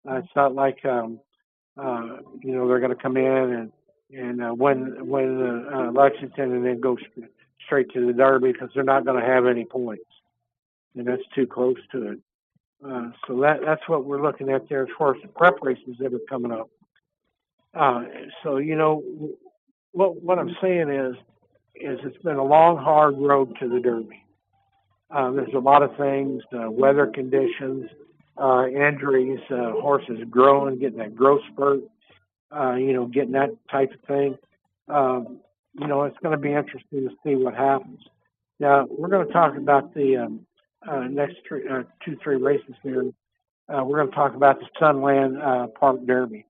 Uh, 0.07 0.16
it's 0.16 0.37
not 0.37 0.55
like 0.55 0.85
um, 0.85 1.20
uh, 1.79 2.18
you 2.43 2.55
know 2.55 2.68
they're 2.68 2.81
going 2.81 2.95
to 2.95 3.03
come 3.03 3.16
in 3.16 3.24
and 3.24 3.72
and 4.13 4.43
uh, 4.43 4.55
win 4.55 4.95
win 5.01 5.67
uh, 5.73 5.91
Lexington 5.93 6.53
and 6.53 6.65
then 6.65 6.81
go 6.81 6.97
st- 6.97 7.31
straight 7.65 7.91
to 7.93 8.07
the 8.07 8.13
Derby 8.13 8.53
because 8.53 8.71
they're 8.75 8.85
not 8.85 9.05
going 9.05 9.21
to 9.21 9.27
have 9.27 9.47
any 9.47 9.65
points, 9.65 10.05
and 10.97 11.07
that's 11.07 11.23
too 11.35 11.47
close 11.47 11.77
to 11.93 12.13
it. 12.13 12.19
Uh, 12.85 13.11
so 13.27 13.41
that 13.41 13.61
that's 13.65 13.83
what 13.87 14.05
we're 14.05 14.23
looking 14.23 14.51
at 14.51 14.69
there 14.69 14.83
as 14.83 14.89
far 14.99 15.15
as 15.15 15.23
the 15.23 15.29
prep 15.29 15.55
races 15.63 15.97
that 16.01 16.13
are 16.13 16.21
coming 16.29 16.53
up. 16.53 16.69
Uh, 17.75 18.03
so 18.43 18.57
you 18.59 18.77
know 18.77 19.03
what 19.93 20.23
what 20.23 20.39
I'm 20.39 20.55
saying 20.61 20.91
is 20.91 21.15
is 21.75 21.99
it's 22.05 22.23
been 22.23 22.37
a 22.37 22.45
long 22.45 22.77
hard 22.77 23.15
road 23.19 23.57
to 23.61 23.69
the 23.69 23.81
Derby. 23.81 24.25
Uh, 25.11 25.31
there's 25.31 25.55
a 25.55 25.59
lot 25.59 25.83
of 25.83 25.97
things, 25.97 26.43
uh, 26.55 26.71
weather 26.71 27.07
conditions, 27.07 27.89
uh, 28.41 28.67
injuries, 28.67 29.41
uh, 29.51 29.73
horses 29.73 30.19
growing, 30.31 30.79
getting 30.79 30.99
that 30.99 31.15
growth 31.15 31.43
spurt, 31.53 31.81
uh, 32.55 32.75
you 32.75 32.93
know, 32.93 33.07
getting 33.07 33.33
that 33.33 33.51
type 33.71 33.93
of 33.93 34.01
thing. 34.07 34.39
Um, 34.89 35.39
you 35.79 35.87
know, 35.87 36.03
it's 36.05 36.19
going 36.23 36.37
to 36.37 36.41
be 36.41 36.53
interesting 36.53 37.09
to 37.09 37.11
see 37.25 37.35
what 37.35 37.55
happens. 37.55 38.01
Now, 38.61 38.87
we're 38.89 39.09
going 39.09 39.27
to 39.27 39.33
talk 39.33 39.57
about 39.57 39.95
the 39.95 40.17
um, 40.19 40.47
uh, 40.89 41.05
next 41.11 41.37
three, 41.49 41.67
uh, 41.69 41.83
two, 42.05 42.17
three 42.23 42.37
races 42.37 42.75
here. 42.83 43.11
Uh, 43.69 43.85
we're 43.85 43.99
going 43.99 44.11
to 44.11 44.15
talk 44.15 44.35
about 44.35 44.61
the 44.61 44.67
Sunland 44.79 45.41
uh, 45.41 45.69
Park 45.69 46.05
Derby. 46.07 46.45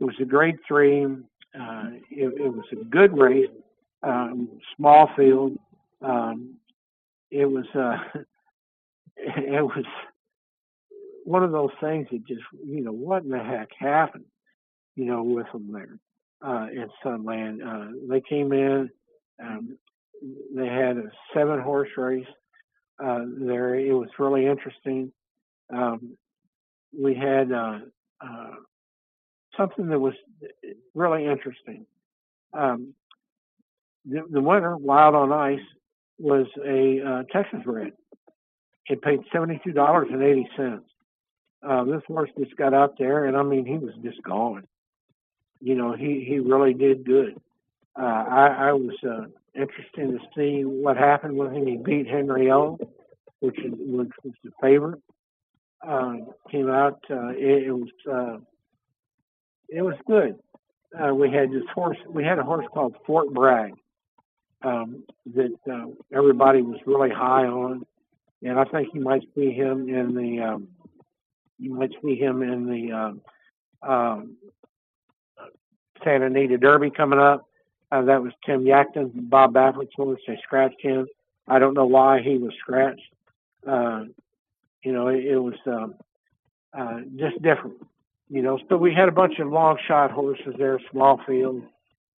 It 0.00 0.04
was 0.04 0.14
a 0.20 0.24
grade 0.24 0.58
three. 0.66 1.04
Uh, 1.04 1.90
it, 2.10 2.34
it, 2.40 2.52
was 2.52 2.64
a 2.72 2.84
good 2.84 3.16
race, 3.16 3.48
um, 4.02 4.48
small 4.76 5.08
field. 5.16 5.56
Um, 6.02 6.54
it 7.30 7.46
was 7.46 7.66
uh, 7.74 7.96
it 9.16 9.62
was 9.62 9.84
one 11.24 11.42
of 11.42 11.52
those 11.52 11.70
things 11.80 12.08
that 12.10 12.26
just 12.26 12.42
you 12.66 12.82
know 12.82 12.92
what 12.92 13.22
in 13.22 13.30
the 13.30 13.38
heck 13.38 13.70
happened, 13.78 14.24
you 14.96 15.04
know, 15.06 15.22
with 15.22 15.46
them 15.52 15.72
there 15.72 15.98
uh, 16.44 16.66
in 16.68 16.88
Sunland. 17.02 17.62
Uh, 17.62 17.86
they 18.08 18.20
came 18.20 18.52
in. 18.52 18.90
Um, 19.42 19.78
they 20.54 20.66
had 20.66 20.96
a 20.96 21.10
seven 21.34 21.60
horse 21.60 21.90
race 21.96 22.26
uh, 23.02 23.20
there. 23.38 23.74
It 23.74 23.92
was 23.92 24.08
really 24.18 24.46
interesting. 24.46 25.12
Um, 25.72 26.16
we 26.98 27.14
had 27.14 27.50
uh, 27.50 27.78
uh, 28.20 28.54
something 29.56 29.88
that 29.88 29.98
was 29.98 30.14
really 30.94 31.26
interesting. 31.26 31.86
Um, 32.52 32.94
the, 34.04 34.22
the, 34.30 34.40
winner, 34.40 34.76
Wild 34.76 35.14
on 35.14 35.32
Ice, 35.32 35.64
was 36.18 36.46
a 36.64 37.00
uh, 37.04 37.22
Texas 37.32 37.60
red. 37.66 37.92
It 38.86 39.02
paid 39.02 39.20
seventy-two 39.32 39.72
dollars 39.72 40.08
and 40.12 40.22
eighty 40.22 40.48
cents. 40.56 40.84
Uh, 41.66 41.84
this 41.84 42.02
horse 42.06 42.30
just 42.38 42.54
got 42.56 42.74
out 42.74 42.94
there, 42.98 43.24
and 43.24 43.36
I 43.36 43.42
mean, 43.42 43.64
he 43.64 43.78
was 43.78 43.94
just 44.02 44.22
gone. 44.22 44.64
You 45.64 45.74
know, 45.74 45.94
he 45.94 46.22
he 46.28 46.40
really 46.40 46.74
did 46.74 47.06
good. 47.06 47.40
Uh, 47.98 48.02
I, 48.02 48.68
I 48.68 48.72
was 48.74 48.94
uh, 49.02 49.24
interested 49.54 50.10
to 50.10 50.18
see 50.36 50.62
what 50.66 50.98
happened 50.98 51.38
with 51.38 51.52
him. 51.52 51.66
He 51.66 51.78
beat 51.78 52.06
Henry 52.06 52.50
O, 52.52 52.78
which 53.40 53.58
is 53.58 53.72
which 53.78 54.10
was 54.22 54.34
the 54.44 54.50
favorite. 54.60 55.00
Uh, 55.80 56.16
came 56.50 56.68
out. 56.68 57.00
Uh, 57.10 57.28
it, 57.28 57.68
it 57.68 57.72
was 57.72 57.88
uh, 58.06 58.36
it 59.70 59.80
was 59.80 59.94
good. 60.06 60.38
Uh, 61.02 61.14
we 61.14 61.30
had 61.30 61.50
this 61.50 61.64
horse. 61.74 61.96
We 62.10 62.24
had 62.24 62.38
a 62.38 62.42
horse 62.42 62.66
called 62.74 62.96
Fort 63.06 63.32
Bragg 63.32 63.72
um, 64.62 65.04
that 65.34 65.56
uh, 65.72 65.86
everybody 66.14 66.60
was 66.60 66.78
really 66.84 67.08
high 67.08 67.46
on, 67.46 67.86
and 68.42 68.60
I 68.60 68.64
think 68.64 68.88
you 68.92 69.00
might 69.00 69.22
see 69.34 69.50
him 69.50 69.88
in 69.88 70.14
the 70.14 70.44
um, 70.44 70.68
you 71.58 71.72
might 71.72 71.92
see 72.04 72.16
him 72.16 72.42
in 72.42 72.66
the 72.66 72.92
um, 72.92 73.20
um, 73.82 74.36
Santa 76.04 76.26
Anita 76.26 76.58
Derby 76.58 76.90
coming 76.90 77.18
up. 77.18 77.48
Uh, 77.90 78.02
that 78.02 78.22
was 78.22 78.32
Tim 78.44 78.64
Yakteen, 78.64 79.10
Bob 79.30 79.52
Baffert's 79.54 79.92
horse. 79.94 80.20
They 80.26 80.38
scratched 80.42 80.80
him. 80.80 81.06
I 81.46 81.58
don't 81.58 81.74
know 81.74 81.86
why 81.86 82.20
he 82.22 82.38
was 82.38 82.52
scratched. 82.58 83.02
Uh, 83.66 84.04
you 84.82 84.92
know, 84.92 85.08
it, 85.08 85.24
it 85.24 85.38
was 85.38 85.54
um, 85.66 85.94
uh, 86.76 87.00
just 87.16 87.40
different. 87.42 87.76
You 88.28 88.42
know, 88.42 88.58
so 88.68 88.76
we 88.76 88.92
had 88.94 89.08
a 89.08 89.12
bunch 89.12 89.38
of 89.38 89.48
long 89.48 89.78
shot 89.86 90.10
horses 90.10 90.54
there, 90.58 90.80
small 90.90 91.20
field, 91.26 91.62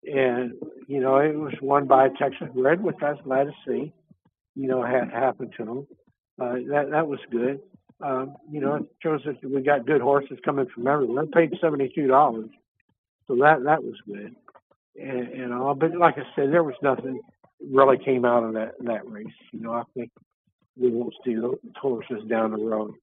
and 0.05 0.53
you 0.87 1.01
know, 1.01 1.16
it 1.16 1.35
was 1.35 1.55
won 1.61 1.87
by 1.87 2.09
Texas 2.11 2.49
Red, 2.55 2.82
which 2.82 2.97
I 3.03 3.12
was 3.12 3.20
glad 3.24 3.45
to 3.45 3.53
see. 3.66 3.93
You 4.55 4.68
know, 4.68 4.82
had 4.82 5.11
happened 5.11 5.55
to 5.57 5.64
them. 5.64 5.87
Uh, 6.41 6.55
that 6.70 6.91
that 6.91 7.09
was 7.09 7.20
good. 7.30 7.61
Um, 8.01 8.37
you 8.51 8.61
know, 8.61 8.76
it 8.76 8.85
shows 9.03 9.22
that 9.24 9.43
we 9.43 9.62
got 9.62 9.87
good 9.87 10.01
horses 10.01 10.39
coming 10.45 10.66
from 10.74 10.87
everywhere. 10.87 11.24
I 11.24 11.26
paid 11.35 11.59
seventy 11.61 11.91
two 11.95 12.07
dollars, 12.07 12.51
so 13.27 13.37
that 13.37 13.64
that 13.64 13.83
was 13.83 13.97
good. 14.07 14.35
And, 15.01 15.29
and 15.29 15.53
all, 15.53 15.75
but 15.75 15.97
like 15.97 16.16
I 16.18 16.22
said, 16.37 16.53
there 16.53 16.62
was 16.62 16.77
nothing 16.83 17.20
really 17.72 17.99
came 17.99 18.25
out 18.25 18.45
of 18.45 18.55
that 18.55 18.75
that 18.81 19.09
race. 19.11 19.27
You 19.53 19.61
know, 19.61 19.72
I 19.72 19.83
think 19.95 20.11
we 20.77 20.91
won't 20.91 21.14
see 21.25 21.35
those 21.35 21.59
horses 21.81 22.22
down 22.29 22.53
the 22.53 22.64
road. 22.64 22.95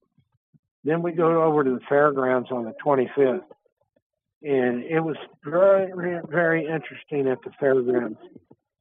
Then 0.84 1.02
we 1.02 1.12
go 1.12 1.42
over 1.42 1.62
to 1.64 1.70
the 1.70 1.80
fairgrounds 1.88 2.50
on 2.50 2.64
the 2.64 2.74
25th, 2.84 3.42
and 4.42 4.82
it 4.82 5.00
was 5.00 5.16
very, 5.44 6.20
very 6.28 6.66
interesting 6.66 7.28
at 7.28 7.38
the 7.44 7.50
fairgrounds 7.60 8.18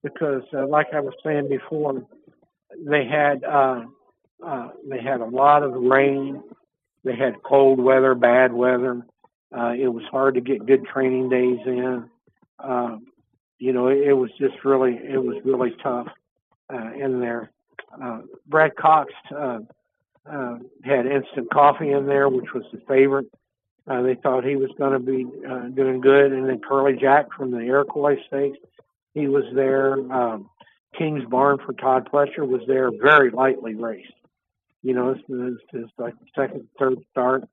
because, 0.03 0.41
uh, 0.53 0.67
like 0.67 0.87
I 0.93 0.99
was 0.99 1.13
saying 1.23 1.47
before, 1.49 2.03
they 2.83 3.05
had 3.05 3.43
uh, 3.43 3.83
uh, 4.45 4.69
they 4.89 5.01
had 5.01 5.21
a 5.21 5.25
lot 5.25 5.61
of 5.61 5.73
rain, 5.73 6.41
they 7.03 7.15
had 7.15 7.43
cold 7.43 7.79
weather, 7.79 8.15
bad 8.15 8.53
weather. 8.53 9.05
Uh, 9.55 9.73
it 9.77 9.87
was 9.87 10.03
hard 10.11 10.35
to 10.35 10.41
get 10.41 10.65
good 10.65 10.85
training 10.85 11.29
days 11.29 11.59
in. 11.65 12.09
Um, 12.59 13.07
you 13.59 13.73
know, 13.73 13.87
it, 13.87 13.99
it 14.07 14.13
was 14.13 14.31
just 14.39 14.63
really, 14.63 14.93
it 14.93 15.21
was 15.21 15.37
really 15.43 15.75
tough 15.83 16.07
uh, 16.73 16.91
in 16.93 17.19
there. 17.19 17.51
Uh, 18.01 18.21
Brad 18.47 18.75
Cox 18.75 19.11
uh, 19.35 19.59
uh, 20.25 20.57
had 20.83 21.05
instant 21.05 21.51
coffee 21.51 21.91
in 21.91 22.05
there, 22.07 22.29
which 22.29 22.53
was 22.53 22.63
the 22.71 22.79
favorite. 22.87 23.27
Uh, 23.87 24.01
they 24.03 24.15
thought 24.15 24.45
he 24.45 24.55
was 24.55 24.69
going 24.77 24.93
to 24.93 24.99
be 24.99 25.25
uh, 25.47 25.67
doing 25.69 26.01
good, 26.01 26.31
and 26.31 26.47
then 26.47 26.59
Curly 26.59 26.97
Jack 26.99 27.27
from 27.35 27.51
the 27.51 27.59
Iroquois 27.59 28.15
Stakes, 28.27 28.59
he 29.13 29.27
was 29.27 29.43
there. 29.53 29.93
Um, 29.93 30.49
Kingsbarn 30.99 31.65
for 31.65 31.73
Todd 31.73 32.09
Pletcher 32.11 32.47
was 32.47 32.61
there, 32.67 32.91
very 32.91 33.31
lightly 33.31 33.75
raced. 33.75 34.13
You 34.83 34.93
know, 34.93 35.13
this 35.13 35.23
is 35.29 35.57
just 35.71 35.93
like 35.97 36.13
second, 36.35 36.67
third 36.79 36.99
start. 37.11 37.43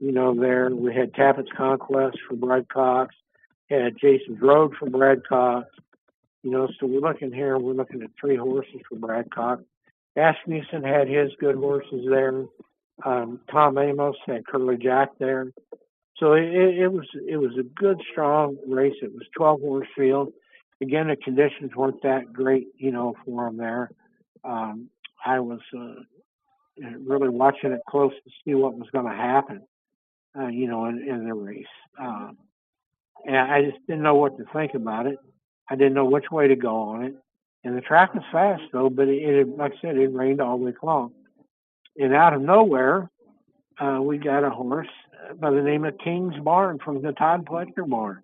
You 0.00 0.12
know, 0.12 0.34
there 0.34 0.70
we 0.70 0.94
had 0.94 1.14
Tapit's 1.14 1.50
Conquest 1.56 2.18
for 2.28 2.34
Brad 2.34 2.68
Cox, 2.68 3.14
had 3.68 3.98
Jace's 4.02 4.40
Road 4.40 4.74
for 4.78 4.88
Brad 4.88 5.26
Cox. 5.28 5.68
You 6.42 6.50
know, 6.50 6.68
so 6.80 6.86
we're 6.86 7.00
looking 7.00 7.32
here, 7.32 7.58
we're 7.58 7.74
looking 7.74 8.02
at 8.02 8.10
three 8.18 8.36
horses 8.36 8.80
for 8.88 8.96
Brad 8.96 9.30
Cox. 9.30 9.62
Asmussen 10.16 10.82
had 10.82 11.06
his 11.06 11.30
good 11.38 11.56
horses 11.56 12.06
there. 12.08 12.46
Um, 13.04 13.40
Tom 13.50 13.76
Amoss 13.76 14.14
had 14.26 14.46
Curly 14.46 14.76
Jack 14.76 15.10
there. 15.18 15.52
So 16.18 16.34
it, 16.34 16.44
it 16.44 16.92
was 16.92 17.06
it 17.26 17.38
was 17.38 17.52
a 17.58 17.62
good 17.62 18.00
strong 18.10 18.56
race. 18.66 18.96
It 19.02 19.12
was 19.12 19.26
12 19.36 19.60
horse 19.60 19.88
field. 19.96 20.32
Again, 20.82 21.08
the 21.08 21.16
conditions 21.16 21.74
weren't 21.76 22.02
that 22.02 22.32
great, 22.32 22.68
you 22.76 22.90
know, 22.90 23.14
for 23.24 23.46
him 23.46 23.56
there. 23.56 23.90
Um, 24.44 24.88
I 25.24 25.40
was 25.40 25.60
uh, 25.76 26.00
really 26.78 27.28
watching 27.28 27.72
it 27.72 27.80
close 27.88 28.12
to 28.24 28.30
see 28.44 28.54
what 28.54 28.74
was 28.74 28.88
going 28.90 29.06
to 29.06 29.16
happen, 29.16 29.62
uh, 30.38 30.46
you 30.48 30.68
know, 30.68 30.86
in, 30.86 31.06
in 31.06 31.24
the 31.26 31.34
race. 31.34 31.66
Um, 31.98 32.38
and 33.26 33.36
I 33.36 33.62
just 33.62 33.78
didn't 33.86 34.02
know 34.02 34.14
what 34.14 34.38
to 34.38 34.44
think 34.52 34.74
about 34.74 35.06
it. 35.06 35.18
I 35.68 35.76
didn't 35.76 35.94
know 35.94 36.04
which 36.04 36.30
way 36.30 36.48
to 36.48 36.56
go 36.56 36.76
on 36.76 37.04
it. 37.04 37.14
And 37.62 37.76
the 37.76 37.82
track 37.82 38.14
was 38.14 38.24
fast 38.32 38.62
though, 38.72 38.88
but 38.88 39.08
it, 39.08 39.22
it 39.22 39.58
like 39.58 39.72
I 39.72 39.80
said, 39.80 39.96
it 39.96 40.14
rained 40.14 40.40
all 40.40 40.58
week 40.58 40.82
long. 40.82 41.12
And 41.98 42.14
out 42.14 42.32
of 42.32 42.40
nowhere, 42.40 43.10
uh, 43.78 44.00
we 44.00 44.18
got 44.18 44.44
a 44.44 44.50
horse 44.50 44.88
by 45.38 45.50
the 45.50 45.62
name 45.62 45.84
of 45.84 45.94
Kingsbarn 45.98 46.80
from 46.82 47.02
the 47.02 47.12
Todd 47.12 47.46
Pletcher 47.46 47.88
barn. 47.88 48.22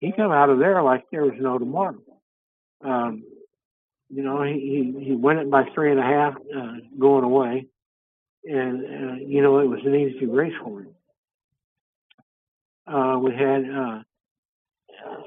He 0.00 0.12
come 0.12 0.32
out 0.32 0.48
of 0.48 0.58
there 0.58 0.82
like 0.82 1.04
there 1.10 1.24
was 1.24 1.34
no 1.38 1.58
tomorrow. 1.58 1.98
Um, 2.82 3.22
you 4.08 4.22
know, 4.22 4.42
he, 4.42 4.94
he, 4.98 5.04
he 5.04 5.12
won 5.14 5.38
it 5.38 5.50
by 5.50 5.64
three 5.74 5.90
and 5.90 6.00
a 6.00 6.02
half 6.02 6.34
uh, 6.34 6.72
going 6.98 7.24
away. 7.24 7.66
And, 8.44 8.84
uh, 8.84 9.14
you 9.16 9.42
know, 9.42 9.58
it 9.58 9.66
was 9.66 9.80
an 9.84 9.94
easy 9.94 10.24
race 10.24 10.54
for 10.64 10.80
him. 10.80 10.94
Uh, 12.92 13.18
we 13.18 13.30
had 13.32 13.64
uh, 13.70 14.02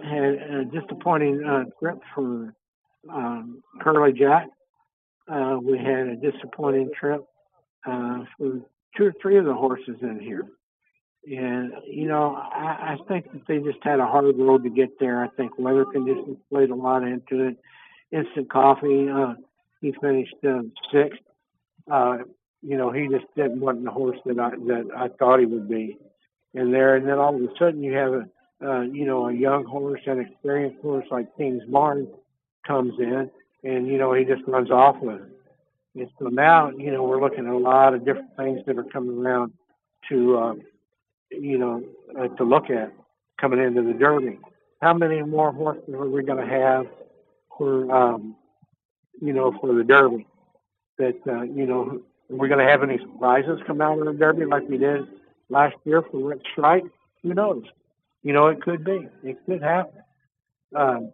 had 0.04 0.24
a 0.24 0.66
disappointing 0.66 1.44
uh, 1.44 1.64
trip 1.80 2.00
for 2.14 2.54
um, 3.10 3.64
Curly 3.82 4.14
Jack. 4.14 4.48
Uh, 5.32 5.58
we 5.62 5.78
had 5.78 6.08
a 6.08 6.16
disappointing 6.16 6.90
trip 7.00 7.24
uh, 7.86 8.20
for 8.38 8.60
two 8.98 9.06
or 9.06 9.14
three 9.22 9.38
of 9.38 9.46
the 9.46 9.54
horses 9.54 9.96
in 10.02 10.20
here. 10.20 10.48
And, 11.26 11.72
you 11.88 12.08
know, 12.08 12.36
I, 12.36 12.96
I 12.96 12.98
think 13.08 13.32
that 13.32 13.48
they 13.48 13.60
just 13.60 13.82
had 13.82 14.02
a 14.02 14.06
hard 14.06 14.38
road 14.38 14.64
to 14.64 14.70
get 14.70 15.00
there. 15.00 15.24
I 15.24 15.30
think 15.30 15.58
weather 15.58 15.86
conditions 15.86 16.38
played 16.50 16.70
a 16.70 16.76
lot 16.76 17.04
into 17.04 17.48
it. 17.48 17.58
Instant 18.12 18.50
Coffee, 18.52 19.08
uh, 19.10 19.36
he 19.80 19.94
finished 20.02 20.36
uh, 20.46 20.64
sixth. 20.92 21.22
Uh, 21.90 22.18
you 22.62 22.78
know, 22.78 22.92
he 22.92 23.08
just 23.08 23.26
didn't 23.36 23.62
want 23.62 23.84
the 23.84 23.92
horse 23.92 24.20
that 24.26 24.40
I 24.40 24.52
that 24.52 24.90
I 24.96 25.08
thought 25.18 25.40
he 25.40 25.46
would 25.46 25.70
be 25.70 25.98
in 26.54 26.72
there. 26.72 26.96
And 26.96 27.08
then 27.08 27.18
all 27.18 27.36
of 27.36 27.42
a 27.42 27.48
sudden, 27.58 27.84
you 27.84 27.94
have 27.94 28.14
a 28.14 28.30
uh, 28.64 28.82
you 28.82 29.06
know 29.06 29.28
a 29.28 29.34
young 29.34 29.66
horse, 29.66 30.02
an 30.06 30.20
experienced 30.20 30.82
horse 30.82 31.06
like 31.12 31.36
Kingsbarn, 31.38 32.08
comes 32.66 32.94
in, 33.00 33.30
and 33.64 33.88
you 33.88 33.98
know 33.98 34.14
he 34.14 34.24
just 34.24 34.44
runs 34.48 34.72
off 34.72 34.98
with 35.02 35.22
it. 35.22 35.34
And 35.96 36.10
so 36.18 36.26
now, 36.26 36.72
you 36.72 36.92
know, 36.92 37.04
we're 37.04 37.22
looking 37.22 37.46
at 37.46 37.54
a 37.54 37.58
lot 37.58 37.94
of 37.94 38.06
different 38.06 38.36
things 38.36 38.62
that 38.66 38.78
are 38.78 38.84
coming 38.84 39.18
around 39.18 39.54
to, 40.10 40.38
um, 40.40 40.62
you 41.30 41.58
know, 41.60 41.84
uh, 42.20 42.30
to 42.30 42.44
look 42.44 42.70
at 42.72 42.92
coming 43.40 43.60
into 43.60 43.84
the 43.84 43.94
Derby. 43.94 44.40
How 44.82 44.94
many 44.94 45.22
more 45.22 45.52
horses 45.52 45.94
are 45.94 46.10
we 46.10 46.24
going 46.24 46.44
to 46.44 46.52
have 46.52 46.88
for, 47.56 47.92
um, 47.96 48.36
you 49.22 49.34
know, 49.34 49.56
for 49.62 49.74
the 49.74 49.84
Derby? 49.84 50.26
That 50.98 51.20
uh, 51.28 51.42
you 51.42 51.66
know, 51.66 52.02
are 52.30 52.36
we 52.36 52.48
going 52.48 52.66
to 52.66 52.72
have 52.72 52.84
any 52.84 52.98
surprises 53.00 53.60
come 53.66 53.82
out 53.82 54.00
of 54.00 54.06
the 54.06 54.14
Derby 54.14 54.46
like 54.46 54.68
we 54.70 54.78
did 54.78 55.08
last 55.50 55.76
year 55.86 56.02
for 56.02 56.30
Rich 56.30 56.46
Strike? 56.52 56.86
Who 57.22 57.34
knows? 57.34 57.64
You 58.24 58.34
know, 58.34 58.48
it 58.48 58.62
could 58.62 58.84
be. 58.84 59.08
It 59.24 59.38
could 59.46 59.62
happen. 59.62 60.02
Um, 60.76 61.12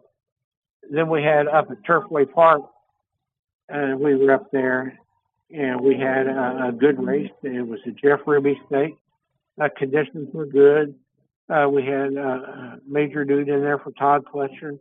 then 0.90 1.08
we 1.08 1.22
had 1.22 1.46
up 1.48 1.70
at 1.70 1.82
Turfway 1.82 2.30
Park, 2.32 2.62
and 3.68 4.00
we 4.00 4.14
were 4.16 4.32
up 4.32 4.50
there, 4.50 4.98
and 5.50 5.80
we 5.80 5.96
had 5.96 6.26
a, 6.26 6.68
a 6.68 6.72
good 6.72 7.02
race. 7.02 7.30
It 7.42 7.66
was 7.66 7.80
a 7.86 7.90
Jeff 7.90 8.20
Ruby 8.26 8.60
stake. 8.66 8.96
Uh, 9.60 9.68
conditions 9.76 10.28
were 10.32 10.46
good. 10.46 10.94
Uh, 11.48 11.68
we 11.68 11.84
had 11.84 12.16
uh, 12.16 12.20
a 12.20 12.78
major 12.86 13.24
dude 13.24 13.48
in 13.48 13.60
there 13.60 13.78
for 13.78 13.90
Todd 13.92 14.24
Pletcher. 14.32 14.78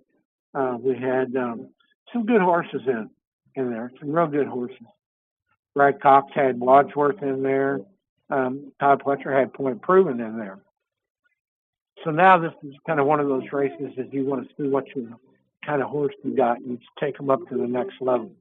Uh, 0.54 0.78
we 0.80 0.96
had 0.96 1.36
um, 1.36 1.70
some 2.14 2.26
good 2.26 2.42
horses 2.42 2.82
in 2.88 3.10
in 3.56 3.72
there, 3.72 3.92
some 4.00 4.12
real 4.12 4.28
good 4.28 4.48
horses. 4.48 4.78
Brad 5.76 6.02
Cox 6.02 6.32
had 6.34 6.60
Wadsworth 6.60 7.22
in 7.22 7.44
there. 7.44 7.82
Um, 8.30 8.72
Todd 8.80 9.02
Pletcher 9.04 9.38
had 9.38 9.54
Point 9.54 9.82
Proven 9.82 10.20
in 10.20 10.38
there. 10.38 10.60
So 12.04 12.12
now 12.12 12.38
this 12.38 12.54
is 12.64 12.74
kind 12.88 13.00
of 13.00 13.06
one 13.06 13.20
of 13.20 13.28
those 13.28 13.52
races 13.52 13.92
that 13.98 14.14
you 14.14 14.26
want 14.26 14.48
to 14.48 14.56
see 14.56 14.70
what 14.70 14.86
you 14.96 15.20
kind 15.66 15.82
of 15.82 15.90
horse 15.90 16.14
you 16.24 16.36
got 16.36 16.60
and 16.60 16.80
take 17.00 17.18
them 17.18 17.30
up 17.30 17.48
to 17.50 17.58
the 17.58 17.68
next 17.68 17.96
level. 18.00 18.32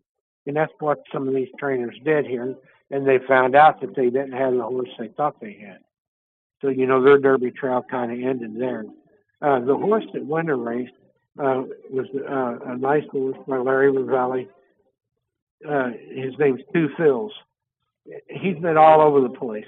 And 0.47 0.57
that's 0.57 0.73
what 0.79 1.03
some 1.13 1.27
of 1.27 1.35
these 1.35 1.49
trainers 1.59 1.97
did 2.05 2.27
here. 2.27 2.55
And 2.91 3.07
they 3.07 3.19
found 3.27 3.55
out 3.55 3.81
that 3.81 3.95
they 3.97 4.07
didn't 4.07 4.33
have 4.33 4.55
the 4.55 4.63
horse 4.63 4.89
they 4.99 5.09
thought 5.09 5.41
they 5.41 5.59
had. 5.61 5.79
So, 6.63 6.69
you 6.69 6.87
know, 6.87 7.03
their 7.03 7.19
Derby 7.19 7.51
trail 7.51 7.85
kind 7.91 8.13
of 8.13 8.19
ended 8.19 8.59
there. 8.59 8.85
Uh, 9.43 9.61
the 9.61 9.77
horse 9.77 10.05
that 10.15 10.25
won 10.25 10.47
the 10.47 10.55
race 10.55 10.91
uh, 11.39 11.63
was 11.91 12.07
uh, 12.15 12.73
a 12.73 12.77
nice 12.77 13.05
horse 13.11 13.37
by 13.47 13.59
Larry 13.59 13.93
Rivelli. 13.93 14.49
Uh, 15.69 15.91
his 16.15 16.35
name's 16.39 16.63
Two 16.73 16.89
Phils. 16.99 17.31
He's 18.29 18.57
been 18.57 18.77
all 18.77 19.01
over 19.01 19.21
the 19.21 19.29
place. 19.29 19.67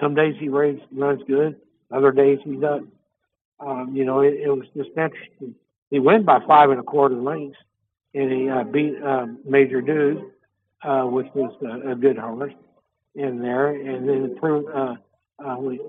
Some 0.00 0.14
days 0.14 0.34
he 0.38 0.48
runs, 0.48 0.80
runs 0.92 1.20
good, 1.26 1.56
other 1.90 2.12
days 2.12 2.38
he 2.44 2.56
doesn't. 2.56 2.92
Um, 3.58 3.94
you 3.94 4.04
know, 4.04 4.20
it, 4.20 4.34
it 4.34 4.48
was 4.48 4.66
just 4.76 4.90
interesting. 4.90 5.54
He 5.90 5.98
went 5.98 6.24
by 6.24 6.38
five 6.46 6.70
and 6.70 6.80
a 6.80 6.82
quarter 6.82 7.16
lengths, 7.16 7.58
and 8.14 8.32
he 8.32 8.48
uh, 8.48 8.64
beat 8.64 9.02
um, 9.02 9.40
Major 9.44 9.82
Dude, 9.82 10.22
uh, 10.82 11.02
which 11.02 11.26
was 11.34 11.52
a, 11.62 11.90
a 11.90 11.94
good 11.94 12.16
horse 12.16 12.54
in 13.14 13.40
there. 13.40 13.68
And 13.68 14.08
then 14.08 14.36
uh, 14.42 14.94
uh, 15.44 15.56
we 15.58 15.80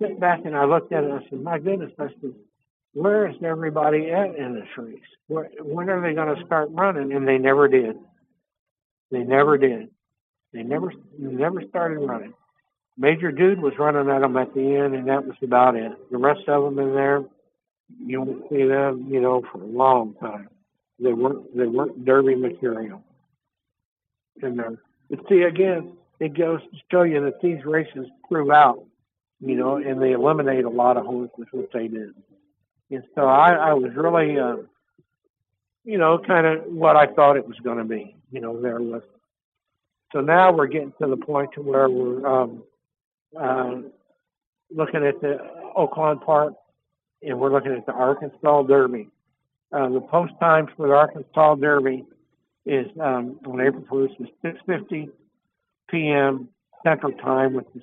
went 0.00 0.20
back 0.20 0.40
and 0.44 0.56
I 0.56 0.64
looked 0.64 0.92
at 0.92 1.04
it 1.04 1.10
and 1.10 1.20
I 1.20 1.28
said, 1.28 1.42
my 1.42 1.58
goodness, 1.58 1.92
I 1.98 2.08
said, 2.20 2.34
where 2.94 3.28
is 3.28 3.36
everybody 3.44 4.10
at 4.10 4.36
in 4.36 4.54
this 4.54 4.68
race? 4.76 4.98
When 5.28 5.88
are 5.88 6.00
they 6.02 6.14
going 6.14 6.34
to 6.36 6.44
start 6.44 6.68
running? 6.72 7.12
And 7.12 7.26
they 7.26 7.38
never 7.38 7.68
did. 7.68 7.96
They 9.10 9.20
never 9.20 9.56
did. 9.56 9.88
They 10.52 10.62
never 10.62 10.92
never 11.18 11.62
started 11.68 11.98
running. 11.98 12.34
Major 12.98 13.32
Dude 13.32 13.60
was 13.60 13.72
running 13.78 14.10
at 14.10 14.20
them 14.20 14.36
at 14.36 14.52
the 14.54 14.76
end, 14.76 14.94
and 14.94 15.08
that 15.08 15.26
was 15.26 15.36
about 15.42 15.76
it. 15.76 15.92
The 16.10 16.18
rest 16.18 16.42
of 16.46 16.64
them 16.64 16.78
in 16.78 16.94
there, 16.94 17.24
you 18.04 18.20
won't 18.20 18.48
see 18.50 18.64
them, 18.64 19.06
you 19.08 19.20
know, 19.20 19.42
for 19.50 19.62
a 19.62 19.66
long 19.66 20.14
time. 20.20 20.48
They 21.00 21.12
weren't 21.12 21.56
they 21.56 21.66
weren't 21.66 22.04
Derby 22.04 22.34
material. 22.34 23.02
And 24.42 24.60
uh, 24.60 24.70
but 25.08 25.20
see 25.28 25.42
again, 25.42 25.92
it 26.20 26.36
goes 26.36 26.60
to 26.60 26.78
show 26.90 27.02
you 27.02 27.24
that 27.24 27.40
these 27.42 27.64
races 27.64 28.06
prove 28.28 28.50
out, 28.50 28.84
you 29.40 29.56
know, 29.56 29.76
and 29.76 30.00
they 30.00 30.12
eliminate 30.12 30.64
a 30.64 30.70
lot 30.70 30.96
of 30.96 31.06
horses, 31.06 31.46
which 31.52 31.70
they 31.72 31.88
did. 31.88 32.14
And 32.90 33.02
so 33.14 33.22
I, 33.22 33.52
I 33.52 33.72
was 33.72 33.90
really, 33.96 34.38
uh, 34.38 34.56
you 35.84 35.96
know, 35.98 36.18
kind 36.24 36.46
of 36.46 36.64
what 36.66 36.94
I 36.94 37.06
thought 37.06 37.36
it 37.36 37.48
was 37.48 37.58
going 37.64 37.78
to 37.78 37.84
be. 37.84 38.14
You 38.30 38.40
know, 38.40 38.60
there 38.60 38.80
was. 38.80 39.02
So 40.12 40.20
now 40.20 40.52
we're 40.52 40.66
getting 40.66 40.92
to 41.00 41.08
the 41.08 41.16
point 41.16 41.50
to 41.54 41.62
where 41.62 41.88
we're 41.88 42.26
um, 42.26 42.62
uh, 43.38 43.76
looking 44.70 45.04
at 45.04 45.20
the 45.20 45.38
Oaklawn 45.76 46.24
Park, 46.24 46.54
and 47.22 47.38
we're 47.40 47.52
looking 47.52 47.72
at 47.72 47.86
the 47.86 47.92
Arkansas 47.92 48.62
Derby. 48.64 49.08
Uh, 49.72 49.88
the 49.88 50.00
post 50.00 50.34
time 50.38 50.68
for 50.76 50.86
the 50.86 50.94
Arkansas 50.94 51.54
Derby 51.54 52.04
is 52.66 52.86
um, 53.00 53.40
on 53.46 53.60
April 53.60 53.84
1st 53.90 54.20
is 54.20 54.28
6:50 54.68 55.08
p.m. 55.88 56.48
Central 56.84 57.12
Time, 57.12 57.54
which 57.54 57.68
is 57.74 57.82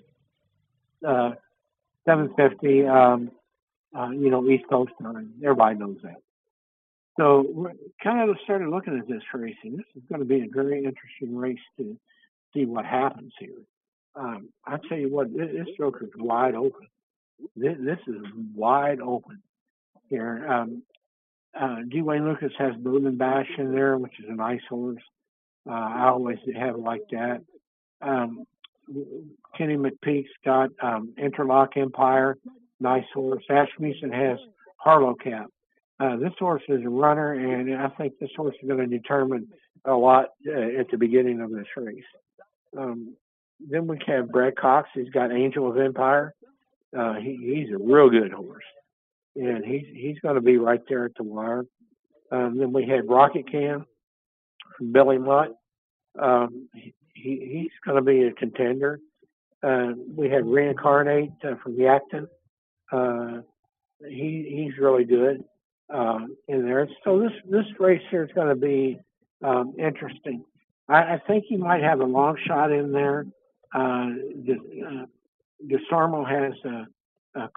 uh, 1.07 1.31
7:50, 2.07 2.89
um, 2.89 3.31
uh, 3.97 4.09
you 4.09 4.29
know, 4.29 4.47
East 4.47 4.65
Coast 4.69 4.91
time. 5.01 5.33
Everybody 5.43 5.79
knows 5.79 5.97
that. 6.03 6.21
So 7.19 7.45
we 7.53 7.71
kind 8.03 8.29
of 8.29 8.37
started 8.43 8.69
looking 8.69 8.97
at 8.97 9.07
this 9.07 9.23
racing. 9.33 9.77
This 9.77 9.85
is 9.95 10.03
going 10.09 10.19
to 10.19 10.25
be 10.25 10.41
a 10.41 10.47
very 10.53 10.77
interesting 10.85 11.35
race 11.35 11.57
to 11.77 11.97
see 12.53 12.65
what 12.65 12.85
happens 12.85 13.33
here. 13.39 13.61
Um, 14.15 14.49
I 14.65 14.77
tell 14.87 14.97
you 14.97 15.09
what, 15.09 15.31
this, 15.35 15.49
this 15.53 15.67
stroke 15.73 15.99
is 16.01 16.09
wide 16.17 16.55
open. 16.55 16.87
This, 17.55 17.77
this 17.79 17.99
is 18.07 18.21
wide 18.55 18.99
open 18.99 19.41
here. 20.09 20.45
Um, 20.47 20.83
uh, 21.59 21.77
D. 21.89 22.01
Wayne 22.01 22.25
Lukas 22.25 22.51
has 22.57 22.75
Bourbon 22.75 23.17
Bash 23.17 23.49
in 23.57 23.71
there, 23.71 23.97
which 23.97 24.19
is 24.19 24.25
a 24.29 24.35
nice 24.35 24.61
horse. 24.69 25.01
Uh, 25.67 25.73
I 25.73 26.09
always 26.09 26.37
have 26.55 26.75
it 26.75 26.79
like 26.79 27.03
that. 27.11 27.41
Um, 28.01 28.45
Kenny 29.57 29.75
McPeek's 29.75 30.29
got 30.43 30.69
um, 30.81 31.13
Interlock 31.17 31.77
Empire, 31.77 32.37
nice 32.79 33.05
horse. 33.13 33.43
Asmussen 33.49 34.11
has 34.11 34.37
Harlow 34.77 35.15
Cap. 35.15 35.47
Uh, 35.99 36.15
this 36.15 36.33
horse 36.39 36.63
is 36.69 36.83
a 36.85 36.89
runner, 36.89 37.33
and 37.33 37.75
I 37.75 37.89
think 37.89 38.13
this 38.19 38.29
horse 38.35 38.55
is 38.61 38.67
going 38.67 38.79
to 38.79 38.97
determine 38.97 39.47
a 39.85 39.93
lot 39.93 40.27
uh, 40.47 40.79
at 40.79 40.89
the 40.91 40.97
beginning 40.97 41.41
of 41.41 41.51
this 41.51 41.67
race. 41.75 42.03
Um, 42.77 43.15
then 43.59 43.87
we 43.87 43.99
have 44.07 44.29
Brad 44.29 44.55
Cox. 44.55 44.89
He's 44.93 45.09
got 45.09 45.31
Angel 45.31 45.69
of 45.69 45.77
Empire. 45.77 46.33
Uh, 46.97 47.15
he, 47.15 47.37
he's 47.65 47.73
a 47.73 47.77
real 47.77 48.09
good 48.09 48.31
horse, 48.31 48.63
and 49.35 49.63
he's 49.63 49.85
he's 49.93 50.19
going 50.19 50.35
to 50.35 50.41
be 50.41 50.57
right 50.57 50.81
there 50.87 51.05
at 51.05 51.15
the 51.15 51.23
wire. 51.23 51.65
Um, 52.31 52.57
then 52.57 52.73
we 52.73 52.87
had 52.87 53.07
Rocket 53.07 53.51
Can 53.51 53.85
from 54.77 54.91
Billy 54.91 55.17
Mott. 55.17 55.49
Um, 56.19 56.69
he, 56.73 56.93
he's 57.13 57.71
going 57.85 57.97
to 57.97 58.01
be 58.01 58.23
a 58.23 58.31
contender. 58.31 58.99
Uh, 59.61 59.89
we 60.15 60.29
had 60.29 60.45
Reincarnate 60.45 61.31
uh, 61.43 61.55
from 61.61 61.77
Yakteen. 61.77 62.27
Uh, 62.91 63.41
he 64.07 64.65
he's 64.67 64.79
really 64.81 65.03
good 65.03 65.43
uh, 65.93 66.19
in 66.47 66.65
there. 66.65 66.87
So 67.03 67.19
this 67.19 67.31
this 67.49 67.65
race 67.79 68.01
here 68.09 68.23
is 68.23 68.31
going 68.33 68.47
to 68.47 68.55
be 68.55 68.99
um, 69.43 69.73
interesting. 69.77 70.43
I, 70.89 71.15
I 71.15 71.21
think 71.27 71.45
he 71.47 71.57
might 71.57 71.83
have 71.83 71.99
a 71.99 72.05
long 72.05 72.37
shot 72.45 72.71
in 72.71 72.91
there. 72.91 73.25
Uh, 73.73 74.09
the, 74.45 74.57
uh, 74.85 75.05
DeSormo 75.67 76.27
has 76.27 76.53
uh, 76.65 77.39
uh, 77.39 77.47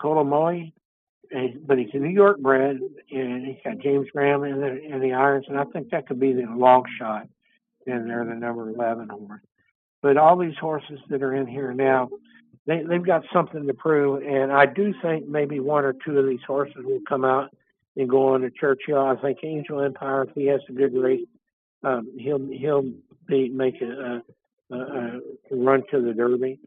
but 1.67 1.79
he's 1.79 1.89
a 1.95 1.99
New 1.99 2.11
York 2.11 2.39
bred, 2.41 2.79
and 3.11 3.47
he's 3.47 3.57
got 3.65 3.79
James 3.79 4.07
Graham 4.13 4.45
in 4.45 4.61
the, 4.61 4.83
in 4.83 5.01
the 5.01 5.13
irons, 5.13 5.47
and 5.49 5.59
I 5.59 5.65
think 5.65 5.91
that 5.91 6.07
could 6.07 6.21
be 6.21 6.33
the 6.33 6.43
long 6.43 6.85
shot 6.99 7.27
in 7.87 8.07
there, 8.07 8.25
the 8.25 8.35
number 8.35 8.69
11 8.69 9.09
horse. 9.09 9.41
But 10.03 10.17
all 10.17 10.37
these 10.37 10.57
horses 10.61 10.99
that 11.09 11.23
are 11.23 11.35
in 11.35 11.47
here 11.47 11.73
now, 11.73 12.11
they, 12.67 12.83
they've 12.83 13.05
got 13.05 13.23
something 13.33 13.67
to 13.67 13.75
prove, 13.75 14.23
and 14.23 14.53
I 14.53 14.67
do 14.67 14.93
think 15.01 15.27
maybe 15.27 15.59
one 15.59 15.85
or 15.85 15.95
two 16.05 16.19
of 16.19 16.27
these 16.27 16.43
horses 16.47 16.85
will 16.85 17.01
come 17.09 17.25
out 17.25 17.51
and 17.97 18.09
go 18.09 18.35
on 18.35 18.43
to 18.43 18.51
Churchill. 18.51 18.99
I 18.99 19.17
think 19.17 19.39
Angel 19.43 19.81
Empire, 19.81 20.25
if 20.25 20.35
he 20.35 20.47
has 20.47 20.61
a 20.69 20.73
good 20.73 20.95
race, 20.95 21.27
um, 21.83 22.09
he'll 22.17 22.47
he'll 22.47 22.93
make 23.49 23.81
a, 23.83 24.23
a, 24.71 24.77
a 24.77 25.21
run 25.51 25.83
to 25.91 26.01
the 26.01 26.13
Derby. 26.13 26.59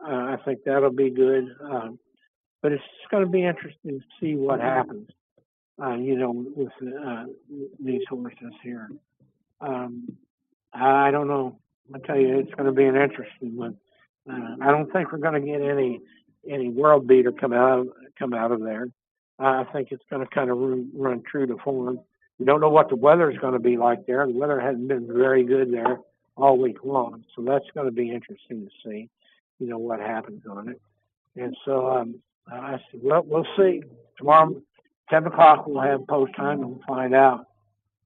Uh, 0.00 0.10
I 0.10 0.36
think 0.44 0.60
that'll 0.64 0.90
be 0.90 1.10
good. 1.10 1.44
Um, 1.62 1.98
but 2.62 2.72
it's 2.72 2.82
going 3.10 3.24
to 3.24 3.30
be 3.30 3.44
interesting 3.44 4.00
to 4.00 4.04
see 4.20 4.34
what 4.34 4.60
happens. 4.60 5.08
Uh, 5.80 5.94
you 5.94 6.18
know, 6.18 6.32
with 6.56 6.72
uh, 6.82 7.24
these 7.78 8.02
horses 8.08 8.52
here. 8.64 8.88
Um, 9.60 10.16
I 10.72 11.12
don't 11.12 11.28
know. 11.28 11.58
I 11.94 11.98
tell 12.00 12.18
you, 12.18 12.38
it's 12.40 12.52
going 12.54 12.66
to 12.66 12.72
be 12.72 12.84
an 12.84 12.96
interesting 12.96 13.56
one. 13.56 13.76
Uh, 14.28 14.56
I 14.60 14.72
don't 14.72 14.92
think 14.92 15.12
we're 15.12 15.18
going 15.18 15.40
to 15.40 15.46
get 15.46 15.62
any 15.62 16.00
any 16.50 16.68
world 16.68 17.06
beater 17.06 17.32
come 17.32 17.52
out 17.52 17.80
of, 17.80 17.88
come 18.18 18.34
out 18.34 18.50
of 18.50 18.60
there. 18.60 18.88
I 19.38 19.64
think 19.72 19.88
it's 19.92 20.02
going 20.10 20.26
to 20.26 20.34
kind 20.34 20.50
of 20.50 20.58
run, 20.58 20.90
run 20.94 21.22
true 21.30 21.46
to 21.46 21.56
form. 21.62 22.00
We 22.38 22.44
don't 22.46 22.60
know 22.60 22.68
what 22.68 22.88
the 22.88 22.96
weather 22.96 23.30
is 23.30 23.38
going 23.38 23.54
to 23.54 23.58
be 23.58 23.76
like 23.76 24.06
there. 24.06 24.26
The 24.26 24.32
weather 24.32 24.60
hasn't 24.60 24.88
been 24.88 25.06
very 25.06 25.44
good 25.44 25.72
there 25.72 25.98
all 26.36 26.56
week 26.56 26.84
long, 26.84 27.24
so 27.34 27.42
that's 27.42 27.64
going 27.74 27.86
to 27.86 27.92
be 27.92 28.12
interesting 28.12 28.66
to 28.66 28.70
see. 28.84 29.08
You 29.58 29.66
know 29.66 29.78
what 29.78 29.98
happens 29.98 30.42
on 30.48 30.68
it. 30.68 30.80
And 31.36 31.56
so 31.64 31.88
um, 31.90 32.16
I 32.50 32.78
said, 32.90 33.00
well, 33.02 33.22
we'll 33.26 33.46
see. 33.56 33.82
Tomorrow, 34.18 34.62
10 35.10 35.26
o'clock, 35.26 35.66
we'll 35.66 35.82
have 35.82 36.06
post 36.06 36.34
time 36.36 36.60
and 36.60 36.70
we'll 36.70 36.86
find 36.86 37.14
out. 37.14 37.46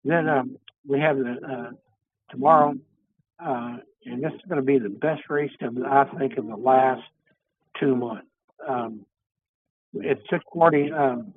Then 0.05 0.29
um, 0.29 0.57
we 0.87 0.99
have 1.01 1.19
the 1.19 1.37
uh, 1.47 1.71
tomorrow, 2.31 2.75
uh, 3.39 3.77
and 4.05 4.23
this 4.23 4.33
is 4.33 4.41
going 4.49 4.61
to 4.61 4.67
be 4.67 4.79
the 4.79 4.89
best 4.89 5.23
race 5.29 5.53
of 5.61 5.77
I 5.79 6.05
think 6.19 6.37
of 6.39 6.47
the 6.47 6.57
last 6.57 7.03
two 7.79 7.95
months. 7.95 8.27
Um, 8.67 9.07
it's 9.95 10.23
6:40 10.31 10.99
um, 10.99 11.35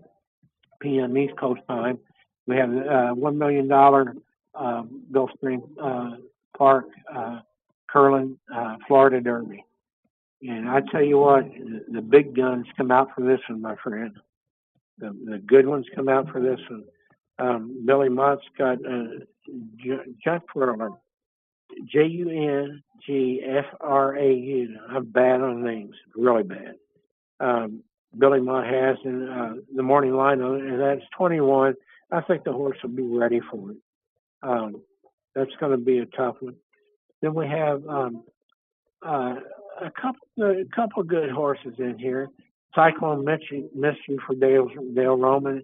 p.m. 0.79 1.17
East 1.17 1.37
Coast 1.37 1.61
time. 1.67 1.99
We 2.47 2.57
have 2.57 2.71
a 2.71 2.95
uh, 3.09 3.13
one 3.13 3.37
million 3.37 3.67
dollar 3.67 4.15
um, 4.53 5.01
Gulfstream 5.11 5.61
uh, 5.81 6.17
Park 6.57 6.85
uh, 7.13 7.39
Curlin 7.89 8.37
uh, 8.53 8.75
Florida 8.87 9.21
Derby, 9.21 9.63
and 10.41 10.69
I 10.69 10.81
tell 10.91 11.03
you 11.03 11.17
what, 11.17 11.45
the 11.91 12.01
big 12.01 12.35
guns 12.35 12.67
come 12.77 12.91
out 12.91 13.09
for 13.15 13.21
this 13.21 13.39
one, 13.49 13.61
my 13.61 13.75
friend. 13.83 14.11
The 14.99 15.15
the 15.25 15.37
good 15.39 15.67
ones 15.67 15.85
come 15.95 16.07
out 16.07 16.29
for 16.29 16.41
this 16.41 16.59
one. 16.69 16.83
Um, 17.37 17.83
Billy 17.85 18.09
Mott's 18.09 18.43
got 18.57 18.77
uh, 18.85 19.25
Junk 20.23 20.43
Twirler, 20.53 20.91
J 21.91 22.05
U 22.05 22.29
N 22.29 22.83
G 23.05 23.41
F 23.45 23.65
R 23.81 24.15
A 24.15 24.33
U. 24.33 24.77
I'm 24.89 25.05
bad 25.05 25.41
on 25.41 25.63
names, 25.63 25.95
really 26.15 26.43
bad. 26.43 26.75
Um, 27.39 27.83
Billy 28.17 28.39
Mott 28.39 28.65
has 28.65 28.97
in 29.03 29.27
uh, 29.27 29.55
the 29.75 29.83
morning 29.83 30.13
line 30.13 30.41
and 30.41 30.79
that's 30.79 31.01
21. 31.17 31.75
I 32.11 32.21
think 32.21 32.43
the 32.43 32.53
horse 32.53 32.77
will 32.83 32.91
be 32.91 33.03
ready 33.03 33.41
for 33.51 33.71
it. 33.71 33.77
Um, 34.43 34.81
that's 35.33 35.55
going 35.59 35.71
to 35.71 35.77
be 35.77 35.99
a 35.99 36.05
tough 36.05 36.35
one. 36.39 36.55
Then 37.21 37.33
we 37.33 37.47
have 37.47 37.85
um, 37.87 38.23
uh, 39.05 39.35
a 39.81 39.91
couple 39.91 40.27
a 40.41 40.65
couple 40.75 41.03
good 41.03 41.29
horses 41.29 41.73
in 41.79 41.97
here. 41.97 42.29
Cyclone 42.75 43.23
Mystery, 43.25 43.65
Mystery 43.73 44.17
for 44.25 44.35
Dale 44.35 44.67
Dale 44.93 45.17
Roman. 45.17 45.63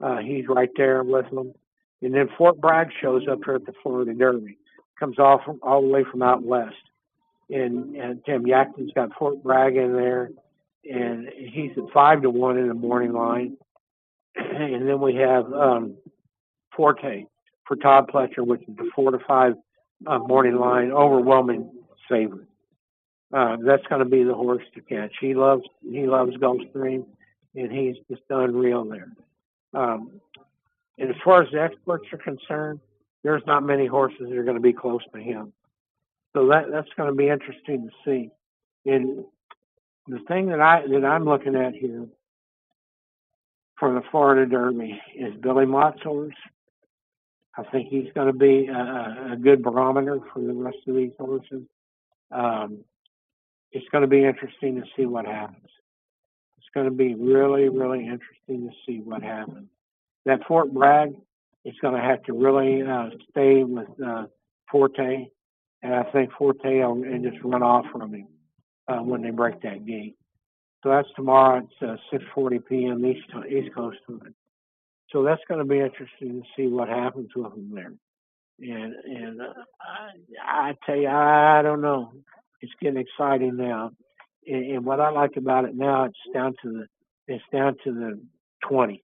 Uh, 0.00 0.18
he's 0.18 0.46
right 0.48 0.70
there 0.76 1.02
with 1.02 1.30
them. 1.30 1.52
And 2.02 2.14
then 2.14 2.28
Fort 2.36 2.60
Bragg 2.60 2.88
shows 3.00 3.22
up 3.30 3.38
here 3.44 3.54
at 3.54 3.66
the 3.66 3.72
Florida 3.82 4.12
Derby. 4.12 4.58
Comes 4.98 5.18
off 5.18 5.42
from, 5.44 5.60
all 5.62 5.82
the 5.82 5.88
way 5.88 6.04
from 6.10 6.22
out 6.22 6.42
west. 6.42 6.74
And, 7.48 7.94
and 7.96 8.24
Tim 8.24 8.44
Yakteen's 8.44 8.92
got 8.94 9.10
Fort 9.16 9.42
Bragg 9.42 9.76
in 9.76 9.92
there. 9.92 10.30
And 10.84 11.28
he's 11.36 11.70
at 11.76 11.92
five 11.94 12.22
to 12.22 12.30
one 12.30 12.58
in 12.58 12.66
the 12.66 12.74
morning 12.74 13.12
line. 13.12 13.56
And 14.36 14.88
then 14.88 15.00
we 15.00 15.14
have 15.16 15.52
um, 15.52 15.96
Forte 16.76 17.26
for 17.66 17.76
Todd 17.76 18.10
Pletcher, 18.12 18.46
which 18.46 18.62
is 18.62 18.76
the 18.76 18.90
four 18.94 19.10
to 19.10 19.18
five 19.26 19.54
uh, 20.06 20.18
morning 20.18 20.56
line, 20.56 20.90
overwhelming 20.90 21.70
favorite. 22.08 22.48
Uh, 23.32 23.56
that's 23.64 23.84
going 23.88 24.00
to 24.00 24.08
be 24.08 24.24
the 24.24 24.34
horse 24.34 24.62
to 24.74 24.80
catch. 24.82 25.12
He 25.20 25.34
loves 25.34 25.62
he 25.80 26.06
loves 26.06 26.36
Gulfstream, 26.36 27.06
and 27.54 27.72
he's 27.72 27.96
just 28.10 28.22
unreal 28.28 28.84
there. 28.84 29.12
Um, 29.74 30.20
and 30.98 31.08
as 31.08 31.16
far 31.24 31.42
as 31.42 31.48
the 31.50 31.62
experts 31.62 32.04
are 32.12 32.18
concerned, 32.18 32.80
there's 33.22 33.42
not 33.46 33.62
many 33.62 33.86
horses 33.86 34.26
that 34.28 34.36
are 34.36 34.44
going 34.44 34.56
to 34.56 34.62
be 34.62 34.72
close 34.74 35.00
to 35.14 35.20
him. 35.20 35.52
So 36.34 36.46
that 36.48 36.64
that's 36.70 36.88
going 36.96 37.08
to 37.08 37.16
be 37.16 37.28
interesting 37.28 37.88
to 37.88 37.90
see. 38.04 38.30
And 38.84 39.24
the 40.08 40.18
thing 40.28 40.46
that 40.48 40.60
I 40.60 40.82
that 40.86 41.04
I'm 41.04 41.24
looking 41.24 41.54
at 41.56 41.74
here 41.74 42.06
for 43.82 43.92
the 43.92 44.02
Florida 44.12 44.46
Derby 44.48 45.00
is 45.12 45.34
Billy 45.40 45.66
Mott's. 45.66 45.98
I 47.58 47.64
think 47.72 47.88
he's 47.88 48.12
going 48.14 48.28
to 48.28 48.32
be 48.32 48.68
a, 48.68 49.32
a 49.32 49.36
good 49.36 49.60
barometer 49.60 50.20
for 50.32 50.38
the 50.38 50.52
rest 50.52 50.76
of 50.86 50.94
these 50.94 51.10
horses. 51.18 51.64
Um, 52.30 52.84
it's 53.72 53.88
going 53.90 54.02
to 54.02 54.08
be 54.08 54.24
interesting 54.24 54.76
to 54.76 54.84
see 54.96 55.04
what 55.04 55.26
happens. 55.26 55.66
It's 56.58 56.68
going 56.72 56.86
to 56.86 56.92
be 56.92 57.16
really, 57.16 57.70
really 57.70 58.06
interesting 58.06 58.68
to 58.68 58.70
see 58.86 59.00
what 59.00 59.20
happens. 59.20 59.66
That 60.26 60.46
Fort 60.46 60.72
Bragg 60.72 61.16
is 61.64 61.74
going 61.82 62.00
to 62.00 62.00
have 62.00 62.22
to 62.26 62.34
really 62.34 62.82
uh, 62.82 63.10
stay 63.32 63.64
with 63.64 63.88
uh, 64.00 64.26
Forte, 64.70 65.26
and 65.82 65.92
I 65.92 66.04
think 66.04 66.30
Forte 66.38 66.84
will 66.84 67.02
just 67.20 67.42
run 67.42 67.64
off 67.64 67.86
from 67.90 68.14
him 68.14 68.28
uh, 68.86 68.98
when 68.98 69.22
they 69.22 69.30
break 69.30 69.60
that 69.62 69.84
gate. 69.84 70.14
So 70.82 70.90
that's 70.90 71.08
tomorrow. 71.14 71.66
It's 71.80 72.02
uh, 72.12 72.16
6:40 72.36 72.66
p.m. 72.66 73.06
East 73.06 73.26
East 73.48 73.74
Coast 73.74 73.98
time. 74.08 74.34
So 75.10 75.22
that's 75.22 75.42
going 75.46 75.60
to 75.60 75.66
be 75.66 75.78
interesting 75.78 76.42
to 76.42 76.42
see 76.56 76.66
what 76.66 76.88
happens 76.88 77.30
with 77.36 77.52
them 77.52 77.70
there. 77.74 77.92
And 78.60 78.94
and 79.04 79.40
uh, 79.40 79.52
I, 80.44 80.70
I 80.70 80.74
tell 80.86 80.96
you, 80.96 81.08
I 81.08 81.62
don't 81.62 81.82
know 81.82 82.12
it's 82.62 82.72
getting 82.80 83.00
exciting 83.00 83.56
now. 83.56 83.90
And, 84.46 84.64
and 84.76 84.84
what 84.84 85.00
I 85.00 85.10
like 85.10 85.36
about 85.36 85.66
it 85.66 85.74
now, 85.74 86.04
it's 86.04 86.16
down 86.32 86.54
to 86.62 86.70
the 86.72 86.86
it's 87.28 87.44
down 87.52 87.76
to 87.84 87.92
the 87.92 88.20
20. 88.68 89.02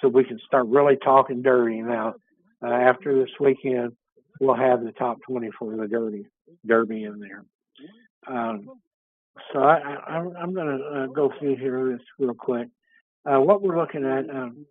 So 0.00 0.08
we 0.08 0.24
can 0.24 0.38
start 0.46 0.66
really 0.66 0.96
talking 1.02 1.42
dirty 1.42 1.80
now. 1.80 2.14
Uh, 2.62 2.70
after 2.70 3.18
this 3.18 3.30
weekend, 3.40 3.92
we'll 4.40 4.54
have 4.54 4.84
the 4.84 4.92
top 4.92 5.18
20 5.28 5.50
for 5.58 5.76
the 5.76 5.88
derby 5.88 6.26
derby 6.66 7.04
in 7.04 7.18
there. 7.20 7.44
Um, 8.26 8.68
so 9.52 9.60
I, 9.60 9.78
I'm 10.06 10.54
going 10.54 10.78
to 10.78 10.84
uh, 10.84 11.06
go 11.06 11.32
through 11.38 11.56
here 11.56 11.92
this 11.92 12.04
real 12.18 12.34
quick. 12.34 12.68
Uh, 13.24 13.40
what 13.40 13.62
we're 13.62 13.78
looking 13.78 14.04
at, 14.04 14.28
um, 14.34 14.66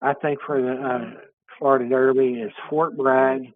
I 0.00 0.14
think, 0.14 0.38
for 0.46 0.60
the 0.60 0.72
uh, 0.72 1.20
Florida 1.58 1.88
Derby 1.88 2.34
is 2.34 2.52
Fort 2.68 2.96
Bragg, 2.96 3.52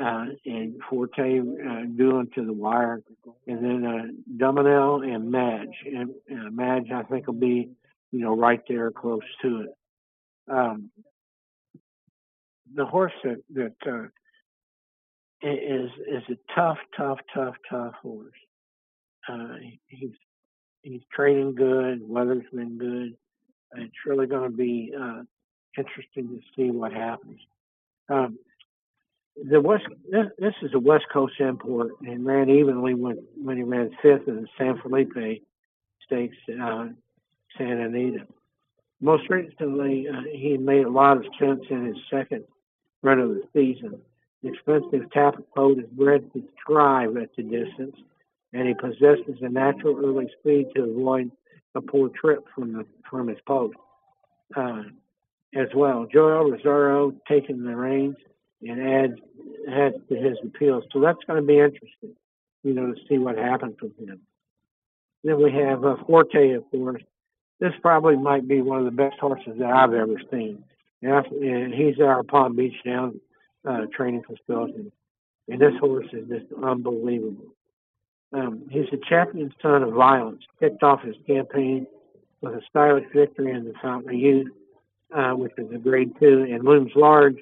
uh, 0.00 0.26
and 0.46 0.80
Forte 0.88 1.40
uh, 1.40 1.84
dueling 1.96 2.30
to 2.34 2.44
the 2.44 2.52
wire, 2.52 3.02
and 3.46 3.64
then 3.64 3.84
uh, 3.84 4.42
Duminel 4.42 5.02
and 5.04 5.30
Madge. 5.30 5.74
And 5.84 6.10
uh, 6.30 6.50
Madge, 6.50 6.90
I 6.94 7.02
think, 7.02 7.26
will 7.26 7.34
be, 7.34 7.70
you 8.12 8.20
know, 8.20 8.36
right 8.36 8.60
there 8.68 8.90
close 8.90 9.20
to 9.42 9.62
it. 9.62 9.76
Um, 10.48 10.90
the 12.74 12.86
horse 12.86 13.12
that 13.24 13.42
that 13.54 14.10
is 15.42 15.90
is 16.08 16.22
a 16.28 16.54
tough, 16.54 16.78
tough, 16.96 17.18
tough, 17.34 17.56
tough 17.68 17.94
horse. 18.00 18.32
Uh, 19.28 19.56
he's 19.86 20.10
he's 20.82 21.02
trading 21.12 21.54
good. 21.54 22.08
Weather's 22.08 22.44
been 22.52 22.78
good. 22.78 23.16
It's 23.76 24.06
really 24.06 24.26
going 24.26 24.50
to 24.50 24.56
be 24.56 24.92
uh, 24.98 25.22
interesting 25.76 26.28
to 26.28 26.40
see 26.56 26.70
what 26.70 26.92
happens. 26.92 27.38
Um, 28.08 28.38
the 29.48 29.60
West 29.60 29.84
this, 30.10 30.26
this 30.38 30.54
is 30.62 30.70
a 30.74 30.78
West 30.78 31.06
Coast 31.12 31.34
import 31.38 31.92
and 32.02 32.26
ran 32.26 32.50
evenly 32.50 32.94
when 32.94 33.18
when 33.36 33.56
he 33.56 33.62
ran 33.62 33.90
fifth 34.02 34.28
in 34.28 34.42
the 34.42 34.48
San 34.58 34.80
Felipe 34.82 35.42
Stakes, 36.04 36.36
uh, 36.60 36.86
Santa 37.56 37.84
Anita. 37.84 38.26
Most 39.00 39.30
recently, 39.30 40.08
uh, 40.08 40.22
he 40.30 40.58
made 40.58 40.84
a 40.84 40.90
lot 40.90 41.16
of 41.16 41.24
sense 41.38 41.62
in 41.70 41.86
his 41.86 41.96
second 42.10 42.44
run 43.02 43.18
of 43.18 43.30
the 43.30 43.42
season. 43.54 44.00
The 44.42 44.50
expensive 44.50 45.08
coat 45.54 45.78
is 45.78 45.86
bred 45.92 46.32
to 46.32 46.42
thrive 46.66 47.16
at 47.16 47.34
the 47.36 47.42
distance, 47.42 47.96
and 48.52 48.68
he 48.68 48.74
possesses 48.74 49.38
a 49.42 49.48
natural 49.48 49.98
early 50.04 50.28
speed 50.38 50.66
to 50.74 50.82
avoid 50.82 51.30
a 51.74 51.80
poor 51.80 52.08
trip 52.08 52.44
from 52.54 52.72
the 52.72 52.86
from 53.08 53.28
his 53.28 53.38
post. 53.46 53.76
Uh, 54.56 54.82
as 55.54 55.68
well, 55.74 56.06
Joel 56.12 56.50
Rosario 56.50 57.12
taking 57.28 57.64
the 57.64 57.74
reins 57.74 58.16
and 58.62 58.80
adds 58.80 59.20
adds 59.68 59.96
to 60.08 60.16
his 60.16 60.36
appeal. 60.44 60.82
So 60.92 61.00
that's 61.00 61.18
going 61.26 61.40
to 61.40 61.46
be 61.46 61.58
interesting, 61.58 62.14
you 62.62 62.74
know, 62.74 62.92
to 62.92 63.00
see 63.08 63.18
what 63.18 63.36
happens 63.36 63.76
with 63.80 63.96
him. 63.98 64.20
Then 65.24 65.42
we 65.42 65.52
have 65.52 65.84
uh, 65.84 65.96
Forte, 66.06 66.52
of 66.52 66.70
course. 66.70 67.02
This 67.58 67.72
probably 67.82 68.16
might 68.16 68.48
be 68.48 68.62
one 68.62 68.78
of 68.78 68.84
the 68.86 68.90
best 68.90 69.18
horses 69.20 69.58
that 69.58 69.70
I've 69.70 69.92
ever 69.92 70.20
seen. 70.30 70.64
And, 71.02 71.74
he's 71.74 72.00
our 72.00 72.22
Palm 72.22 72.56
Beach 72.56 72.74
Down 72.84 73.20
uh, 73.68 73.82
training 73.94 74.22
facility. 74.22 74.92
And 75.48 75.60
this 75.60 75.74
horse 75.80 76.06
is 76.12 76.28
just 76.28 76.46
unbelievable. 76.62 77.54
Um, 78.32 78.62
he's 78.70 78.86
a 78.92 79.08
champion 79.08 79.52
son 79.60 79.82
of 79.82 79.92
violence. 79.92 80.42
Kicked 80.60 80.82
off 80.82 81.02
his 81.02 81.16
campaign 81.26 81.86
with 82.40 82.54
a 82.54 82.60
stylish 82.68 83.06
victory 83.14 83.52
in 83.52 83.64
the 83.64 83.74
Fountain 83.82 84.10
of 84.10 84.16
Youth, 84.16 84.52
uh, 85.14 85.32
which 85.32 85.52
is 85.58 85.70
a 85.74 85.78
grade 85.78 86.12
two, 86.20 86.46
and 86.50 86.64
looms 86.64 86.92
large 86.94 87.36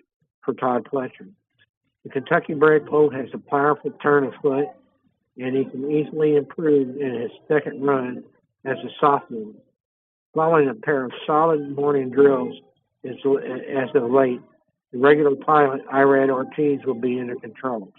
for 0.45 0.55
Todd 0.55 0.89
Pletcher. 0.91 1.29
The 2.05 2.11
Kentucky 2.11 2.55
bred 2.55 2.89
colt 2.89 3.13
has 3.15 3.29
a 3.35 3.39
powerful 3.39 3.91
turn 4.03 4.25
of 4.25 4.33
foot, 4.41 4.67
and 5.37 5.57
he 5.57 5.65
can 5.65 5.91
easily 5.91 6.37
improve 6.37 6.97
in 6.97 7.21
his 7.21 7.31
second 7.47 7.85
run 7.85 8.25
as 8.65 8.77
a 8.79 8.89
sophomore. 9.01 9.53
Following 10.35 10.69
a 10.69 10.75
pair 10.75 11.05
of 11.05 11.13
solid 11.27 11.77
morning 11.77 12.11
drills 12.11 12.55
as, 13.05 13.15
as 13.15 13.89
of 13.95 14.11
late, 14.11 14.41
the 14.93 14.99
regular 14.99 15.37
pilot, 15.37 15.87
Irad 15.89 16.31
Ortiz, 16.31 16.81
will 16.87 16.95
be 16.95 17.19
in 17.19 17.29
the 17.29 17.37
controls. 17.37 17.93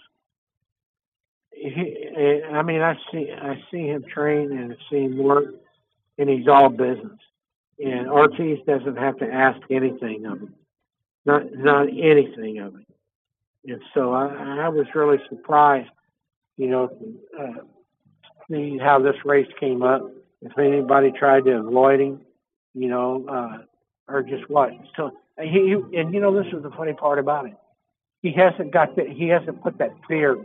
He, 1.60 2.42
I 2.50 2.62
mean, 2.62 2.80
I 2.80 2.94
see, 3.12 3.30
I 3.30 3.62
see 3.70 3.86
him 3.86 4.04
train 4.04 4.52
and 4.52 4.76
see 4.90 5.02
him 5.02 5.18
work, 5.18 5.54
and 6.18 6.28
he's 6.28 6.48
all 6.48 6.70
business. 6.70 7.18
And 7.78 8.08
Ortiz 8.08 8.58
doesn't 8.66 8.96
have 8.96 9.18
to 9.18 9.26
ask 9.26 9.60
anything 9.70 10.24
of 10.26 10.38
him 10.38 10.54
not 11.24 11.42
not 11.54 11.88
anything 11.88 12.58
of 12.58 12.74
it. 12.76 12.86
And 13.66 13.82
so 13.94 14.12
I, 14.12 14.64
I 14.64 14.68
was 14.68 14.86
really 14.94 15.18
surprised, 15.28 15.90
you 16.56 16.68
know, 16.68 16.90
uh, 17.38 17.62
see 18.50 18.78
how 18.78 19.00
this 19.00 19.16
race 19.24 19.50
came 19.58 19.82
up. 19.82 20.10
If 20.42 20.56
anybody 20.58 21.12
tried 21.12 21.44
to 21.44 21.58
avoid 21.58 22.00
him, 22.00 22.20
you 22.74 22.88
know, 22.88 23.26
uh, 23.28 24.12
or 24.12 24.22
just 24.22 24.48
what. 24.48 24.70
So 24.96 25.10
he 25.38 25.76
and 25.94 26.14
you 26.14 26.20
know 26.20 26.34
this 26.42 26.52
is 26.52 26.62
the 26.62 26.70
funny 26.70 26.94
part 26.94 27.18
about 27.18 27.46
it. 27.46 27.56
He 28.22 28.32
hasn't 28.32 28.72
got 28.72 28.96
that. 28.96 29.08
He 29.08 29.28
hasn't 29.28 29.62
put 29.62 29.78
that 29.78 29.90
fear 30.08 30.38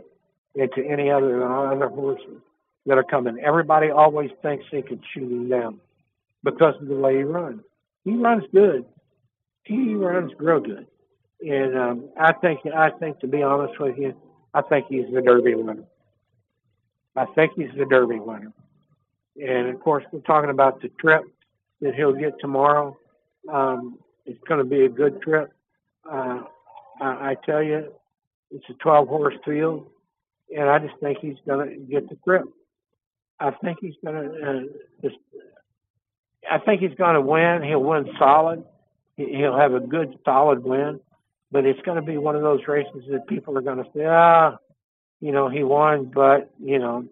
into 0.56 0.84
any 0.84 1.10
other 1.10 1.46
other 1.46 1.88
horses 1.88 2.40
that 2.86 2.98
are 2.98 3.04
coming. 3.04 3.38
Everybody 3.44 3.90
always 3.90 4.30
thinks 4.42 4.64
they 4.72 4.82
could 4.82 5.02
shoot 5.12 5.30
him 5.30 5.48
down 5.48 5.80
because 6.42 6.74
of 6.80 6.88
the 6.88 6.94
way 6.94 7.18
he 7.18 7.22
runs. 7.22 7.60
He 8.04 8.16
runs 8.16 8.44
good, 8.52 8.84
he 9.64 9.94
runs 9.94 10.32
real 10.38 10.60
good, 10.60 10.86
and 11.40 11.76
um, 11.78 12.08
I 12.18 12.32
think 12.32 12.60
I 12.66 12.90
think 12.90 13.20
to 13.20 13.26
be 13.26 13.42
honest 13.42 13.78
with 13.78 13.98
you, 13.98 14.14
I 14.54 14.62
think 14.62 14.86
he's 14.88 15.06
the 15.12 15.20
Derby 15.20 15.54
winner. 15.54 15.84
I 17.16 17.26
think 17.34 17.52
he's 17.56 17.70
the 17.76 17.84
Derby 17.84 18.18
winner, 18.18 18.52
and 19.36 19.68
of 19.68 19.80
course 19.80 20.04
we're 20.12 20.20
talking 20.20 20.50
about 20.50 20.80
the 20.80 20.88
trip 21.00 21.22
that 21.80 21.94
he'll 21.94 22.12
get 22.12 22.38
tomorrow. 22.40 22.96
Um, 23.52 23.98
it's 24.24 24.42
going 24.48 24.58
to 24.58 24.68
be 24.68 24.84
a 24.84 24.88
good 24.88 25.20
trip. 25.22 25.52
Uh, 26.10 26.40
I, 27.00 27.30
I 27.30 27.36
tell 27.44 27.62
you, 27.62 27.92
it's 28.50 28.64
a 28.70 28.74
12 28.74 29.08
horse 29.08 29.34
field, 29.44 29.86
and 30.54 30.68
I 30.68 30.78
just 30.78 30.98
think 31.00 31.18
he's 31.20 31.36
going 31.46 31.68
to 31.68 31.76
get 31.76 32.08
the 32.08 32.16
grip. 32.16 32.44
I 33.38 33.50
think 33.50 33.78
he's 33.80 33.94
going 34.04 34.14
to 34.14 34.50
uh, 34.50 34.60
just. 35.02 35.16
I 36.50 36.58
think 36.58 36.80
he's 36.80 36.94
going 36.96 37.14
to 37.14 37.20
win. 37.20 37.62
He'll 37.62 37.82
win 37.82 38.08
solid. 38.18 38.64
He'll 39.16 39.58
have 39.58 39.74
a 39.74 39.80
good, 39.80 40.18
solid 40.24 40.62
win. 40.62 41.00
But 41.50 41.64
it's 41.64 41.80
going 41.82 41.96
to 41.96 42.02
be 42.02 42.18
one 42.18 42.36
of 42.36 42.42
those 42.42 42.60
races 42.68 43.04
that 43.10 43.26
people 43.26 43.56
are 43.58 43.62
going 43.62 43.78
to 43.78 43.90
say, 43.94 44.04
ah, 44.04 44.56
you 45.20 45.32
know, 45.32 45.48
he 45.48 45.62
won, 45.62 46.10
but 46.14 46.50
you 46.62 46.78
know, 46.78 47.04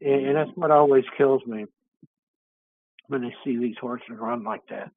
and, 0.00 0.26
and 0.26 0.36
that's 0.36 0.50
what 0.54 0.70
always 0.70 1.04
kills 1.16 1.42
me 1.46 1.66
when 3.08 3.22
they 3.22 3.34
see 3.44 3.56
these 3.56 3.76
horses 3.80 4.06
run 4.10 4.44
like 4.44 4.66
that. 4.68 4.90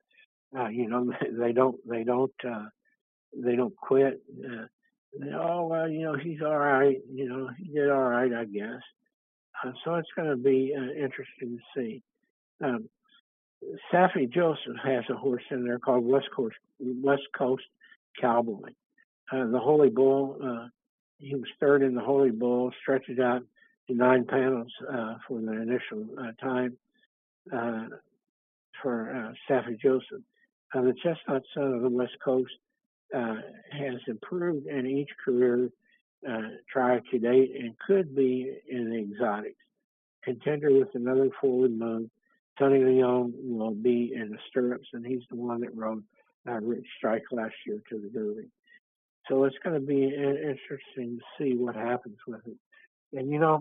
Uh, 0.58 0.68
you 0.68 0.88
know, 0.88 1.14
they 1.32 1.52
don't, 1.52 1.78
they 1.88 2.04
don't, 2.04 2.34
uh, 2.48 2.66
they 3.36 3.56
don't 3.56 3.76
quit. 3.76 4.22
Uh, 4.44 4.66
oh 5.36 5.68
well, 5.68 5.90
you 5.90 6.04
know, 6.04 6.16
he's 6.16 6.42
all 6.42 6.58
right. 6.58 6.98
You 7.12 7.30
know, 7.30 7.50
he 7.58 7.66
did 7.74 7.90
all 7.90 8.04
right, 8.04 8.32
I 8.34 8.46
guess. 8.46 8.82
Uh, 9.64 9.72
so 9.84 9.96
it's 9.96 10.10
going 10.16 10.30
to 10.30 10.38
be 10.38 10.74
uh, 10.78 10.92
interesting 10.94 11.58
to 11.58 11.60
see. 11.76 12.04
Um, 12.64 12.90
Saffie 13.92 14.32
Joseph 14.32 14.78
has 14.84 15.04
a 15.10 15.16
horse 15.16 15.44
in 15.50 15.66
there 15.66 15.80
called 15.80 16.06
West 16.06 16.28
Coast 16.36 16.56
West 16.80 17.24
Coast 17.38 17.64
Cowboy. 18.20 18.70
Uh, 19.32 19.48
the 19.48 19.60
Holy 19.60 19.90
Bull, 19.90 20.38
uh, 20.44 20.68
he 21.18 21.36
was 21.36 21.50
third 21.60 21.82
in 21.82 21.96
the 21.96 22.02
Holy 22.02 22.32
Bull, 22.32 22.72
stretched 22.82 23.20
out 23.20 23.42
to 23.88 23.96
nine 23.96 24.26
panels 24.26 24.72
uh, 24.92 25.16
for 25.28 25.42
the 25.42 25.54
initial 25.54 26.06
uh, 26.20 26.32
time 26.42 26.78
uh, 27.54 27.86
for 28.82 29.12
uh, 29.12 29.34
Saffie 29.50 29.80
Joseph. 29.80 30.22
the 30.74 30.94
Chestnut 31.04 31.44
Son 31.54 31.74
of 31.74 31.82
the 31.82 31.90
West 31.90 32.16
Coast 32.24 32.54
has 33.14 34.00
improved 34.08 34.68
in 34.68 34.86
each 34.86 35.10
career 35.24 35.70
uh 36.28 36.50
trial 36.72 37.00
to 37.12 37.20
date 37.20 37.52
and 37.60 37.76
could 37.86 38.16
be 38.16 38.52
in 38.70 38.90
the 38.90 38.98
exotics. 38.98 39.56
Contender 40.24 40.72
with 40.72 40.90
another 40.96 41.30
forward 41.40 41.72
move 41.72 42.10
Sonny 42.60 42.84
Leon 42.84 43.34
will 43.36 43.74
be 43.76 44.14
in 44.16 44.32
the 44.32 44.38
stirrups, 44.50 44.88
and 44.94 45.06
he's 45.06 45.22
the 45.30 45.36
one 45.36 45.62
that 45.62 45.76
rode 45.76 46.04
uh, 46.48 46.54
Rich 46.54 46.86
Strike 46.98 47.24
last 47.32 47.54
year 47.66 47.82
to 47.90 48.00
the 48.00 48.10
Derby. 48.10 48.48
So 49.30 49.44
it's 49.44 49.56
going 49.64 49.80
to 49.80 49.86
be 49.86 50.06
interesting 50.06 51.20
to 51.20 51.24
see 51.38 51.56
what 51.56 51.76
happens 51.76 52.18
with 52.26 52.42
it. 52.48 52.58
And 53.18 53.30
you 53.30 53.40
know, 53.40 53.60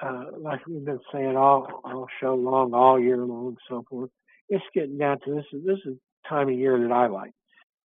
uh, 0.00 0.24
like 0.38 0.66
we've 0.66 0.84
been 0.84 1.00
saying 1.12 1.36
all 1.36 1.80
all 1.84 2.06
show 2.20 2.34
long, 2.34 2.72
all 2.74 2.98
year 2.98 3.18
long, 3.18 3.48
and 3.48 3.58
so 3.68 3.84
forth. 3.88 4.10
It's 4.48 4.64
getting 4.74 4.98
down 4.98 5.20
to 5.24 5.34
this. 5.34 5.44
This 5.52 5.78
is 5.84 5.96
the 5.96 6.28
time 6.28 6.48
of 6.48 6.54
year 6.54 6.78
that 6.80 6.92
I 6.92 7.08
like 7.08 7.32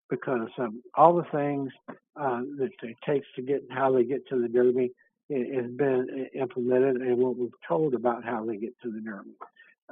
because 0.09 0.49
um, 0.57 0.81
all 0.95 1.15
the 1.15 1.25
things 1.31 1.71
uh, 2.15 2.41
that 2.57 2.69
it 2.83 2.97
takes 3.05 3.27
to 3.35 3.41
get 3.41 3.63
how 3.69 3.91
they 3.91 4.03
get 4.03 4.27
to 4.29 4.41
the 4.41 4.47
Derby 4.47 4.91
has 5.29 5.71
been 5.71 6.27
implemented, 6.33 6.97
and 6.97 7.17
what 7.17 7.37
we've 7.37 7.51
told 7.67 7.93
about 7.93 8.23
how 8.23 8.45
they 8.45 8.55
get 8.55 8.73
to 8.81 8.89
the 8.89 9.01
Derby. 9.01 9.31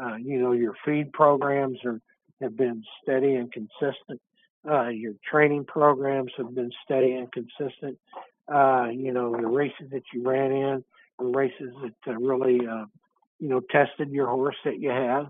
Uh, 0.01 0.15
you 0.15 0.39
know, 0.39 0.53
your 0.53 0.73
feed 0.85 1.11
programs 1.11 1.77
are 1.85 1.99
have 2.41 2.57
been 2.57 2.83
steady 3.01 3.35
and 3.35 3.51
consistent. 3.51 4.21
Uh, 4.69 4.87
your 4.87 5.13
training 5.29 5.65
programs 5.65 6.31
have 6.37 6.53
been 6.55 6.71
steady 6.83 7.13
and 7.13 7.31
consistent. 7.31 7.97
Uh, 8.51 8.87
you 8.91 9.11
know, 9.11 9.31
the 9.31 9.47
races 9.47 9.89
that 9.91 10.03
you 10.13 10.27
ran 10.27 10.51
in, 10.51 10.83
the 11.19 11.25
races 11.25 11.73
that 11.81 12.11
uh, 12.11 12.17
really, 12.17 12.59
uh, 12.67 12.85
you 13.39 13.49
know, 13.49 13.61
tested 13.71 14.09
your 14.11 14.27
horse 14.27 14.55
that 14.65 14.79
you 14.79 14.89
have, 14.89 15.27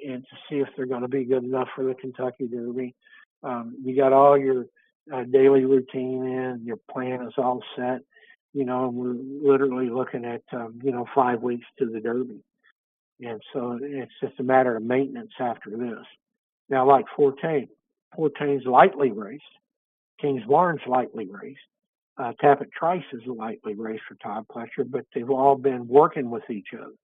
and 0.00 0.22
to 0.22 0.36
see 0.48 0.56
if 0.56 0.68
they're 0.76 0.86
going 0.86 1.02
to 1.02 1.08
be 1.08 1.24
good 1.24 1.44
enough 1.44 1.68
for 1.74 1.84
the 1.84 1.94
Kentucky 1.94 2.46
Derby. 2.46 2.94
Um, 3.42 3.76
you 3.84 3.96
got 3.96 4.12
all 4.12 4.36
your 4.38 4.66
uh, 5.12 5.24
daily 5.24 5.64
routine 5.64 6.24
in, 6.24 6.62
your 6.64 6.78
plan 6.90 7.22
is 7.26 7.34
all 7.38 7.62
set. 7.76 8.00
You 8.54 8.64
know, 8.64 8.88
and 8.88 8.94
we're 8.94 9.52
literally 9.52 9.90
looking 9.90 10.24
at, 10.24 10.42
um, 10.52 10.80
you 10.82 10.90
know, 10.90 11.06
five 11.14 11.42
weeks 11.42 11.66
to 11.78 11.86
the 11.86 12.00
Derby. 12.00 12.42
And 13.20 13.40
so 13.52 13.78
it's 13.80 14.12
just 14.22 14.40
a 14.40 14.42
matter 14.42 14.76
of 14.76 14.82
maintenance 14.82 15.32
after 15.38 15.70
this. 15.70 16.06
Now, 16.68 16.86
like 16.86 17.04
Forte, 17.14 17.66
Forte's 18.16 18.64
lightly 18.64 19.12
raced. 19.12 19.42
Kingsbarn's 20.20 20.80
lightly 20.86 21.26
raced. 21.30 21.60
Uh, 22.16 22.32
Tapit 22.42 22.72
Trice 22.72 23.04
is 23.12 23.22
a 23.28 23.32
lightly 23.32 23.74
raced 23.74 24.02
for 24.08 24.16
Todd 24.16 24.46
Pletcher, 24.52 24.88
but 24.88 25.04
they've 25.14 25.30
all 25.30 25.54
been 25.54 25.86
working 25.86 26.30
with 26.30 26.48
each 26.50 26.68
other. 26.74 26.94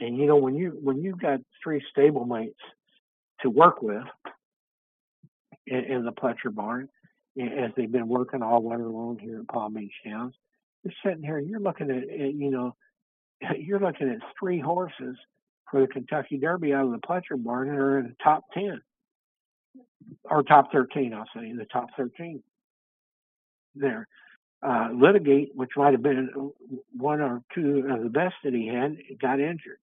And 0.00 0.16
you 0.16 0.26
know, 0.26 0.36
when 0.36 0.54
you 0.54 0.78
when 0.82 1.02
you've 1.02 1.20
got 1.20 1.40
three 1.62 1.82
stablemates 1.96 2.54
to 3.42 3.50
work 3.50 3.82
with 3.82 4.04
in, 5.66 5.78
in 5.84 6.04
the 6.04 6.12
Pletcher 6.12 6.54
barn, 6.54 6.88
as 7.40 7.70
they've 7.76 7.90
been 7.90 8.08
working 8.08 8.42
all 8.42 8.62
winter 8.62 8.88
long 8.88 9.18
here 9.18 9.40
at 9.40 9.48
Palm 9.48 9.74
Beach 9.74 9.92
Downs, 10.04 10.34
you're 10.82 10.94
sitting 11.04 11.24
here, 11.24 11.38
you're 11.38 11.60
looking 11.60 11.90
at, 11.90 12.34
you 12.34 12.50
know, 12.50 12.76
you're 13.58 13.80
looking 13.80 14.08
at 14.08 14.18
three 14.38 14.60
horses 14.60 15.16
for 15.70 15.80
the 15.80 15.88
Kentucky 15.88 16.38
Derby 16.38 16.72
out 16.72 16.86
of 16.86 16.92
the 16.92 16.98
Pletcher 16.98 17.42
barn 17.42 17.68
that 17.68 17.76
are 17.76 17.98
in 17.98 18.06
the 18.06 18.16
top 18.22 18.44
10 18.54 18.80
or 20.24 20.42
top 20.42 20.70
13, 20.72 21.12
I'll 21.14 21.24
say, 21.34 21.48
in 21.48 21.56
the 21.56 21.64
top 21.64 21.88
13 21.96 22.42
there. 23.74 24.06
Uh, 24.62 24.88
Litigate, 24.94 25.50
which 25.54 25.70
might 25.76 25.92
have 25.92 26.02
been 26.02 26.30
one 26.96 27.20
or 27.20 27.42
two 27.54 27.86
of 27.90 28.02
the 28.02 28.08
best 28.08 28.34
that 28.44 28.54
he 28.54 28.66
had, 28.66 28.96
got 29.20 29.40
injured. 29.40 29.78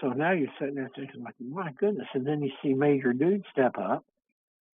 So 0.00 0.08
now 0.08 0.32
you're 0.32 0.48
sitting 0.60 0.74
there 0.74 0.90
thinking, 0.94 1.22
like, 1.22 1.34
my 1.40 1.72
goodness. 1.78 2.08
And 2.12 2.26
then 2.26 2.42
you 2.42 2.50
see 2.62 2.74
Major 2.74 3.12
Dude 3.12 3.44
step 3.50 3.76
up 3.78 4.04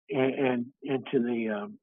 and, 0.10 0.34
and 0.34 0.66
into 0.84 1.26
the 1.26 1.49
um, 1.49 1.78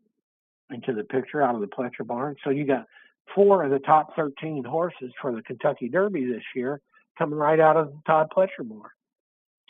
into 0.70 0.92
the 0.92 1.04
picture 1.04 1.42
out 1.42 1.54
of 1.54 1.60
the 1.60 1.66
Pletcher 1.66 2.06
barn. 2.06 2.36
So 2.44 2.50
you 2.50 2.66
got 2.66 2.86
four 3.34 3.64
of 3.64 3.70
the 3.70 3.78
top 3.78 4.14
13 4.16 4.64
horses 4.64 5.12
for 5.20 5.32
the 5.34 5.42
Kentucky 5.42 5.88
Derby 5.88 6.26
this 6.26 6.42
year 6.54 6.80
coming 7.18 7.38
right 7.38 7.58
out 7.58 7.76
of 7.76 7.92
Todd 8.06 8.28
Pletcher 8.34 8.64
barn. 8.68 8.90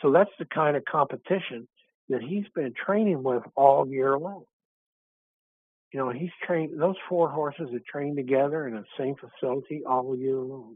So 0.01 0.11
that's 0.11 0.29
the 0.39 0.45
kind 0.45 0.77
of 0.77 0.85
competition 0.85 1.67
that 2.09 2.21
he's 2.21 2.45
been 2.55 2.73
training 2.73 3.23
with 3.23 3.43
all 3.55 3.87
year 3.87 4.17
long. 4.17 4.43
You 5.93 5.99
know, 5.99 6.09
he's 6.11 6.29
trained, 6.45 6.79
those 6.79 6.95
four 7.07 7.29
horses 7.29 7.69
are 7.73 7.81
trained 7.91 8.17
together 8.17 8.67
in 8.67 8.75
the 8.75 8.85
same 8.97 9.15
facility 9.15 9.83
all 9.87 10.15
year 10.15 10.37
long. 10.37 10.75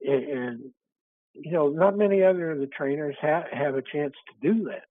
And, 0.00 0.24
and 0.24 0.60
you 1.34 1.52
know, 1.52 1.68
not 1.68 1.96
many 1.96 2.22
other 2.22 2.50
of 2.50 2.58
the 2.58 2.66
trainers 2.66 3.16
ha- 3.20 3.44
have 3.52 3.74
a 3.74 3.82
chance 3.82 4.14
to 4.28 4.52
do 4.52 4.64
that, 4.64 4.84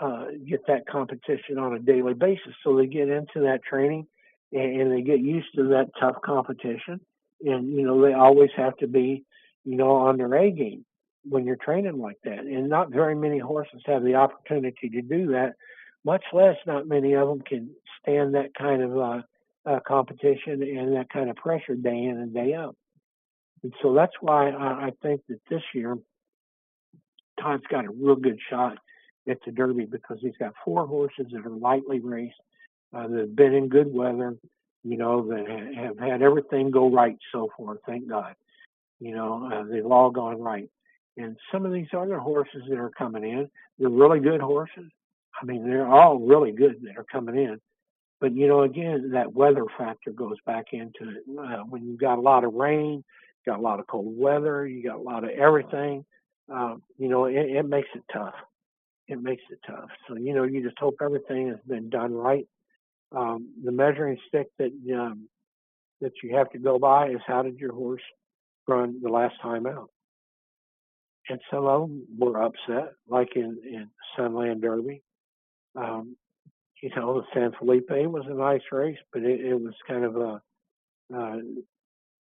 uh, 0.00 0.26
get 0.46 0.66
that 0.68 0.86
competition 0.86 1.58
on 1.58 1.74
a 1.74 1.78
daily 1.78 2.14
basis. 2.14 2.54
So 2.62 2.76
they 2.76 2.86
get 2.86 3.08
into 3.08 3.40
that 3.40 3.60
training 3.68 4.06
and, 4.52 4.80
and 4.80 4.92
they 4.92 5.02
get 5.02 5.20
used 5.20 5.48
to 5.56 5.68
that 5.68 5.90
tough 6.00 6.16
competition. 6.24 7.00
And 7.44 7.72
you 7.72 7.82
know 7.82 8.02
they 8.02 8.14
always 8.14 8.50
have 8.56 8.76
to 8.78 8.88
be, 8.88 9.24
you 9.64 9.76
know, 9.76 9.92
on 9.92 10.16
their 10.16 10.34
A 10.34 10.50
game 10.50 10.84
when 11.24 11.44
you're 11.44 11.56
training 11.56 11.98
like 11.98 12.18
that. 12.24 12.40
And 12.40 12.68
not 12.68 12.90
very 12.90 13.14
many 13.14 13.38
horses 13.38 13.82
have 13.86 14.02
the 14.02 14.16
opportunity 14.16 14.88
to 14.88 15.02
do 15.02 15.32
that. 15.32 15.54
Much 16.04 16.24
less, 16.32 16.56
not 16.66 16.88
many 16.88 17.14
of 17.14 17.28
them 17.28 17.40
can 17.40 17.70
stand 18.00 18.34
that 18.34 18.54
kind 18.54 18.82
of 18.82 18.98
uh, 18.98 19.22
uh, 19.66 19.80
competition 19.86 20.62
and 20.62 20.96
that 20.96 21.10
kind 21.10 21.30
of 21.30 21.36
pressure 21.36 21.74
day 21.74 22.04
in 22.04 22.18
and 22.18 22.34
day 22.34 22.54
out. 22.54 22.76
And 23.62 23.72
so 23.82 23.94
that's 23.94 24.14
why 24.20 24.50
I, 24.50 24.86
I 24.86 24.90
think 25.02 25.22
that 25.28 25.40
this 25.50 25.62
year 25.74 25.96
Todd's 27.40 27.64
got 27.70 27.84
a 27.84 27.90
real 27.90 28.16
good 28.16 28.38
shot 28.48 28.78
at 29.28 29.38
the 29.44 29.52
Derby 29.52 29.84
because 29.84 30.18
he's 30.20 30.36
got 30.38 30.54
four 30.64 30.86
horses 30.86 31.26
that 31.32 31.44
are 31.44 31.50
lightly 31.50 32.00
raced 32.00 32.34
uh, 32.94 33.06
that 33.08 33.18
have 33.18 33.36
been 33.36 33.54
in 33.54 33.68
good 33.68 33.92
weather, 33.92 34.36
you 34.84 34.96
know, 34.96 35.26
that 35.28 35.74
have 35.76 35.98
had 35.98 36.22
everything 36.22 36.70
go 36.70 36.90
right 36.90 37.16
so 37.32 37.48
far. 37.56 37.78
Thank 37.86 38.08
God. 38.08 38.34
You 39.00 39.14
know, 39.14 39.50
uh, 39.52 39.64
they've 39.70 39.86
all 39.86 40.10
gone 40.10 40.40
right. 40.40 40.68
And 41.16 41.36
some 41.52 41.66
of 41.66 41.72
these 41.72 41.88
other 41.96 42.18
horses 42.18 42.62
that 42.68 42.78
are 42.78 42.90
coming 42.90 43.24
in, 43.24 43.50
they're 43.78 43.88
really 43.88 44.20
good 44.20 44.40
horses. 44.40 44.90
I 45.40 45.44
mean, 45.44 45.68
they're 45.68 45.88
all 45.88 46.18
really 46.18 46.52
good 46.52 46.82
that 46.82 46.96
are 46.96 47.04
coming 47.04 47.36
in. 47.36 47.60
But 48.20 48.34
you 48.34 48.48
know, 48.48 48.62
again, 48.62 49.10
that 49.12 49.32
weather 49.32 49.64
factor 49.76 50.10
goes 50.10 50.36
back 50.44 50.66
into 50.72 51.10
it. 51.10 51.22
Uh, 51.38 51.62
when 51.68 51.86
you've 51.86 52.00
got 52.00 52.18
a 52.18 52.20
lot 52.20 52.44
of 52.44 52.54
rain, 52.54 53.04
got 53.46 53.58
a 53.58 53.62
lot 53.62 53.80
of 53.80 53.86
cold 53.86 54.18
weather, 54.18 54.66
you 54.66 54.82
got 54.82 54.96
a 54.96 55.02
lot 55.02 55.24
of 55.24 55.30
everything. 55.30 56.04
Um, 56.50 56.82
you 56.98 57.08
know, 57.08 57.26
it, 57.26 57.36
it 57.36 57.68
makes 57.68 57.88
it 57.94 58.02
tough. 58.12 58.34
It 59.08 59.22
makes 59.22 59.42
it 59.50 59.58
tough. 59.66 59.88
So 60.06 60.16
you 60.16 60.34
know, 60.34 60.44
you 60.44 60.62
just 60.62 60.78
hope 60.78 60.96
everything 61.02 61.48
has 61.48 61.58
been 61.66 61.88
done 61.90 62.14
right 62.14 62.46
um, 63.14 63.48
the 63.64 63.72
measuring 63.72 64.18
stick 64.28 64.48
that 64.58 64.72
um, 64.94 65.28
that 66.00 66.12
you 66.22 66.36
have 66.36 66.50
to 66.50 66.58
go 66.58 66.78
by 66.78 67.08
is 67.08 67.20
how 67.26 67.42
did 67.42 67.58
your 67.58 67.72
horse 67.72 68.02
run 68.66 69.00
the 69.02 69.08
last 69.08 69.34
time 69.42 69.66
out? 69.66 69.90
And 71.28 71.40
some 71.50 71.66
of 71.66 71.80
them 71.82 72.06
were 72.18 72.42
upset, 72.42 72.94
like 73.08 73.34
in 73.34 73.58
in 73.64 73.90
Sunland 74.16 74.62
Derby. 74.62 75.02
Um, 75.74 76.16
you 76.82 76.90
know, 76.94 77.24
San 77.34 77.52
Felipe 77.58 77.90
was 77.90 78.24
a 78.28 78.34
nice 78.34 78.62
race, 78.70 78.98
but 79.12 79.22
it, 79.22 79.40
it 79.40 79.54
was 79.54 79.74
kind 79.86 80.04
of 80.04 80.16
a, 80.16 80.40
a 81.12 81.40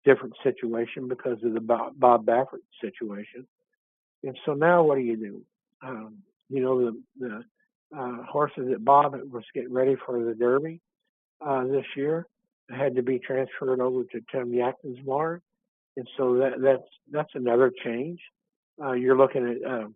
different 0.06 0.36
situation 0.44 1.08
because 1.08 1.44
of 1.44 1.54
the 1.54 1.60
Bob, 1.60 1.94
Bob 1.98 2.26
Baffert 2.26 2.62
situation. 2.80 3.48
And 4.24 4.38
so 4.46 4.54
now, 4.54 4.84
what 4.84 4.96
do 4.96 5.02
you 5.02 5.18
do? 5.18 5.42
Um, 5.82 6.18
you 6.54 6.62
know, 6.62 6.86
the 6.86 7.02
the 7.20 7.44
uh, 7.98 8.24
horses 8.24 8.68
that 8.70 8.86
Bob 8.86 9.16
was 9.32 9.44
getting 9.56 9.74
ready 9.74 9.96
for 10.06 10.24
the 10.24 10.36
Derby 10.36 10.82
uh, 11.46 11.64
this 11.66 11.86
year 11.96 12.28
had 12.70 12.96
to 12.96 13.02
be 13.02 13.20
transferred 13.20 13.80
over 13.80 14.04
to 14.04 14.22
Tim 14.32 14.52
Yakteen's 14.52 15.00
barn, 15.06 15.42
and 15.98 16.08
so 16.16 16.36
that 16.38 16.62
that's 16.62 16.88
that's 17.12 17.32
another 17.34 17.72
change. 17.84 18.20
Uh, 18.82 18.92
you're 18.92 19.18
looking 19.18 19.48
at 19.48 19.70
uh, 19.70 19.88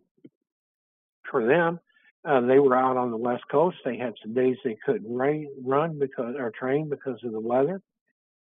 for 1.30 1.46
them. 1.46 1.78
Uh, 2.24 2.40
they 2.40 2.58
were 2.58 2.76
out 2.76 2.96
on 2.96 3.12
the 3.12 3.16
west 3.16 3.44
coast. 3.50 3.76
They 3.84 3.96
had 3.96 4.14
some 4.20 4.34
days 4.34 4.56
they 4.64 4.76
couldn't 4.84 5.14
rain, 5.14 5.48
run 5.64 5.98
because 5.98 6.34
or 6.36 6.50
train 6.50 6.88
because 6.88 7.18
of 7.22 7.32
the 7.32 7.40
weather. 7.40 7.80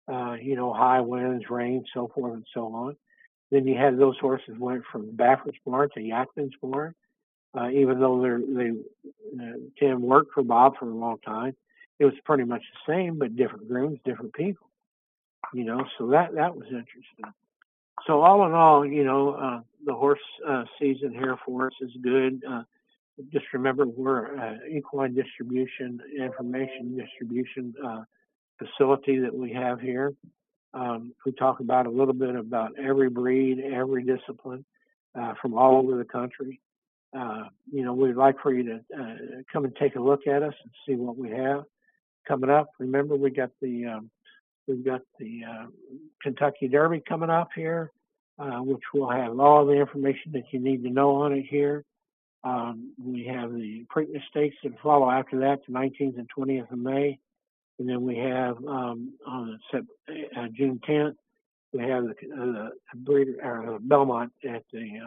Uh, 0.08 0.34
you 0.34 0.56
know, 0.56 0.72
high 0.72 1.02
winds, 1.02 1.46
rain, 1.50 1.84
so 1.94 2.12
forth 2.14 2.34
and 2.34 2.46
so 2.54 2.74
on. 2.74 2.96
Then 3.52 3.68
you 3.68 3.76
had 3.76 3.98
those 3.98 4.18
horses 4.20 4.56
went 4.60 4.84
from 4.92 5.16
Baffert's 5.16 5.58
barn 5.66 5.90
to 5.96 6.00
Yakteen's 6.00 6.54
barn. 6.62 6.94
Uh, 7.56 7.70
even 7.70 8.00
though 8.00 8.22
they 8.22 8.72
uh, 9.40 9.54
Tim 9.80 10.02
worked 10.02 10.34
for 10.34 10.44
Bob 10.44 10.74
for 10.80 10.90
a 10.90 10.96
long 10.96 11.20
time, 11.20 11.56
it 12.00 12.06
was 12.06 12.14
pretty 12.26 12.44
much 12.44 12.62
the 12.62 12.94
same, 12.94 13.20
but 13.20 13.36
different 13.36 13.68
grooms, 13.68 14.00
different 14.06 14.34
people. 14.34 14.70
You 15.54 15.66
know, 15.66 15.86
so 15.98 16.08
that 16.08 16.34
that 16.36 16.56
was 16.56 16.66
interesting. 16.66 17.26
So 18.08 18.22
all 18.22 18.46
in 18.46 18.54
all, 18.54 18.86
you 18.86 19.04
know, 19.04 19.34
uh, 19.34 19.62
the 19.86 19.94
horse 19.94 20.20
uh, 20.48 20.64
season 20.80 21.14
here 21.14 21.38
for 21.46 21.68
us 21.68 21.74
is 21.80 21.92
good. 22.02 22.44
Uh, 22.50 22.64
just 23.32 23.46
remember 23.54 23.86
we're 23.86 24.38
uh, 24.38 24.56
equine 24.70 25.14
distribution, 25.14 26.00
information 26.20 26.98
distribution 26.98 27.74
uh, 27.86 28.04
facility 28.58 29.20
that 29.20 29.34
we 29.34 29.54
have 29.54 29.80
here. 29.80 30.14
Um, 30.74 31.14
we 31.26 31.32
talk 31.34 31.60
about 31.60 31.86
a 31.86 31.92
little 31.92 32.14
bit 32.16 32.36
about 32.36 32.72
every 32.80 33.10
breed, 33.10 33.60
every 33.60 34.04
discipline 34.04 34.66
uh, 35.14 35.34
from 35.40 35.54
all 35.54 35.78
over 35.78 35.98
the 35.98 36.06
country. 36.06 36.60
Uh, 37.18 37.44
you 37.72 37.84
know, 37.84 37.94
we'd 37.94 38.16
like 38.16 38.36
for 38.42 38.54
you 38.54 38.64
to 38.64 38.76
uh, 39.00 39.16
come 39.52 39.66
and 39.66 39.76
take 39.76 39.96
a 39.96 40.00
look 40.00 40.28
at 40.28 40.44
us 40.44 40.54
and 40.64 40.72
see 40.88 40.96
what 40.96 41.18
we 41.18 41.30
have 41.30 41.64
coming 42.28 42.50
up. 42.50 42.70
Remember, 42.80 43.16
we 43.16 43.30
got 43.30 43.52
the 43.62 43.86
um, 43.86 44.10
we've 44.68 44.84
got 44.84 45.02
the 45.20 45.42
uh, 45.48 45.66
Kentucky 46.22 46.68
Derby 46.68 47.04
coming 47.08 47.30
up 47.30 47.50
here, 47.56 47.92
uh, 48.40 48.60
which 48.60 48.82
will 48.94 49.10
have 49.10 49.40
all 49.40 49.66
the 49.66 49.74
information 49.74 50.32
that 50.34 50.46
you 50.52 50.60
need 50.60 50.84
to 50.84 50.90
know 50.90 51.16
on 51.18 51.34
it 51.34 51.46
here. 51.50 51.84
Um, 52.44 52.94
we 53.02 53.26
have 53.26 53.54
the 53.54 53.86
Preakness 53.96 54.24
Stakes 54.30 54.56
that 54.64 54.74
follow 54.82 55.10
after 55.10 55.40
that, 55.40 55.60
the 55.68 55.74
19th 55.74 56.18
and 56.18 56.30
20th 56.38 56.72
of 56.72 56.78
May, 56.78 57.18
and 57.80 57.88
then 57.88 58.02
we 58.02 58.18
have 58.18 58.58
um, 58.68 59.14
on 59.26 59.60
uh, 59.74 60.48
June 60.54 60.80
10th 60.88 61.16
we 61.74 61.82
have 61.82 62.04
the, 62.04 62.12
uh, 62.12 62.46
the 62.46 62.72
breeder 62.96 63.38
or 63.44 63.80
Belmont 63.80 64.32
at 64.48 64.64
the 64.72 65.00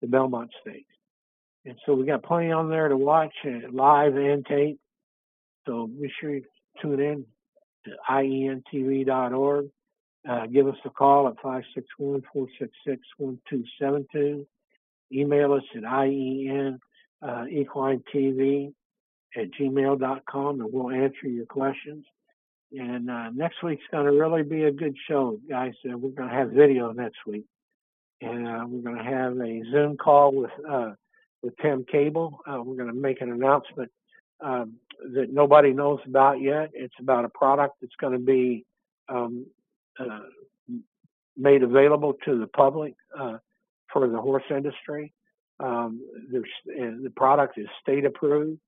the 0.00 0.06
Belmont 0.06 0.50
Stakes, 0.60 0.94
and 1.66 1.76
so 1.84 1.94
we 1.94 2.06
got 2.06 2.22
plenty 2.22 2.52
on 2.52 2.70
there 2.70 2.88
to 2.88 2.96
watch 2.96 3.34
uh, 3.44 3.68
live 3.72 4.16
and 4.16 4.46
tape. 4.46 4.78
So 5.66 5.88
be 5.88 6.10
sure 6.20 6.34
you 6.34 6.44
tune 6.80 7.00
in 7.00 7.26
to 7.84 7.90
ientv.org. 8.08 9.66
Uh, 10.28 10.46
give 10.46 10.68
us 10.68 10.76
a 10.84 10.90
call 10.90 11.28
at 11.28 11.36
561-466-1272. 12.00 14.46
Email 15.12 15.52
us 15.52 15.62
at 15.76 15.84
ien 15.84 16.80
uh, 17.22 17.44
at 19.36 19.50
gmail.com 19.60 20.60
and 20.60 20.72
we'll 20.72 20.90
answer 20.90 21.26
your 21.26 21.46
questions. 21.46 22.04
And 22.72 23.10
uh, 23.10 23.30
next 23.30 23.62
week's 23.62 23.84
going 23.90 24.06
to 24.06 24.12
really 24.12 24.42
be 24.42 24.64
a 24.64 24.72
good 24.72 24.96
show, 25.08 25.38
guys. 25.48 25.74
Uh, 25.84 25.96
we're 25.96 26.10
going 26.10 26.28
to 26.28 26.34
have 26.34 26.50
video 26.50 26.92
next 26.92 27.18
week, 27.26 27.46
and 28.20 28.46
uh, 28.46 28.64
we're 28.66 28.82
going 28.82 28.96
to 28.96 29.04
have 29.04 29.38
a 29.38 29.62
Zoom 29.70 29.96
call 29.96 30.32
with 30.32 30.50
uh, 30.68 30.92
with 31.46 31.56
Tim 31.62 31.86
Cable. 31.90 32.40
Uh, 32.46 32.60
we're 32.62 32.74
going 32.74 32.92
to 32.92 33.00
make 33.00 33.20
an 33.20 33.30
announcement 33.30 33.90
um, 34.40 34.74
that 35.14 35.32
nobody 35.32 35.72
knows 35.72 36.00
about 36.04 36.40
yet. 36.40 36.70
It's 36.74 36.94
about 37.00 37.24
a 37.24 37.28
product 37.28 37.76
that's 37.80 37.94
going 38.00 38.14
to 38.14 38.18
be 38.18 38.66
um, 39.08 39.46
uh, 39.98 40.20
made 41.36 41.62
available 41.62 42.14
to 42.24 42.40
the 42.40 42.48
public 42.48 42.94
uh, 43.18 43.38
for 43.92 44.08
the 44.08 44.20
horse 44.20 44.42
industry. 44.50 45.12
Um, 45.60 46.00
the 46.30 47.12
product 47.14 47.58
is 47.58 47.68
state 47.80 48.04
approved. 48.04 48.58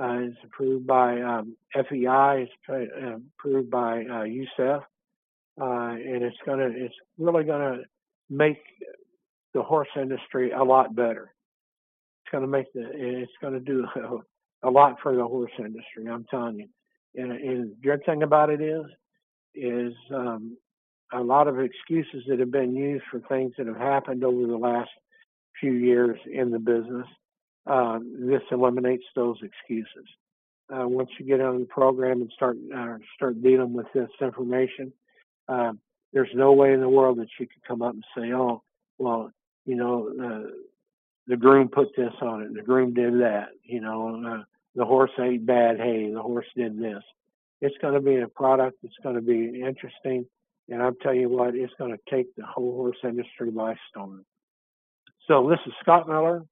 Uh, 0.00 0.20
it's 0.22 0.38
approved 0.42 0.86
by 0.86 1.20
um, 1.20 1.54
FEI. 1.74 2.48
It's 2.48 2.52
uh, 2.68 3.18
approved 3.38 3.70
by 3.70 4.04
USEF, 4.04 4.82
uh, 5.60 5.64
and 5.64 6.22
it's 6.24 6.36
gonna. 6.46 6.70
It's 6.74 6.94
really 7.18 7.44
gonna 7.44 7.82
make 8.30 8.56
the 9.52 9.62
horse 9.62 9.90
industry 9.94 10.52
a 10.52 10.64
lot 10.64 10.96
better. 10.96 11.32
It's 12.32 12.38
gonna 12.38 12.46
make 12.46 12.72
the. 12.72 12.88
It's 12.94 13.32
gonna 13.42 13.60
do 13.60 13.86
a 14.62 14.70
lot 14.70 14.96
for 15.02 15.14
the 15.14 15.22
horse 15.22 15.52
industry. 15.58 16.08
I'm 16.10 16.24
telling 16.30 16.60
you. 16.60 16.68
And, 17.14 17.30
and 17.30 17.70
the 17.72 17.76
good 17.82 18.02
thing 18.06 18.22
about 18.22 18.48
it 18.48 18.62
is, 18.62 18.86
is 19.54 19.92
um, 20.14 20.56
a 21.12 21.20
lot 21.20 21.46
of 21.46 21.60
excuses 21.60 22.24
that 22.28 22.38
have 22.38 22.50
been 22.50 22.74
used 22.74 23.04
for 23.10 23.20
things 23.28 23.52
that 23.58 23.66
have 23.66 23.76
happened 23.76 24.24
over 24.24 24.46
the 24.46 24.56
last 24.56 24.88
few 25.60 25.72
years 25.72 26.18
in 26.32 26.50
the 26.50 26.58
business. 26.58 27.06
Uh, 27.66 27.98
this 28.18 28.40
eliminates 28.50 29.04
those 29.14 29.36
excuses. 29.42 30.08
Uh, 30.74 30.88
once 30.88 31.10
you 31.18 31.26
get 31.26 31.42
on 31.42 31.60
the 31.60 31.66
program 31.66 32.22
and 32.22 32.32
start 32.34 32.56
uh, 32.74 32.96
start 33.14 33.42
dealing 33.42 33.74
with 33.74 33.86
this 33.94 34.08
information, 34.22 34.90
uh, 35.50 35.72
there's 36.14 36.30
no 36.34 36.52
way 36.52 36.72
in 36.72 36.80
the 36.80 36.88
world 36.88 37.18
that 37.18 37.28
you 37.38 37.46
could 37.46 37.62
come 37.68 37.82
up 37.82 37.92
and 37.92 38.04
say, 38.16 38.32
"Oh, 38.32 38.62
well, 38.96 39.30
you 39.66 39.74
know, 39.76 40.08
uh, 40.18 40.50
the 41.26 41.36
groom 41.36 41.68
put 41.68 41.94
this 41.96 42.12
on 42.20 42.42
it, 42.42 42.54
the 42.54 42.62
groom 42.62 42.94
did 42.94 43.20
that," 43.20 43.48
you 43.62 43.80
know, 43.80 44.22
uh, 44.26 44.44
the 44.74 44.84
horse 44.84 45.10
ate 45.18 45.44
bad 45.44 45.78
hay, 45.78 46.10
the 46.12 46.22
horse 46.22 46.46
did 46.56 46.78
this. 46.78 47.02
It's 47.60 47.76
going 47.78 47.94
to 47.94 48.00
be 48.00 48.16
a 48.16 48.28
product 48.28 48.78
that's 48.82 48.94
going 49.02 49.14
to 49.14 49.22
be 49.22 49.62
interesting, 49.62 50.26
and 50.68 50.82
I'm 50.82 50.96
telling 51.02 51.20
you 51.20 51.28
what, 51.28 51.54
it's 51.54 51.74
going 51.78 51.92
to 51.92 52.14
take 52.14 52.34
the 52.36 52.44
whole 52.46 52.74
horse 52.74 52.98
industry 53.04 53.50
by 53.50 53.76
storm. 53.90 54.24
So 55.28 55.48
this 55.48 55.60
is 55.66 55.72
Scott 55.82 56.08
Miller. 56.08 56.42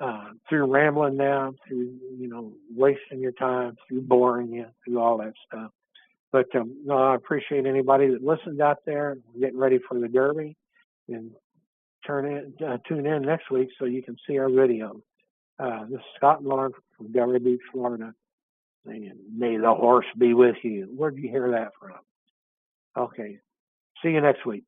Uh, 0.00 0.30
through 0.48 0.64
rambling 0.72 1.16
now, 1.16 1.52
through 1.68 1.92
you 2.18 2.26
know 2.26 2.54
wasting 2.74 3.20
your 3.20 3.32
time, 3.32 3.76
through 3.86 4.00
boring 4.00 4.48
you, 4.48 4.66
through 4.84 4.98
all 4.98 5.18
that 5.18 5.34
stuff. 5.46 5.70
But 6.32 6.46
um, 6.56 6.74
no, 6.84 6.96
I 6.96 7.14
appreciate 7.14 7.66
anybody 7.66 8.08
that 8.08 8.24
listened 8.24 8.60
out 8.62 8.78
there, 8.86 9.18
getting 9.38 9.58
ready 9.58 9.78
for 9.86 10.00
the 10.00 10.08
Derby, 10.08 10.56
and 11.08 11.30
turn 12.06 12.26
in, 12.26 12.66
uh, 12.66 12.78
tune 12.88 13.06
in 13.06 13.22
next 13.22 13.50
week 13.50 13.68
so 13.78 13.84
you 13.84 14.02
can 14.02 14.16
see 14.26 14.38
our 14.38 14.50
video. 14.50 15.00
Uh, 15.58 15.84
this 15.84 15.98
is 15.98 16.04
Scott 16.16 16.42
Miller 16.42 16.70
from 16.96 17.08
Delray 17.08 17.42
Beach, 17.42 17.60
Florida. 17.72 18.14
And 18.84 19.12
may 19.36 19.56
the 19.56 19.72
horse 19.72 20.06
be 20.18 20.34
with 20.34 20.56
you. 20.62 20.88
Where'd 20.96 21.16
you 21.16 21.30
hear 21.30 21.52
that 21.52 21.72
from? 21.78 21.98
Okay. 22.96 23.38
See 24.02 24.10
you 24.10 24.20
next 24.20 24.44
week. 24.44 24.64